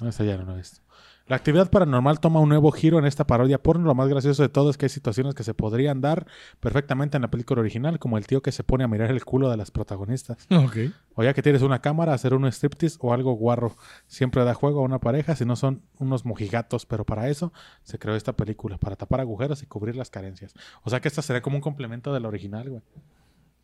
No, 0.00 0.08
esa 0.08 0.22
ya 0.24 0.36
no 0.36 0.44
la 0.44 0.52
he 0.54 0.56
visto. 0.58 0.81
La 1.28 1.36
actividad 1.36 1.70
paranormal 1.70 2.20
toma 2.20 2.40
un 2.40 2.48
nuevo 2.48 2.72
giro 2.72 2.98
en 2.98 3.04
esta 3.04 3.26
parodia 3.26 3.62
porno. 3.62 3.86
Lo 3.86 3.94
más 3.94 4.08
gracioso 4.08 4.42
de 4.42 4.48
todo 4.48 4.70
es 4.70 4.76
que 4.76 4.86
hay 4.86 4.90
situaciones 4.90 5.34
que 5.34 5.44
se 5.44 5.54
podrían 5.54 6.00
dar 6.00 6.26
perfectamente 6.60 7.16
en 7.16 7.22
la 7.22 7.30
película 7.30 7.60
original, 7.60 7.98
como 7.98 8.18
el 8.18 8.26
tío 8.26 8.42
que 8.42 8.52
se 8.52 8.64
pone 8.64 8.84
a 8.84 8.88
mirar 8.88 9.10
el 9.10 9.24
culo 9.24 9.48
de 9.50 9.56
las 9.56 9.70
protagonistas. 9.70 10.46
Ok. 10.50 10.76
O 11.14 11.22
ya 11.22 11.32
que 11.32 11.42
tienes 11.42 11.62
una 11.62 11.80
cámara, 11.80 12.12
hacer 12.12 12.34
un 12.34 12.44
striptease 12.46 12.98
o 13.00 13.12
algo 13.12 13.32
guarro. 13.34 13.76
Siempre 14.06 14.44
da 14.44 14.54
juego 14.54 14.80
a 14.80 14.82
una 14.82 14.98
pareja 14.98 15.36
si 15.36 15.44
no 15.44 15.56
son 15.56 15.82
unos 15.98 16.24
mojigatos, 16.24 16.86
pero 16.86 17.04
para 17.04 17.28
eso 17.28 17.52
se 17.82 17.98
creó 17.98 18.16
esta 18.16 18.34
película, 18.34 18.78
para 18.78 18.96
tapar 18.96 19.20
agujeros 19.20 19.62
y 19.62 19.66
cubrir 19.66 19.96
las 19.96 20.10
carencias. 20.10 20.54
O 20.82 20.90
sea 20.90 21.00
que 21.00 21.08
esta 21.08 21.22
sería 21.22 21.42
como 21.42 21.56
un 21.56 21.62
complemento 21.62 22.12
de 22.12 22.20
la 22.20 22.28
original, 22.28 22.68
güey. 22.68 22.82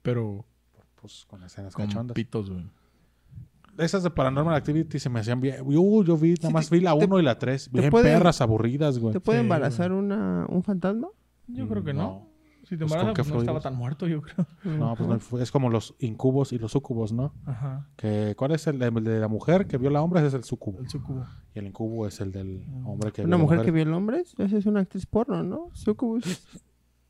Pero 0.03 0.45
Pues 1.01 1.27
con 1.29 1.43
escenas 1.45 1.75
con 1.75 1.87
cachondas. 1.87 2.15
pitos, 2.15 2.51
güey. 2.51 2.65
Esas 3.79 4.03
de 4.03 4.11
Paranormal 4.11 4.55
Activity 4.55 4.99
se 4.99 5.09
me 5.09 5.21
hacían 5.21 5.41
bien. 5.41 5.57
Uh, 5.65 6.03
yo 6.05 6.17
vi, 6.17 6.31
nada 6.35 6.49
Sí, 6.49 6.53
más 6.53 6.69
te- 6.69 6.77
vi 6.77 6.83
la 6.83 6.97
te- 6.99 7.05
1 7.07 7.19
y 7.19 7.23
la 7.23 7.39
3. 7.39 7.71
Bien 7.73 7.91
pueden- 7.91 8.19
perras, 8.19 8.41
aburridas, 8.41 8.99
güey. 8.99 9.13
¿Te 9.13 9.21
puede 9.21 9.39
Sí, 9.39 9.43
embarazar 9.43 9.93
una, 9.93 10.47
un 10.49 10.63
fantasma? 10.63 11.09
Yo 11.47 11.69
creo 11.69 11.83
que 11.85 11.95
no. 11.95 12.03
No. 12.03 12.29
Si 12.65 12.77
te 12.77 12.85
Pues, 12.85 12.91
¿con 12.93 13.01
embarazas, 13.01 13.27
pues, 13.29 13.35
no 13.35 13.41
estaba 13.41 13.61
tan 13.61 13.77
muerto, 13.77 14.07
yo 14.07 14.21
creo. 14.21 14.47
No, 14.65 14.95
pues 14.95 15.09
no, 15.09 15.19
fue- 15.21 15.43
es 15.43 15.51
como 15.51 15.71
los 15.71 15.95
incubos 16.01 16.53
y 16.53 16.59
los 16.59 16.73
sucubos, 16.73 17.13
¿no? 17.15 17.33
Ajá. 17.47 17.89
Que, 17.97 18.35
¿Cuál 18.37 18.51
es 18.53 18.67
el 18.67 18.79
de, 18.79 18.89
el 18.89 19.05
de 19.05 19.21
la 19.21 19.29
mujer 19.29 19.67
que 19.67 19.79
viola 19.79 20.01
a 20.01 20.03
hombres? 20.03 20.23
Es 20.25 20.35
el 20.35 20.45
sucubo. 20.45 20.79
El 20.81 20.89
sucubo. 20.91 21.25
Y 21.55 21.61
el 21.61 21.67
incubo 21.69 22.07
es 22.07 22.21
el 22.21 22.31
del 22.31 22.67
hombre 22.85 23.11
que 23.13 23.23
¿Una 23.23 23.37
viola 23.37 23.43
mujer 23.43 23.59
que 23.61 23.71
mujeres. 23.71 23.85
viola 23.87 23.97
hombres? 23.97 24.35
Esa 24.37 24.59
es 24.59 24.67
una 24.67 24.81
actriz 24.81 25.07
porno, 25.07 25.43
¿no? 25.43 25.71
Sucubus. 25.73 26.25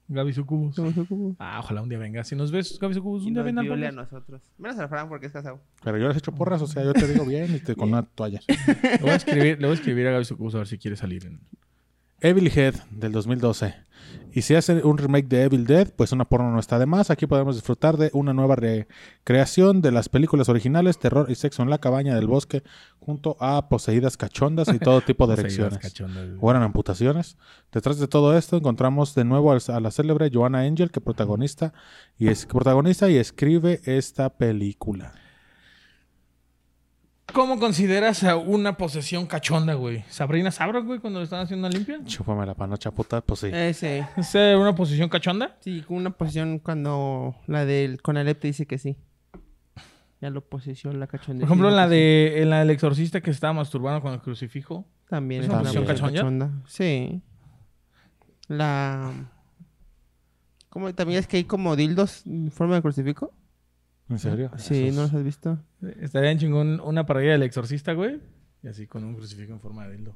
Gaby 0.08 0.32
Sucubus. 0.32 0.74
Somos 0.74 0.94
Sucubus. 0.94 1.36
Ah, 1.38 1.60
ojalá 1.60 1.82
un 1.82 1.88
día 1.88 1.98
venga. 1.98 2.24
Si 2.24 2.34
nos 2.34 2.50
ves, 2.50 2.78
Gaby 2.80 2.94
Sucubus, 2.94 3.24
Y 3.24 3.28
un 3.28 3.34
día 3.34 3.42
nos 3.42 3.46
ven 3.46 3.58
al 3.58 3.64
viole 3.64 3.86
a 3.86 3.92
nosotros. 3.92 4.40
Menos 4.56 4.78
al 4.78 4.88
Fran 4.88 5.08
porque 5.08 5.26
es 5.26 5.32
casado. 5.32 5.60
Pero 5.84 5.98
yo 5.98 6.08
les 6.08 6.16
echo 6.16 6.32
porras, 6.32 6.62
o 6.62 6.66
sea, 6.66 6.82
yo 6.82 6.92
te 6.94 7.06
digo 7.06 7.24
bien 7.24 7.54
y 7.54 7.60
te, 7.60 7.76
con 7.76 7.90
una 7.90 8.02
toalla. 8.02 8.40
Le 8.48 8.98
voy 9.00 9.10
a 9.10 9.16
escribir, 9.16 9.60
le 9.60 9.66
voy 9.66 9.70
a 9.76 9.78
escribir 9.78 10.06
a 10.08 10.12
Gaby 10.12 10.24
Sucubus 10.24 10.54
a 10.54 10.58
ver 10.58 10.66
si 10.66 10.78
quiere 10.78 10.96
salir. 10.96 11.26
En... 11.26 11.40
Evil 12.20 12.50
Head 12.54 12.74
del 12.90 13.12
2012. 13.12 13.74
Y 14.32 14.42
si 14.42 14.54
hace 14.54 14.82
un 14.84 14.98
remake 14.98 15.26
de 15.26 15.44
Evil 15.44 15.66
Dead, 15.66 15.88
pues 15.94 16.12
una 16.12 16.24
porno 16.24 16.50
no 16.50 16.60
está 16.60 16.78
de 16.78 16.86
más. 16.86 17.10
Aquí 17.10 17.26
podemos 17.26 17.56
disfrutar 17.56 17.96
de 17.96 18.10
una 18.12 18.32
nueva 18.32 18.56
recreación 18.56 19.80
de 19.80 19.90
las 19.90 20.08
películas 20.08 20.48
originales, 20.48 20.98
terror 20.98 21.26
y 21.30 21.34
sexo 21.34 21.62
en 21.62 21.70
la 21.70 21.78
cabaña 21.78 22.14
del 22.14 22.26
bosque, 22.26 22.62
junto 23.00 23.36
a 23.40 23.68
poseídas 23.68 24.16
cachondas 24.16 24.68
y 24.68 24.78
todo 24.78 25.00
tipo 25.00 25.26
de 25.26 25.34
erecciones. 25.40 25.78
o 26.40 26.50
eran 26.50 26.62
amputaciones. 26.62 27.36
Detrás 27.72 27.98
de 27.98 28.06
todo 28.08 28.36
esto 28.36 28.56
encontramos 28.56 29.14
de 29.14 29.24
nuevo 29.24 29.52
a 29.52 29.80
la 29.80 29.90
célebre 29.90 30.30
Joanna 30.32 30.60
Angel, 30.60 30.90
que 30.90 31.00
protagonista 31.00 31.72
y 32.18 32.28
es 32.28 32.46
protagonista 32.46 33.08
y 33.08 33.16
escribe 33.16 33.80
esta 33.84 34.30
película. 34.30 35.14
¿Cómo 37.32 37.58
consideras 37.58 38.24
a 38.24 38.36
una 38.36 38.76
posesión 38.76 39.26
cachonda, 39.26 39.74
güey? 39.74 40.02
¿Sabrina 40.08 40.50
Sabro, 40.50 40.82
güey, 40.82 40.98
cuando 40.98 41.20
le 41.20 41.24
están 41.24 41.40
haciendo 41.40 41.66
una 41.66 41.76
limpia? 41.76 42.00
Chúpame 42.04 42.46
la 42.46 42.54
panocha 42.54 42.90
puta, 42.90 43.20
pues 43.20 43.40
sí. 43.40 43.50
Ese. 43.52 44.06
¿Es 44.16 44.34
eh, 44.34 44.56
una 44.56 44.74
posesión 44.74 45.08
cachonda? 45.08 45.56
Sí, 45.60 45.84
una 45.88 46.10
posición 46.10 46.58
cuando 46.58 47.36
la 47.46 47.64
del 47.64 48.00
Conalep 48.00 48.40
te 48.40 48.48
dice 48.48 48.66
que 48.66 48.78
sí. 48.78 48.96
Ya 50.20 50.30
lo 50.30 50.40
posesió 50.40 50.92
la 50.92 51.06
cachonda. 51.06 51.42
Por 51.42 51.48
ejemplo, 51.48 51.68
en 51.68 51.76
la 51.76 51.86
de 51.86 52.42
en 52.42 52.50
la 52.50 52.60
del 52.60 52.70
exorcista 52.70 53.20
que 53.20 53.30
estaba 53.30 53.52
masturbando 53.52 54.00
con 54.00 54.14
el 54.14 54.20
crucifijo. 54.20 54.86
También 55.08 55.42
¿Es 55.42 55.48
una 55.48 55.62
cachonda? 55.62 55.94
cachonda. 55.94 56.50
Sí. 56.66 57.22
La... 58.48 59.12
¿Cómo? 60.70 60.92
¿También 60.94 61.20
es 61.20 61.26
que 61.26 61.36
hay 61.36 61.44
como 61.44 61.76
dildos 61.76 62.26
en 62.26 62.50
forma 62.50 62.76
de 62.76 62.82
crucifijo? 62.82 63.32
¿En 64.08 64.18
serio? 64.18 64.50
Sí, 64.56 64.84
Esos- 64.86 64.96
¿no 64.96 65.02
los 65.02 65.14
has 65.14 65.22
visto? 65.22 65.58
Estaría 66.00 66.30
en 66.30 66.38
chingón 66.38 66.80
una 66.80 67.04
parodia 67.06 67.32
del 67.32 67.42
exorcista, 67.42 67.92
güey. 67.92 68.20
Y 68.62 68.68
así 68.68 68.86
con 68.86 69.04
un 69.04 69.14
crucifijo 69.14 69.52
en 69.52 69.60
forma 69.60 69.86
de 69.86 69.96
dildo. 69.96 70.14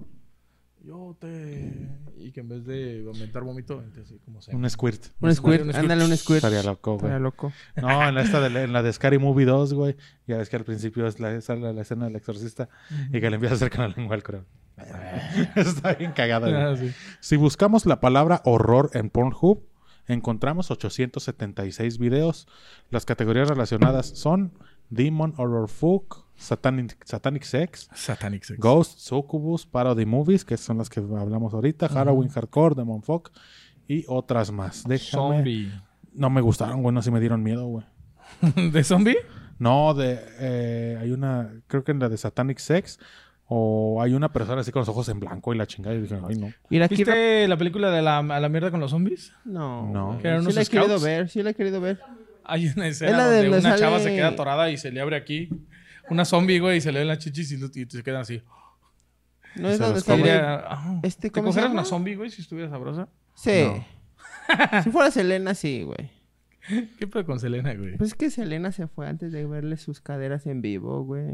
yo 0.84 1.16
te... 1.20 1.88
Y 2.16 2.32
que 2.32 2.40
en 2.40 2.48
vez 2.48 2.64
de 2.64 3.04
aumentar 3.06 3.42
vómito, 3.44 3.84
así 4.02 4.18
como 4.24 4.40
se... 4.42 4.54
Un 4.56 4.68
squirt. 4.68 5.06
Un 5.20 5.34
squirt, 5.34 5.62
un 5.62 5.68
squirt. 5.68 5.76
ándale, 5.76 6.04
un 6.04 6.16
squirt. 6.16 6.36
Estaría 6.44 6.62
loco, 6.62 6.92
güey. 6.92 7.04
Estaría 7.06 7.18
loco. 7.20 7.52
No, 7.76 8.08
en 8.08 8.14
la, 8.16 8.22
esta 8.22 8.40
de, 8.48 8.62
en 8.64 8.72
la 8.72 8.82
de 8.82 8.92
Scary 8.92 9.18
Movie 9.18 9.44
2, 9.46 9.74
güey. 9.74 9.96
Ya 10.26 10.38
ves 10.38 10.48
que 10.48 10.56
al 10.56 10.64
principio 10.64 11.06
es 11.06 11.20
la, 11.20 11.40
sale 11.40 11.72
la 11.72 11.82
escena 11.82 12.06
del 12.06 12.16
exorcista 12.16 12.68
y 13.12 13.20
que 13.20 13.28
le 13.30 13.36
empieza 13.36 13.54
a 13.54 13.56
hacer 13.56 13.70
con 13.70 13.80
la 13.82 13.88
lengua 13.88 14.16
al 14.16 14.22
creo. 14.22 14.44
Está 15.54 15.94
bien 15.94 16.12
cagada. 16.12 16.48
güey. 16.48 16.60
Ah, 16.62 16.76
sí. 16.76 16.92
Si 17.20 17.36
buscamos 17.36 17.86
la 17.86 18.00
palabra 18.00 18.40
horror 18.44 18.90
en 18.94 19.10
Pornhub, 19.10 19.62
encontramos 20.06 20.70
876 20.70 21.98
videos. 21.98 22.48
Las 22.90 23.04
categorías 23.04 23.48
relacionadas 23.48 24.06
son 24.06 24.52
Demon 24.90 25.34
Horror 25.36 25.68
Fuck, 25.68 26.26
Satanic, 26.36 27.02
Satanic 27.04 27.44
Sex, 27.44 27.88
Satanic 27.94 28.44
Sex. 28.44 28.58
Ghost, 28.58 28.98
Succubus, 28.98 29.66
Parody 29.66 30.04
Movies, 30.04 30.44
que 30.44 30.56
son 30.56 30.78
las 30.78 30.90
que 30.90 31.00
hablamos 31.00 31.54
ahorita, 31.54 31.88
Halloween 31.88 32.28
Hardcore, 32.28 32.74
Demon 32.74 33.02
Fuck 33.02 33.30
y 33.88 34.04
otras 34.08 34.50
más. 34.52 34.84
Déjame... 34.84 35.36
Zombie. 35.36 35.72
No 36.14 36.28
me 36.28 36.42
gustaron, 36.42 36.82
güey, 36.82 36.94
no, 36.94 37.00
sí 37.00 37.10
me 37.10 37.20
dieron 37.20 37.42
miedo, 37.42 37.66
güey. 37.66 37.86
¿De 38.72 38.84
zombie? 38.84 39.16
No, 39.58 39.94
de... 39.94 40.20
eh, 40.38 40.98
hay 41.00 41.10
una... 41.10 41.50
Creo 41.68 41.84
que 41.84 41.92
en 41.92 41.98
la 42.00 42.08
de 42.08 42.18
Satanic 42.18 42.58
Sex... 42.58 42.98
O 43.54 44.00
hay 44.00 44.14
una 44.14 44.32
persona 44.32 44.62
así 44.62 44.72
con 44.72 44.80
los 44.80 44.88
ojos 44.88 45.08
en 45.10 45.20
blanco 45.20 45.52
y 45.52 45.58
la 45.58 45.66
chingada. 45.66 45.94
Y 45.94 46.00
dije, 46.00 46.18
ay, 46.26 46.36
no. 46.36 46.50
Mira, 46.70 46.86
aquí... 46.86 46.96
¿Viste 46.96 47.46
la 47.46 47.56
película 47.58 47.90
de 47.90 48.00
la, 48.00 48.18
a 48.18 48.40
la 48.40 48.48
mierda 48.48 48.70
con 48.70 48.80
los 48.80 48.90
zombies? 48.90 49.32
No. 49.44 49.86
No. 49.90 50.18
Que 50.22 50.28
eran 50.28 50.40
Sí 50.40 50.44
unos 50.46 50.54
la 50.54 50.62
he 50.62 50.66
querido 50.66 50.98
ver, 51.00 51.28
sí 51.28 51.42
la 51.42 51.50
he 51.50 51.54
querido 51.54 51.80
ver. 51.80 52.00
Hay 52.44 52.66
una 52.68 52.88
escena 52.88 53.10
Es 53.10 53.16
la 53.18 53.28
de 53.28 53.36
donde 53.42 53.50
donde 53.50 53.68
una 53.68 53.76
chava 53.78 54.00
se 54.00 54.14
queda 54.14 54.28
atorada 54.28 54.70
y 54.70 54.78
se 54.78 54.90
le 54.90 55.00
abre 55.02 55.16
aquí 55.16 55.50
una 56.08 56.24
zombie, 56.24 56.60
güey, 56.60 56.78
y 56.78 56.80
se 56.80 56.92
le 56.92 57.00
ven 57.00 57.08
las 57.08 57.18
chichis 57.18 57.52
y, 57.52 57.56
lo- 57.58 57.66
y 57.74 57.84
se 57.88 58.02
quedan 58.02 58.22
así. 58.22 58.42
No 59.56 59.68
es 59.68 59.76
Se 59.76 59.82
donde 59.82 59.96
los 59.96 60.04
sale... 60.04 60.32
Ajá. 60.32 61.00
Este, 61.02 61.28
¿Te 61.28 61.30
¿cómo 61.32 61.48
se 61.52 61.60
cogieras 61.60 61.70
llama? 61.70 61.80
una 61.82 61.84
zombie, 61.84 62.16
güey, 62.16 62.30
si 62.30 62.40
estuviera 62.40 62.70
sabrosa? 62.70 63.08
Sí. 63.34 63.64
si 64.82 64.90
fuera 64.90 65.10
Selena, 65.10 65.54
sí, 65.54 65.82
güey. 65.82 66.10
¿Qué 66.98 67.06
pedo 67.06 67.24
con 67.26 67.40
Selena, 67.40 67.74
güey? 67.74 67.96
Pues 67.96 68.10
es 68.10 68.14
que 68.14 68.30
Selena 68.30 68.70
se 68.72 68.86
fue 68.86 69.08
antes 69.08 69.32
de 69.32 69.44
verle 69.46 69.76
sus 69.76 70.00
caderas 70.00 70.46
en 70.46 70.62
vivo, 70.62 71.04
güey. 71.04 71.24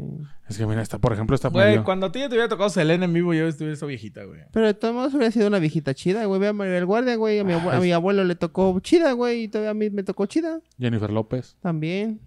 Es 0.47 0.57
que 0.57 0.65
mira, 0.65 0.81
está, 0.81 0.97
por 0.97 1.13
ejemplo, 1.13 1.35
está 1.35 1.49
Güey, 1.49 1.67
medio- 1.67 1.83
cuando 1.83 2.07
a 2.07 2.11
ti 2.11 2.19
ya 2.19 2.29
te 2.29 2.33
hubiera 2.35 2.49
tocado 2.49 2.69
Selena 2.69 3.05
en 3.05 3.13
vivo, 3.13 3.33
yo 3.33 3.47
estuviera 3.47 3.85
viejita, 3.85 4.23
güey. 4.23 4.41
Pero 4.51 4.65
de 4.65 4.73
todos 4.73 4.93
modos 4.95 5.13
hubiera 5.13 5.31
sido 5.31 5.47
una 5.47 5.59
viejita 5.59 5.93
chida, 5.93 6.25
güey. 6.25 6.39
Ve 6.41 6.47
a 6.47 6.53
Maribel 6.53 6.85
Guardia, 6.85 7.15
güey. 7.15 7.39
A 7.39 7.43
mi, 7.43 7.53
abue- 7.53 7.73
a 7.73 7.79
mi 7.79 7.91
abuelo 7.91 8.23
le 8.23 8.35
tocó 8.35 8.79
chida, 8.79 9.11
güey. 9.11 9.43
Y 9.43 9.47
todavía 9.49 9.71
a 9.71 9.73
mí 9.75 9.89
me 9.91 10.03
tocó 10.03 10.25
chida 10.25 10.61
Jennifer 10.79 11.11
López. 11.11 11.57
también. 11.61 12.19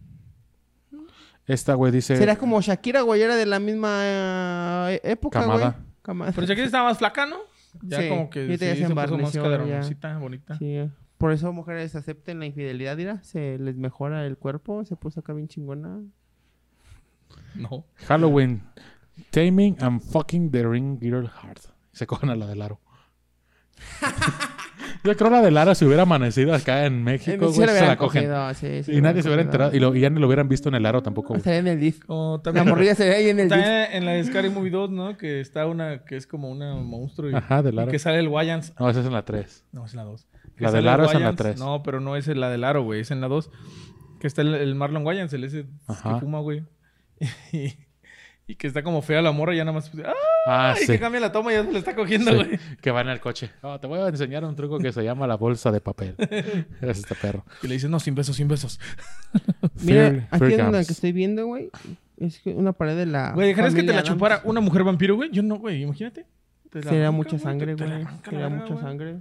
Esta, 1.47 1.75
güey, 1.75 1.91
dice... 1.91 2.17
Será 2.17 2.37
como 2.37 2.61
Shakira, 2.61 3.01
güey. 3.03 3.21
Era 3.21 3.35
de 3.35 3.47
la 3.47 3.59
misma 3.59 3.99
eh, 4.93 5.01
época, 5.03 5.41
Camada. 5.41 5.71
güey. 5.71 5.87
Camada. 6.03 6.33
Pero 6.33 6.47
Shakira 6.47 6.67
estaba 6.67 6.89
más 6.89 6.99
flaca, 6.99 7.27
¿no? 7.27 7.37
Ya 7.83 8.01
Sí, 8.01 8.09
como 8.09 8.31
que 8.31 8.47
sí, 8.47 8.59
se 8.59 8.75
puso 8.89 8.95
más 9.19 9.33
caderoncita, 9.33 10.19
bonita. 10.19 10.57
Sí. 10.59 10.89
Por 11.23 11.31
eso 11.33 11.53
mujeres 11.53 11.95
acepten 11.95 12.41
la 12.41 12.47
infidelidad, 12.47 12.97
mira. 12.97 13.23
Se 13.23 13.57
les 13.57 13.77
mejora 13.77 14.27
el 14.27 14.37
cuerpo. 14.37 14.85
Se 14.85 14.97
puso 14.97 15.21
acá 15.21 15.33
bien 15.33 15.47
chingona. 15.47 16.01
No. 17.55 17.87
Halloween. 18.09 18.63
Taming 19.31 19.77
and 19.81 20.01
fucking 20.03 20.51
the 20.51 20.67
ring 20.67 20.99
girl 21.01 21.29
heart. 21.29 21.61
Se 21.93 22.09
cogen 22.09 22.29
a 22.31 22.35
la 22.35 22.49
del 22.49 22.61
aro. 22.61 22.81
Yo 25.05 25.17
creo 25.17 25.31
la 25.31 25.43
del 25.43 25.57
aro 25.59 25.75
si 25.77 25.85
hubiera 25.85 26.03
amanecido 26.03 26.55
acá 26.55 26.87
en 26.87 27.03
México, 27.05 27.47
güey, 27.47 27.53
sí 27.55 27.61
la 27.61 27.73
se 27.73 27.87
la 27.87 27.97
cogen. 27.97 28.23
cogido, 28.25 28.55
sí, 28.55 28.83
sí 28.85 28.93
Y 28.93 28.95
la 28.97 29.03
nadie 29.03 29.23
se 29.23 29.29
hubiera 29.29 29.43
enterado. 29.43 29.75
Y, 29.75 29.81
lo- 29.81 29.95
y 29.95 30.01
ya 30.01 30.11
ni 30.11 30.21
lo 30.21 30.27
hubieran 30.27 30.49
visto 30.49 30.69
en 30.69 30.75
el 30.77 30.87
aro 30.87 31.03
tampoco. 31.03 31.37
Estaría 31.37 31.59
en 31.61 31.69
el. 31.69 31.95
Como 32.05 32.37
La 32.39 32.43
también, 32.43 32.69
morrilla 32.69 32.95
se 32.97 33.09
ve 33.09 33.15
ahí 33.17 33.29
en 33.29 33.39
el 33.41 33.49
también 33.49 33.71
en 33.93 34.05
la 34.05 34.13
de 34.13 34.25
Scary 34.25 34.51
Movie 34.51 34.71
2, 34.71 34.91
¿no? 34.91 35.17
Que 35.17 35.41
está 35.41 35.67
una 35.67 36.05
que 36.05 36.17
es 36.17 36.27
como 36.27 36.51
una 36.51 36.75
monstruo 36.75 37.31
y, 37.31 37.35
Ajá, 37.35 37.63
del 37.63 37.75
y 37.75 37.79
aro. 37.79 37.91
que 37.93 37.99
sale 38.01 38.19
el 38.19 38.29
Wayans. 38.29 38.75
No, 38.79 38.91
esa 38.91 39.01
es 39.01 39.07
en 39.07 39.13
la 39.13 39.25
3. 39.25 39.65
No, 39.73 39.85
es 39.87 39.93
en 39.93 39.97
la 39.99 40.05
2. 40.05 40.27
La 40.63 40.73
del 40.73 40.89
aro 40.89 41.05
es 41.05 41.15
en 41.15 41.23
la 41.23 41.35
tres. 41.35 41.59
No, 41.59 41.83
pero 41.83 42.01
no 42.01 42.17
es 42.17 42.27
la 42.29 42.49
del 42.51 42.65
aro, 42.65 42.83
güey. 42.83 43.01
Es 43.01 43.11
en 43.11 43.21
la 43.21 43.29
2. 43.29 43.51
Que 44.21 44.27
está 44.27 44.43
el, 44.43 44.55
el 44.55 44.75
Marlon 44.75 45.05
Wayans, 45.05 45.33
el 45.33 45.45
ese 45.45 45.67
Ajá. 45.87 46.15
que 46.15 46.21
fuma, 46.21 46.41
güey. 46.41 46.65
Y, 47.53 47.75
y 48.47 48.57
que 48.57 48.67
está 48.67 48.83
como 48.83 49.01
fea 49.03 49.23
la 49.23 49.31
morra 49.33 49.55
y 49.55 49.59
ya 49.59 49.65
nada 49.65 49.77
más... 49.77 49.89
pues, 49.91 50.05
¡Ah! 50.05 50.13
Ah, 50.47 50.75
Y 50.77 50.81
sí. 50.87 50.93
que 50.93 50.99
cambia 50.99 51.21
la 51.21 51.31
toma 51.31 51.53
y 51.53 51.57
ya 51.57 51.65
se 51.65 51.71
le 51.73 51.79
está 51.79 51.95
cogiendo, 51.95 52.33
Sí, 52.33 52.37
güey. 52.37 52.59
Que 52.81 52.91
va 52.91 53.01
en 53.01 53.09
el 53.09 53.21
coche. 53.21 53.51
Oh, 53.63 53.79
te 53.79 53.87
voy 53.87 54.01
a 54.01 54.09
enseñar 54.09 54.45
un 54.45 54.57
truco 54.57 54.79
que 54.79 54.91
se 54.93 55.03
llama 55.05 55.27
la 55.29 55.37
bolsa 55.37 55.71
de 55.71 55.81
papel. 55.81 56.17
Es 56.19 56.57
este 56.99 57.15
perro. 57.15 57.45
Y 57.63 57.69
le 57.69 57.75
dice, 57.75 57.89
no, 57.89 58.01
sin 58.01 58.15
besos, 58.17 58.35
sin 58.37 58.49
besos. 58.49 58.81
Mira, 59.83 60.27
aquí 60.31 60.55
en 60.55 60.73
la 60.73 60.85
que 60.85 60.93
estoy 60.93 61.13
viendo, 61.13 61.47
güey. 61.47 61.71
Es 62.19 62.41
que 62.41 62.51
una 62.51 62.73
pared 62.73 62.97
de 62.97 63.07
la. 63.07 63.33
Güey, 63.33 63.49
¿dejarías 63.49 63.75
que 63.75 63.83
te 63.83 63.87
la 63.89 63.95
Adams. 64.01 64.09
chupara 64.09 64.41
una 64.45 64.61
mujer 64.61 64.83
vampiro, 64.85 65.15
güey? 65.17 65.31
Yo 65.31 65.43
no, 65.43 65.57
güey. 65.59 65.83
Imagínate. 65.83 66.27
Te 66.71 66.83
la 66.83 66.91
Sería 66.91 67.11
mucha 67.13 67.39
sangre, 67.39 67.77
la 67.77 67.87
güey. 67.87 68.03
la 68.05 68.21
Sería 68.25 68.49
mucha 68.49 68.77
sangre. 68.81 69.17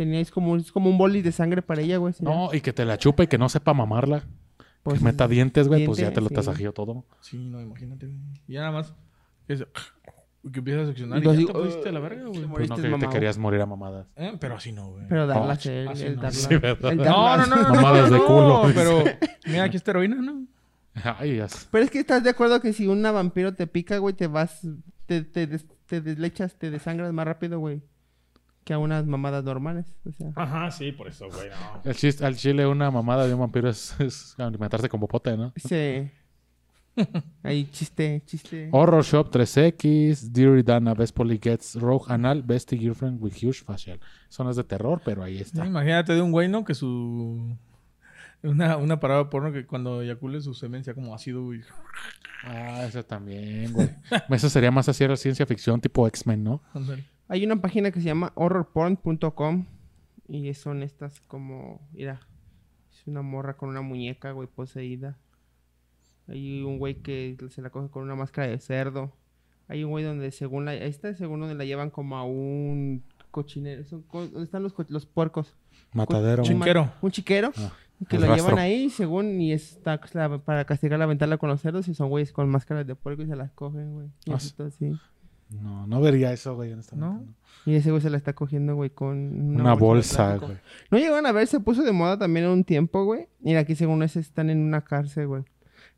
Teníais 0.00 0.30
como, 0.30 0.56
es 0.56 0.72
como 0.72 0.88
un 0.88 0.96
boli 0.96 1.20
de 1.20 1.30
sangre 1.30 1.60
para 1.60 1.82
ella, 1.82 1.98
güey. 1.98 2.14
No, 2.20 2.48
y 2.54 2.62
que 2.62 2.72
te 2.72 2.86
la 2.86 2.96
chupa 2.96 3.24
y 3.24 3.26
que 3.26 3.36
no 3.36 3.50
sepa 3.50 3.74
mamarla. 3.74 4.24
Pues, 4.82 4.98
que 5.00 5.04
meta 5.04 5.28
dientes, 5.28 5.68
güey, 5.68 5.84
pues 5.84 5.98
ya 5.98 6.10
te 6.10 6.22
lo 6.22 6.28
sí. 6.28 6.34
tasajeó 6.36 6.72
todo. 6.72 7.04
Sí, 7.20 7.36
no, 7.36 7.60
imagínate, 7.60 8.06
güey. 8.06 8.18
Y 8.48 8.54
ya 8.54 8.60
nada 8.60 8.72
más. 8.72 8.94
Que, 9.46 9.58
se- 9.58 9.66
que 10.50 10.58
empieza 10.60 10.80
a 10.80 10.86
seccionar 10.86 11.18
Y 11.18 11.22
ya 11.22 11.34
te 11.34 11.52
pusiste 11.52 11.90
a 11.90 11.92
la 11.92 12.00
verga, 12.00 12.22
güey. 12.22 12.32
Te 12.32 12.38
Pues 12.38 12.48
moriste 12.48 12.70
no, 12.70 12.76
que 12.76 12.82
te 12.82 12.88
mamado. 12.88 13.12
querías 13.12 13.36
morir 13.36 13.60
a 13.60 13.66
mamadas. 13.66 14.06
Eh, 14.16 14.32
Pero 14.40 14.54
así 14.56 14.72
no, 14.72 14.88
güey. 14.88 15.04
Pero 15.06 15.26
darlas, 15.26 15.66
Oh, 15.66 15.70
el, 15.70 15.88
así 15.88 16.02
el 16.04 16.16
no. 16.16 16.22
darlas. 16.22 16.40
Sí, 16.40 16.56
¿verdad? 16.56 16.92
el 16.92 16.96
No, 16.96 17.36
no, 17.36 17.46
no, 17.46 17.56
no. 17.56 17.74
Mamadas 17.74 18.10
no, 18.10 18.16
de 18.16 18.24
culo, 18.24 18.48
no, 18.48 18.68
dice. 18.68 18.80
pero 18.80 19.04
mira, 19.52 19.64
aquí 19.64 19.76
está 19.76 19.90
heroína, 19.90 20.16
¿no? 20.16 20.46
Ay, 21.18 21.36
ya 21.36 21.46
sé. 21.48 21.66
Pero 21.70 21.84
es 21.84 21.90
que 21.90 21.98
estás 22.00 22.24
de 22.24 22.30
acuerdo 22.30 22.58
que 22.62 22.72
si 22.72 22.86
una 22.86 23.12
vampiro 23.12 23.52
te 23.52 23.66
pica, 23.66 23.98
güey, 23.98 24.14
te 24.14 24.28
vas. 24.28 24.66
Te, 25.04 25.20
te, 25.24 25.46
des- 25.46 25.66
te 25.84 26.00
deslechas, 26.00 26.54
te 26.54 26.70
desangras 26.70 27.12
más 27.12 27.26
rápido, 27.26 27.58
güey. 27.58 27.82
Que 28.64 28.74
a 28.74 28.78
unas 28.78 29.06
mamadas 29.06 29.42
normales. 29.44 29.86
O 30.04 30.12
sea. 30.12 30.32
Ajá, 30.36 30.70
sí, 30.70 30.92
por 30.92 31.08
eso, 31.08 31.28
güey, 31.28 31.48
no. 31.48 31.90
El 31.90 31.96
chiste, 31.96 32.24
al 32.24 32.36
chile 32.36 32.66
una 32.66 32.90
mamada 32.90 33.26
de 33.26 33.34
un 33.34 33.40
vampiro 33.40 33.68
es, 33.68 33.98
es 34.00 34.34
alimentarse 34.38 34.88
con 34.88 35.00
popote, 35.00 35.36
¿no? 35.36 35.52
Sí. 35.56 36.10
Ahí, 37.42 37.66
chiste, 37.70 38.22
chiste. 38.26 38.68
Horror 38.72 39.04
Shop 39.04 39.30
3X, 39.30 40.30
Dear 40.32 40.62
Dana, 40.64 40.94
Best 40.94 41.14
Polly 41.14 41.38
Gets 41.42 41.76
Rogue 41.76 42.04
Anal, 42.08 42.42
Bestie 42.42 42.78
Girlfriend 42.78 43.22
with 43.22 43.34
Huge 43.34 43.64
Facial. 43.64 44.00
Son 44.28 44.46
las 44.46 44.56
de 44.56 44.64
terror, 44.64 45.00
pero 45.04 45.22
ahí 45.22 45.38
está. 45.38 45.66
imagínate 45.66 46.14
de 46.14 46.22
un 46.22 46.32
güey, 46.32 46.48
¿no? 46.48 46.64
Que 46.64 46.74
su... 46.74 47.56
Una, 48.42 48.78
una 48.78 49.00
parada 49.00 49.28
porno 49.28 49.52
que 49.52 49.66
cuando 49.66 50.00
eyacule 50.00 50.40
su 50.40 50.54
semen 50.54 50.82
sea 50.82 50.94
como 50.94 51.14
ácido, 51.14 51.44
güey. 51.44 51.60
Ah, 52.42 52.84
eso 52.88 53.04
también, 53.04 53.70
güey. 53.72 53.90
Eso 54.30 54.48
sería 54.48 54.70
más 54.70 54.88
así 54.88 55.04
era 55.04 55.14
ciencia 55.16 55.44
ficción 55.44 55.78
tipo 55.78 56.06
X-Men, 56.08 56.42
¿no? 56.42 56.62
Ándale. 56.72 57.04
Hay 57.32 57.44
una 57.44 57.60
página 57.60 57.90
que 57.92 58.00
se 58.00 58.06
llama 58.06 58.32
horrorporn.com 58.34 59.66
y 60.28 60.52
son 60.54 60.82
estas 60.82 61.20
como, 61.20 61.80
mira, 61.92 62.20
es 62.92 63.06
una 63.06 63.22
morra 63.22 63.56
con 63.56 63.68
una 63.68 63.82
muñeca, 63.82 64.32
güey, 64.32 64.48
poseída. 64.48 65.16
Hay 66.28 66.62
un 66.62 66.78
güey 66.78 66.96
que 66.96 67.36
se 67.50 67.62
la 67.62 67.70
coge 67.70 67.88
con 67.88 68.02
una 68.02 68.14
máscara 68.16 68.48
de 68.48 68.58
cerdo. 68.58 69.12
Hay 69.68 69.84
un 69.84 69.90
güey 69.90 70.04
donde 70.04 70.30
según 70.32 70.64
la, 70.64 70.74
esta 70.74 71.14
según 71.14 71.40
donde 71.40 71.54
la 71.54 71.64
llevan 71.64 71.90
como 71.90 72.16
a 72.16 72.24
un 72.24 73.04
cochinero, 73.30 73.84
son 73.84 74.04
¿dónde 74.12 74.42
están 74.42 74.62
los, 74.64 74.74
los 74.88 75.06
puercos? 75.06 75.54
Matadero. 75.92 76.42
Un 76.42 76.48
Chiquero. 76.48 76.92
Un 77.00 77.10
chiquero. 77.12 77.52
Ah, 77.56 77.72
que 78.08 78.16
el 78.16 78.22
lo 78.22 78.28
rastro. 78.28 78.46
llevan 78.48 78.58
ahí 78.64 78.90
según 78.90 79.40
y 79.40 79.52
está 79.52 80.00
la- 80.14 80.38
para 80.38 80.64
castigar 80.64 80.98
la 80.98 81.06
ventana 81.06 81.38
con 81.38 81.48
los 81.48 81.60
cerdos 81.60 81.86
y 81.86 81.94
son 81.94 82.08
güeyes 82.08 82.32
con 82.32 82.48
máscaras 82.48 82.86
de 82.86 82.94
puerco 82.96 83.22
y 83.22 83.26
se 83.26 83.36
las 83.36 83.52
cogen, 83.52 83.92
güey. 83.92 84.08
Y 84.26 84.32
Ah, 84.32 84.36
así. 84.36 84.92
No, 85.50 85.86
no 85.86 86.00
vería 86.00 86.32
eso, 86.32 86.54
güey, 86.54 86.72
honestamente. 86.72 87.24
¿No? 87.24 87.34
Y 87.66 87.74
ese 87.74 87.90
güey 87.90 88.00
se 88.00 88.10
la 88.10 88.16
está 88.16 88.32
cogiendo, 88.32 88.74
güey, 88.74 88.90
con 88.90 89.56
Una, 89.56 89.74
bolsa, 89.74 90.36
güey. 90.36 90.56
No 90.90 90.98
llegaron 90.98 91.26
a 91.26 91.32
ver, 91.32 91.46
se 91.46 91.60
puso 91.60 91.82
de 91.82 91.92
moda 91.92 92.18
también 92.18 92.46
un 92.46 92.64
tiempo, 92.64 93.04
güey. 93.04 93.28
Mira, 93.40 93.60
aquí 93.60 93.74
según 93.74 94.02
eso 94.02 94.18
están 94.20 94.48
en 94.48 94.58
una 94.58 94.82
cárcel, 94.82 95.26
güey. 95.26 95.42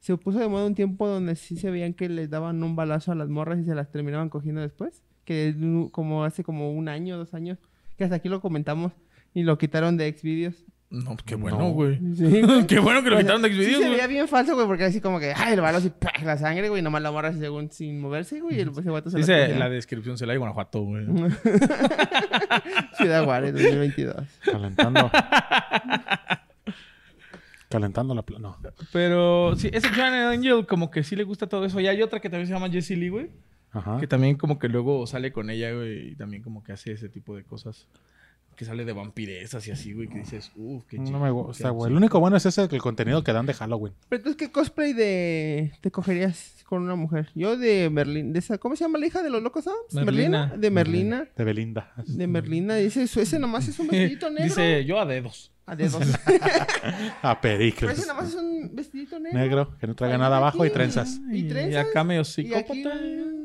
Se 0.01 0.17
puso 0.17 0.38
de 0.38 0.49
moda 0.49 0.67
un 0.67 0.75
tiempo 0.75 1.07
donde 1.07 1.37
sí 1.37 1.57
se 1.57 1.71
veían 1.71 1.95
que 1.95 2.09
les 2.09 2.29
daban 2.31 2.62
un 2.62 2.75
balazo 2.75 3.12
a 3.12 3.15
las 3.15 3.29
morras 3.29 3.61
y 3.61 3.65
se 3.65 3.75
las 3.75 3.91
terminaban 3.91 4.31
cogiendo 4.31 4.61
después. 4.61 5.03
Que 5.25 5.55
como 5.93 6.25
hace 6.25 6.43
como 6.43 6.73
un 6.73 6.88
año, 6.88 7.17
dos 7.17 7.35
años. 7.35 7.59
Que 7.97 8.05
hasta 8.05 8.17
aquí 8.17 8.29
lo 8.29 8.41
comentamos 8.41 8.93
y 9.35 9.45
lo 9.45 9.59
quitaron 9.59 9.97
de 9.97 10.12
Xvideos. 10.12 10.65
No, 10.92 11.12
pues 11.12 11.22
qué 11.24 11.35
bueno, 11.37 11.59
No. 11.59 11.70
güey. 11.70 11.98
Sí. 12.14 12.42
Qué 12.68 12.78
bueno 12.78 13.02
que 13.02 13.09
lo 13.09 13.16
O 13.16 13.18
sea, 13.18 13.24
quitaron 13.24 13.40
de 13.40 13.48
sí 13.48 13.55
Xvideos, 13.55 13.72
se 13.72 13.78
güey. 13.81 13.90
veía 13.92 14.07
bien 14.07 14.28
falso, 14.28 14.55
güey, 14.55 14.66
porque 14.66 14.85
así 14.85 15.00
como 15.00 15.18
que, 15.18 15.33
ay, 15.35 15.55
el 15.55 15.61
balazo 15.62 15.87
y 15.87 15.90
¡pah! 15.90 16.12
la 16.23 16.37
sangre, 16.37 16.69
güey, 16.69 16.83
nomás 16.83 17.00
la 17.00 17.10
morra 17.10 17.29
así 17.31 17.38
según 17.38 17.71
sin 17.73 17.98
moverse, 17.98 18.40
güey, 18.40 18.58
y 18.58 18.60
el 18.60 18.69
ese 18.69 18.90
vato 18.90 19.08
se 19.08 19.17
la 19.17 19.21
Dice 19.21 19.44
en 19.52 19.58
la 19.58 19.71
descripción, 19.71 20.19
se 20.19 20.27
la 20.27 20.35
de 20.35 20.38
Guanajuato, 20.38 20.83
güey. 20.83 21.06
Ciudad 22.98 23.25
Juárez, 23.25 23.54
2022. 23.54 24.17
Calentando. 24.44 25.10
Calentando 27.69 28.14
la... 28.14 28.23
pla- 28.23 28.38
No. 28.38 28.58
Pero 28.92 29.54
sí, 29.56 29.71
ese 29.73 29.88
Giant 29.88 30.14
Angel 30.37 30.67
como 30.67 30.90
que 30.90 31.02
sí 31.02 31.17
le 31.17 31.25
gusta 31.25 31.46
todo 31.48 31.64
eso. 31.64 31.81
Y 31.81 31.87
hay 31.87 32.02
otra 32.02 32.21
que 32.21 32.29
también 32.29 32.46
se 32.46 32.52
llama 32.52 32.69
Jessie 32.69 32.96
Lee, 32.96 33.08
güey. 33.08 33.31
Ajá. 33.71 33.98
Que 33.98 34.06
también 34.06 34.37
como 34.37 34.58
que 34.58 34.69
luego 34.69 35.06
sale 35.06 35.33
con 35.33 35.48
ella, 35.48 35.73
güey. 35.73 36.10
Y 36.10 36.17
también 36.17 36.42
como 36.42 36.62
que 36.62 36.73
hace 36.73 36.92
ese 36.92 37.08
tipo 37.08 37.35
de 37.35 37.44
cosas 37.44 37.88
Que 38.57 38.65
sale 38.65 38.85
de 38.85 38.92
vampiresas 38.92 39.67
y 39.67 39.71
así, 39.71 39.92
güey, 39.94 40.09
que 40.09 40.19
dices, 40.19 40.53
uff, 40.57 40.85
qué 40.85 40.98
chido. 40.98 41.11
No 41.13 41.21
me 41.21 41.31
gusta, 41.31 41.71
güey. 41.71 41.90
Lo 41.90 41.96
único 41.96 42.21
bueno 42.21 42.37
es 42.37 42.44
ese, 42.46 42.63
el 42.71 42.81
contenido 42.83 43.25
que 43.25 43.33
dan 43.33 43.46
de 43.46 43.55
Halloween. 43.55 43.94
Pero 44.09 44.19
entonces, 44.21 44.37
¿qué 44.38 44.53
cosplay 44.53 44.92
de 44.92 45.73
te 45.81 45.90
cogerías 45.90 46.63
con 46.69 46.83
una 46.83 46.94
mujer? 46.94 47.31
Yo 47.35 47.57
de 47.57 47.88
Merlín, 47.90 48.33
de 48.33 48.38
esa, 48.40 48.59
¿cómo 48.59 48.77
se 48.77 48.85
llama 48.85 48.98
la 48.98 49.07
hija 49.07 49.23
de 49.23 49.31
los 49.31 49.42
locos? 49.42 49.67
Adams? 49.67 49.94
Merlina. 49.94 50.53
De 50.57 50.71
Merlina. 50.71 51.27
De 51.37 51.44
Belinda. 51.44 51.92
De 52.07 52.27
Merlina. 52.27 52.77
Dice, 52.77 53.03
eso- 53.05 53.21
ese 53.21 53.38
nomás 53.38 53.67
es 53.69 53.79
un 53.79 53.88
vestidito 53.88 54.29
negro. 54.31 54.44
Dice, 54.44 54.85
yo 54.85 55.00
a 55.00 55.07
dedos. 55.07 55.50
A 55.65 55.75
dedos. 55.77 56.03
A 57.23 57.40
Pero 57.40 57.59
pericles. 57.59 57.98
ese 57.98 58.07
nomás 58.09 58.29
es 58.31 58.35
un 58.35 58.71
vestidito 58.75 59.19
negro. 59.19 59.38
Negro, 59.38 59.79
que 59.79 59.87
no 59.87 59.94
traiga 59.94 60.19
nada 60.19 60.37
abajo 60.38 60.67
y 60.67 60.71
trenzas. 60.71 61.21
Y 61.31 61.38
Y 61.38 61.48
trenzas. 61.48 61.87
acá 61.87 62.05
medio 62.05 62.21
Y 62.21 62.23
aquí 62.23 62.33
psicópata. 62.33 62.96
un 62.98 63.42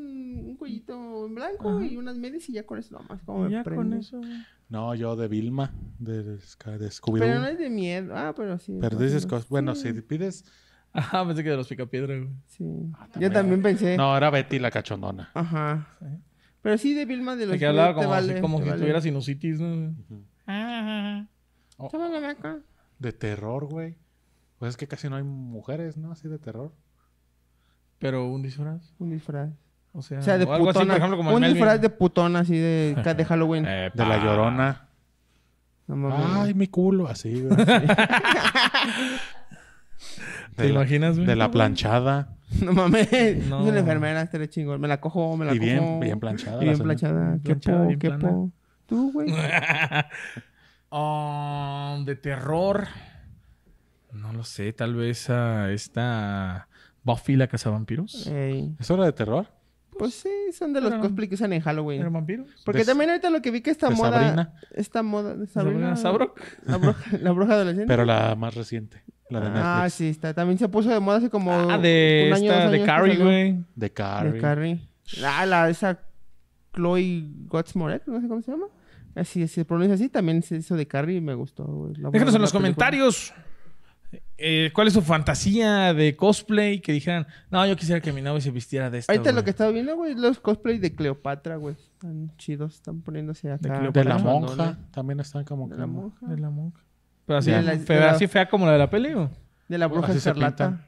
cuellito 0.58 1.26
en 1.26 1.34
blanco 1.34 1.82
y 1.82 1.96
unas 1.96 2.16
medias 2.18 2.48
y 2.48 2.52
ya 2.52 2.64
con 2.66 2.78
eso 2.78 2.98
nomás. 2.98 3.22
Como 3.22 3.48
me 3.48 3.62
con 3.64 3.92
eso. 3.94 4.20
No, 4.68 4.94
yo 4.94 5.16
de 5.16 5.28
Vilma, 5.28 5.72
de, 5.98 6.22
de, 6.22 6.32
de 6.36 6.88
Scooby-Doo. 6.90 7.18
Pero 7.20 7.38
no 7.40 7.46
es 7.46 7.58
de 7.58 7.70
miedo. 7.70 8.14
Ah, 8.16 8.34
pero 8.36 8.58
sí. 8.58 8.76
Pero 8.80 8.98
dices 8.98 9.26
cosas. 9.26 9.48
Bueno, 9.48 9.74
Sí, 9.74 9.92
si 9.94 10.02
pides. 10.02 10.44
Ajá, 10.92 11.26
pensé 11.26 11.42
que 11.44 11.50
de 11.50 11.56
los 11.56 11.68
picapiedra, 11.68 12.16
güey. 12.16 12.30
Sí. 12.46 12.64
Yo 13.20 13.30
también 13.30 13.62
pensé. 13.62 13.96
No, 13.96 14.16
era 14.16 14.30
Betty 14.30 14.58
la 14.58 14.70
cachondona. 14.70 15.30
Ajá. 15.34 15.96
Pero 16.62 16.76
sí 16.76 16.92
de 16.94 17.04
Vilma 17.04 17.36
de 17.36 17.46
los 17.46 17.56
que 17.56 17.66
hablaba 17.66 17.94
como, 17.94 18.08
vale, 18.08 18.32
así, 18.32 18.40
como 18.40 18.58
te 18.58 18.64
si 18.64 18.70
vale. 18.70 18.80
tuviera 18.80 19.00
sinusitis, 19.00 19.60
¿no? 19.60 19.94
Oh, 21.76 21.90
de 22.98 23.12
terror, 23.12 23.66
güey. 23.66 23.96
Pues 24.58 24.70
es 24.70 24.76
que 24.76 24.88
casi 24.88 25.08
no 25.08 25.16
hay 25.16 25.22
mujeres, 25.22 25.96
¿no? 25.96 26.10
Así 26.10 26.28
de 26.28 26.38
terror. 26.38 26.72
Pero 27.98 28.28
un 28.28 28.42
disfraz. 28.42 28.92
Un 28.98 29.10
disfraz. 29.10 29.50
O 29.92 30.02
sea, 30.02 30.18
O 30.18 30.22
sea, 30.22 30.38
de 30.38 30.44
o 30.44 30.52
algo 30.52 30.66
putona. 30.66 30.82
así, 30.82 30.88
por 30.90 30.96
ejemplo, 30.98 31.16
como 31.16 31.30
un 31.34 31.40
Melvin. 31.40 31.54
disfraz 31.56 31.80
de 31.80 31.88
putona 31.90 32.40
así 32.40 32.56
de, 32.56 32.94
de 33.16 33.24
Halloween. 33.24 33.64
Eh, 33.66 33.90
De 33.94 34.04
la 34.06 34.18
llorona. 34.22 34.88
No 35.86 35.96
mames. 35.96 36.26
Ay, 36.36 36.54
mi 36.54 36.66
culo, 36.68 37.08
así, 37.08 37.40
güey. 37.42 37.56
¿Te 40.56 40.64
la- 40.64 40.70
imaginas, 40.70 41.14
güey? 41.16 41.26
De 41.26 41.36
la 41.36 41.50
planchada. 41.50 42.34
No 42.62 42.72
mames. 42.72 43.10
No. 43.46 43.60
Es 43.62 43.68
una 43.70 43.78
enfermera, 43.80 44.22
estaría 44.22 44.48
chingón. 44.48 44.80
Me 44.80 44.88
la 44.88 45.00
cojo, 45.00 45.36
me 45.36 45.44
la 45.46 45.54
Y 45.54 45.58
bien- 45.58 45.78
cojo. 45.78 46.00
bien 46.00 46.18
planchada 46.20 46.62
Y 46.62 46.66
bien 46.66 46.78
planchada. 46.78 47.38
Qué 47.44 47.54
Planchada, 47.56 47.84
po, 47.84 47.88
qué 47.98 48.08
plana. 48.08 48.28
po. 48.28 48.50
Tú, 48.86 49.12
güey. 49.12 49.28
Um, 50.90 52.04
de 52.06 52.16
terror. 52.16 52.86
No 54.12 54.32
lo 54.32 54.44
sé, 54.44 54.72
tal 54.72 54.94
vez 54.94 55.28
a 55.28 55.70
esta 55.70 56.68
Buffy 57.02 57.36
la 57.36 57.46
cazavampiros. 57.46 58.26
Ey. 58.26 58.74
¿Eso 58.80 58.94
era 58.94 59.04
de 59.04 59.12
terror? 59.12 59.46
Pues 59.98 60.14
sí, 60.14 60.28
son 60.56 60.72
de 60.72 60.80
los 60.80 60.90
Pero- 60.90 61.02
cosplay 61.02 61.28
que 61.28 61.34
usan 61.34 61.52
en 61.52 61.60
Halloween. 61.60 62.00
¿Era 62.00 62.10
vampiro? 62.10 62.44
Porque 62.64 62.80
de- 62.80 62.84
también 62.86 63.10
ahorita 63.10 63.30
lo 63.30 63.42
que 63.42 63.50
vi 63.50 63.60
que 63.60 63.70
esta 63.70 63.88
de 63.88 63.94
moda. 63.96 64.20
Sabrina. 64.20 64.54
Esta 64.74 65.02
moda 65.02 65.34
de 65.34 65.46
¿Sabrina 65.46 65.96
Sabrina. 65.96 65.96
Sabrok? 65.96 66.40
La 66.66 66.76
bruja, 66.78 67.18
la 67.20 67.32
bruja 67.32 67.52
adolescente. 67.54 67.86
Pero 67.88 68.04
la 68.04 68.34
más 68.36 68.54
reciente. 68.54 69.02
La 69.30 69.40
de 69.40 69.46
Netflix. 69.46 69.64
Ah, 69.66 69.90
sí, 69.90 70.08
está. 70.08 70.32
También 70.34 70.58
se 70.58 70.68
puso 70.68 70.88
de 70.90 71.00
moda 71.00 71.18
hace 71.18 71.28
como. 71.30 71.52
Ah, 71.52 71.76
de 71.78 72.28
un 72.30 72.34
año, 72.36 72.50
esta, 72.52 72.62
dos 72.64 72.70
de 72.72 72.76
años 72.76 72.80
que 72.80 72.86
Carrie, 72.86 73.16
güey. 73.16 73.64
De 73.74 73.90
Carrie. 73.92 74.32
De 74.32 74.38
Carrie. 74.40 74.80
Ah, 75.24 75.44
la, 75.46 75.68
esa 75.68 76.00
Chloe 76.74 77.24
Gotsmoret, 77.46 78.06
no 78.06 78.20
sé 78.20 78.28
cómo 78.28 78.42
se 78.42 78.50
llama. 78.52 78.66
Así 79.14 79.46
se 79.48 79.64
pronuncia 79.64 79.94
así. 79.96 80.08
También 80.08 80.42
se 80.42 80.56
hizo 80.56 80.76
de 80.76 80.86
Carrie 80.86 81.16
y 81.16 81.20
me 81.20 81.34
gustó. 81.34 81.90
Déjanos 81.94 82.14
en 82.14 82.22
los 82.22 82.32
película. 82.32 82.50
comentarios 82.52 83.34
eh, 84.38 84.70
cuál 84.74 84.86
es 84.88 84.94
su 84.94 85.02
fantasía 85.02 85.92
de 85.94 86.16
cosplay. 86.16 86.80
Que 86.80 86.92
dijeran, 86.92 87.26
no, 87.50 87.66
yo 87.66 87.76
quisiera 87.76 88.00
que 88.00 88.12
mi 88.12 88.22
novio 88.22 88.40
se 88.40 88.50
vistiera 88.50 88.90
de 88.90 88.98
esta. 88.98 89.12
Ahorita 89.12 89.30
lo 89.30 89.36
güey". 89.36 89.44
que 89.44 89.50
estaba 89.50 89.70
viendo, 89.70 89.96
güey, 89.96 90.14
los 90.14 90.38
cosplays 90.40 90.80
de 90.80 90.94
Cleopatra, 90.94 91.56
güey. 91.56 91.74
Están 91.76 92.32
chidos, 92.36 92.74
están 92.76 93.00
poniéndose 93.02 93.50
acá. 93.52 93.90
De 93.90 94.04
la 94.04 94.18
monja. 94.18 94.78
También 94.90 95.20
están 95.20 95.44
como 95.44 95.68
De 95.68 95.74
que- 95.74 95.80
la 95.80 95.86
monja. 95.86 96.26
De 96.26 96.38
la 96.38 96.50
monja. 96.50 96.80
Pero 97.26 97.38
así, 97.38 97.50
la- 97.50 97.78
fea, 97.78 98.10
así 98.12 98.26
fea 98.26 98.48
como 98.48 98.64
la 98.66 98.72
de 98.72 98.78
la 98.78 98.88
peli, 98.90 99.12
¿o? 99.12 99.30
De 99.68 99.76
la 99.78 99.86
bruja 99.86 100.12
escarlata. 100.12 100.86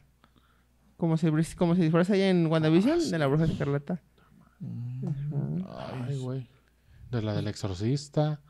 Como 0.97 1.17
se, 1.17 1.31
como 1.57 1.75
se 1.75 1.83
disfraza 1.83 2.13
allá 2.15 2.29
en 2.31 2.47
WandaVision, 2.47 3.11
de 3.11 3.19
la 3.19 3.27
bruja 3.27 3.45
escarlata. 3.45 4.01
Ay, 6.07 6.19
güey. 6.19 6.47
De 7.11 7.23
la 7.23 7.35
del 7.35 7.49
exorcista. 7.49 8.41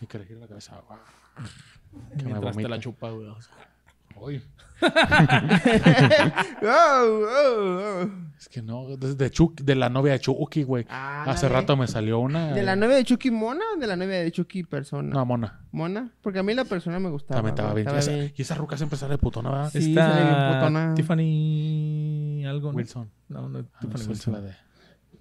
Y 0.00 0.06
que 0.06 0.18
le 0.18 0.34
la 0.36 0.46
cabeza. 0.48 0.80
Guau. 0.86 0.98
Que 2.18 2.24
me 2.26 2.52
te 2.52 2.68
la 2.68 2.78
chupa, 2.78 3.10
güey. 3.10 3.28
Uy, 4.20 4.42
Oh, 6.62 6.66
oh, 6.66 8.02
oh. 8.04 8.10
es 8.38 8.48
que 8.48 8.62
no. 8.62 8.96
De, 8.96 9.30
Chucky- 9.30 9.62
de 9.64 9.74
la 9.74 9.88
novia 9.88 10.12
de 10.12 10.20
Chucky, 10.20 10.62
güey. 10.64 10.86
Ah, 10.88 11.24
Hace 11.26 11.48
rato 11.48 11.76
me 11.76 11.86
salió 11.86 12.18
una. 12.18 12.52
¿De 12.52 12.62
la 12.62 12.76
novia 12.76 12.96
de 12.96 13.04
Chucky 13.04 13.30
Mona 13.30 13.62
o 13.74 13.80
de 13.80 13.86
la 13.86 13.96
novia 13.96 14.20
de 14.22 14.30
Chucky 14.32 14.64
persona? 14.64 15.08
No, 15.14 15.24
mona. 15.24 15.60
Mona. 15.72 16.10
Porque 16.22 16.38
a 16.40 16.42
mí 16.42 16.54
la 16.54 16.64
persona 16.64 16.98
me 17.00 17.08
gustaba. 17.10 17.38
También 17.38 17.54
estaba 17.54 17.72
bien. 17.74 17.86
estaba 17.86 17.98
Esa- 18.00 18.12
bien. 18.12 18.32
Y 18.36 18.42
esa 18.42 18.54
ruca 18.54 18.76
siempre 18.76 18.98
sale 18.98 19.18
putona, 19.18 19.50
¿verdad? 19.50 19.70
Sí, 19.70 19.94
sale 19.94 20.24
bien 20.24 20.52
putona. 20.60 20.94
Tiffany... 20.94 22.44
Algo, 22.46 22.70
¿no? 22.72 22.76
Wilson. 22.76 23.10
No, 23.28 23.48
no, 23.48 23.58
Ah, 23.58 23.62
no 23.62 23.88
Tiffany 23.88 24.02
sé, 24.02 24.08
Wilson. 24.10 24.32
la 24.34 24.40
de. 24.40 24.52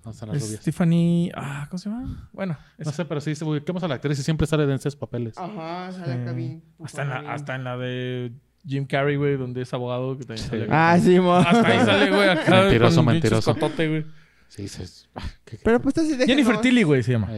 No 0.03 0.11
están 0.11 0.29
las 0.29 0.37
Es 0.37 0.43
rubias. 0.47 0.63
Tiffany... 0.63 1.31
Ah, 1.35 1.65
¿cómo 1.69 1.79
se 1.79 1.89
llama? 1.89 2.29
Bueno, 2.31 2.57
No 2.77 2.91
sé, 2.91 3.05
pero 3.05 3.21
sí, 3.21 3.33
se 3.33 3.43
ubiquemos 3.43 3.81
a 3.83 3.87
la 3.87 3.95
actriz 3.95 4.19
y 4.19 4.23
siempre 4.23 4.45
sale 4.45 4.63
en 4.65 4.71
esos 4.71 4.95
papeles. 4.95 5.35
Ajá, 5.37 5.91
sale 5.91 6.13
acá 6.21 6.31
bien. 6.33 6.63
hasta, 6.83 7.01
en 7.01 7.09
la, 7.09 7.19
bien. 7.21 7.31
hasta 7.31 7.55
en 7.55 7.63
la 7.63 7.77
de 7.77 8.33
Jim 8.67 8.85
Carrey, 8.85 9.15
güey, 9.15 9.37
donde 9.37 9.61
es 9.61 9.73
abogado, 9.73 10.17
que 10.17 10.25
también 10.25 10.47
sale. 10.47 10.67
Ah, 10.71 10.97
sí, 11.01 11.19
mo. 11.19 11.35
Hasta 11.35 11.67
ahí 11.67 11.85
sale, 11.85 12.09
güey, 12.11 12.29
acá. 12.29 12.51
Mentiroso, 12.63 12.95
con 12.97 13.07
un 13.07 13.13
pinche 13.13 13.29
mentiroso. 13.29 13.51
escotote, 13.51 13.87
güey. 13.89 14.05
Sí, 14.47 14.67
se- 14.67 15.07
ah, 15.15 15.21
qué- 15.43 15.59
Pero 15.63 15.81
pues 15.81 15.95
entonces 15.97 16.17
déjenos, 16.17 16.45
Jennifer 16.45 16.61
Tilly, 16.61 16.83
güey, 16.83 17.03
se 17.03 17.11
llama. 17.13 17.29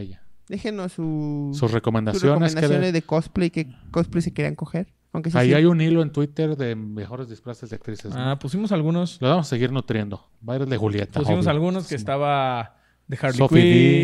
déjenos 0.48 0.92
su, 0.92 1.48
Sus 1.52 1.58
sus 1.58 1.72
recomendaciones. 1.72 2.22
que 2.22 2.28
recomendaciones 2.60 2.80
de- 2.88 2.92
de 2.92 3.02
cosplay, 3.02 3.50
qué 3.50 3.68
cosplay 3.90 4.22
se 4.22 4.32
querían 4.32 4.54
coger. 4.54 4.92
Aunque 5.12 5.30
sí, 5.30 5.38
Ahí 5.38 5.48
sí. 5.48 5.54
hay 5.54 5.64
un 5.64 5.80
hilo 5.80 6.02
en 6.02 6.12
Twitter 6.12 6.54
de 6.56 6.76
mejores 6.76 7.28
disfraces 7.30 7.70
de 7.70 7.76
actrices. 7.76 8.14
¿no? 8.14 8.20
Ah, 8.30 8.38
pusimos 8.38 8.72
algunos. 8.72 9.18
Lo 9.22 9.28
vamos 9.30 9.46
a 9.46 9.50
seguir 9.50 9.72
nutriendo. 9.72 10.30
Va 10.46 10.52
a 10.52 10.56
ir 10.56 10.62
el 10.62 10.68
de 10.68 10.76
Julieta. 10.76 11.18
Pusimos 11.20 11.40
obvio. 11.46 11.50
algunos 11.50 11.84
que 11.84 11.88
Sí. 11.90 11.94
estaba 11.94 12.76
de 13.06 13.16
Harley 13.20 13.38
Sophie 13.38 13.62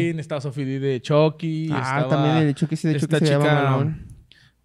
Quinn, 0.09 0.18
estaba 0.20 0.41
Sophie 0.41 0.64
D 0.64 0.81
de 0.81 1.03
Chucky, 1.03 1.68
Ah, 1.70 1.79
estaba 1.83 2.09
también 2.09 2.37
el 2.39 2.47
de 2.47 2.55
Chucky, 2.55 2.75
sí, 2.77 2.89
de 2.89 2.97
esta 2.97 3.18
Chucky 3.18 3.27
se 3.27 3.33
llama 3.33 3.45
chica, 3.45 3.62
Malón. 3.70 4.07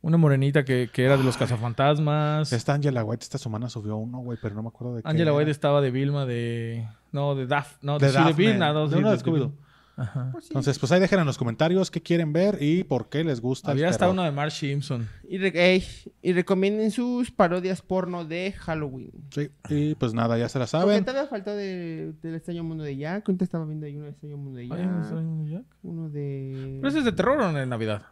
Una 0.02 0.18
morenita 0.18 0.64
que, 0.64 0.90
que 0.94 1.04
era 1.04 1.18
de 1.18 1.24
los 1.24 1.36
cazafantasmas. 1.38 2.52
Esta 2.54 2.74
Angela 2.74 3.04
White 3.04 3.24
esta 3.24 3.38
semana 3.38 3.70
subió 3.70 3.98
uno, 3.98 4.20
güey, 4.20 4.38
pero 4.42 4.56
no 4.56 4.62
me 4.64 4.70
acuerdo 4.70 4.96
de 4.96 5.04
qué. 5.04 5.10
Angela 5.10 5.32
era. 5.32 5.38
White 5.38 5.52
estaba 5.52 5.82
de 5.82 5.92
Vilma 5.92 6.26
de... 6.26 6.88
No, 7.12 7.36
de 7.36 7.48
Daphne. 7.48 7.78
No, 7.82 8.00
de, 8.00 8.08
De 8.08 8.14
sí, 8.14 8.24
de. 8.24 8.34
Vilma. 8.34 8.72
no, 8.74 8.88
De 8.88 8.94
sí, 8.96 9.00
uno 9.00 9.12
de 9.12 9.18
Scooby-Doo. 9.18 9.52
Ajá. 9.98 10.30
Pues 10.32 10.46
sí. 10.46 10.52
Entonces, 10.52 10.80
pues 10.80 10.94
ahí 10.94 11.02
dejen 11.02 11.20
en 11.20 11.26
los 11.26 11.38
comentarios 11.38 11.92
qué 11.92 12.02
quieren 12.02 12.32
ver 12.32 12.58
y 12.62 12.86
por 12.86 13.10
qué 13.10 13.26
les 13.26 13.42
gusta. 13.42 13.72
el 13.72 13.78
Había 13.80 13.90
hasta 13.90 14.06
terror. 14.06 14.14
uno 14.14 14.24
de 14.24 14.32
Mark 14.32 14.52
Simpson. 14.52 15.10
Y, 15.28 15.40
re- 15.40 15.52
ey, 15.74 15.84
y 16.22 16.32
recomienden 16.32 16.92
sus 16.92 17.32
parodias 17.32 17.82
porno 17.82 18.24
de 18.24 18.54
Halloween. 18.54 19.12
Sí, 19.32 19.50
y 19.68 19.96
pues 19.96 20.14
nada, 20.14 20.38
ya 20.38 20.48
se 20.48 20.58
la 20.58 20.68
saben. 20.68 21.04
todavía 21.04 21.28
faltó 21.30 21.54
de, 21.54 22.14
del 22.22 22.36
extraño 22.36 22.64
mundo 22.64 22.86
de 22.86 22.96
Jack. 22.96 23.28
Ahorita 23.28 23.44
estaba 23.44 23.66
viendo 23.66 23.88
ahí 23.88 23.96
uno 23.96 24.06
del 24.06 24.14
extraño 24.14 24.38
mundo 24.38 24.58
de 24.60 24.68
Jack. 24.70 24.80
¿no? 24.80 25.66
Uno 25.84 26.10
de... 26.10 26.78
¿Pero 26.80 26.88
ese 26.88 27.00
es 27.00 27.06
de 27.06 27.12
terror 27.12 27.42
o 27.42 27.52
de 27.52 27.66
Navidad? 27.66 28.04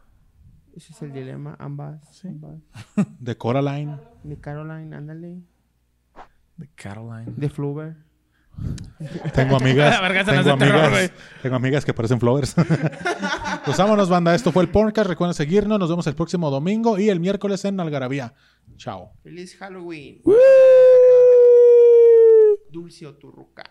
Ese 0.78 0.94
es 0.94 1.02
el 1.02 1.12
dilema. 1.12 1.56
Ambas. 1.58 2.00
Sí. 2.12 2.28
ambas. 2.28 2.60
De 3.20 3.36
Coraline. 3.36 3.98
De 4.24 4.40
Caroline, 4.40 4.96
ándale. 4.96 5.42
De 6.56 6.70
Caroline. 6.76 7.34
De 7.36 7.50
Fluver. 7.50 7.96
Tengo 9.34 9.56
amigas. 9.58 10.00
Tengo 10.26 10.52
amigas. 10.52 11.12
tengo 11.42 11.56
amigas 11.56 11.84
que 11.84 11.96
parecen 11.96 12.20
flowers. 12.20 12.54
pues 13.66 13.76
vámonos, 13.76 14.08
banda. 14.08 14.36
Esto 14.36 14.52
fue 14.52 14.62
el 14.62 14.70
podcast. 14.70 15.10
Recuerden 15.10 15.34
seguirnos. 15.34 15.80
Nos 15.80 15.90
vemos 15.90 16.06
el 16.06 16.14
próximo 16.14 16.52
domingo 16.52 17.00
y 17.00 17.10
el 17.10 17.20
miércoles 17.20 17.66
en 17.66 17.80
Algarabía. 17.80 18.36
Chao. 18.76 19.14
Feliz 19.24 19.58
Halloween. 19.58 20.22
Dulce 22.70 23.08
o 23.08 23.16
turruca. 23.16 23.64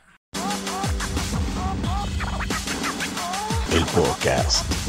El 3.73 3.85
podcast. 3.95 4.86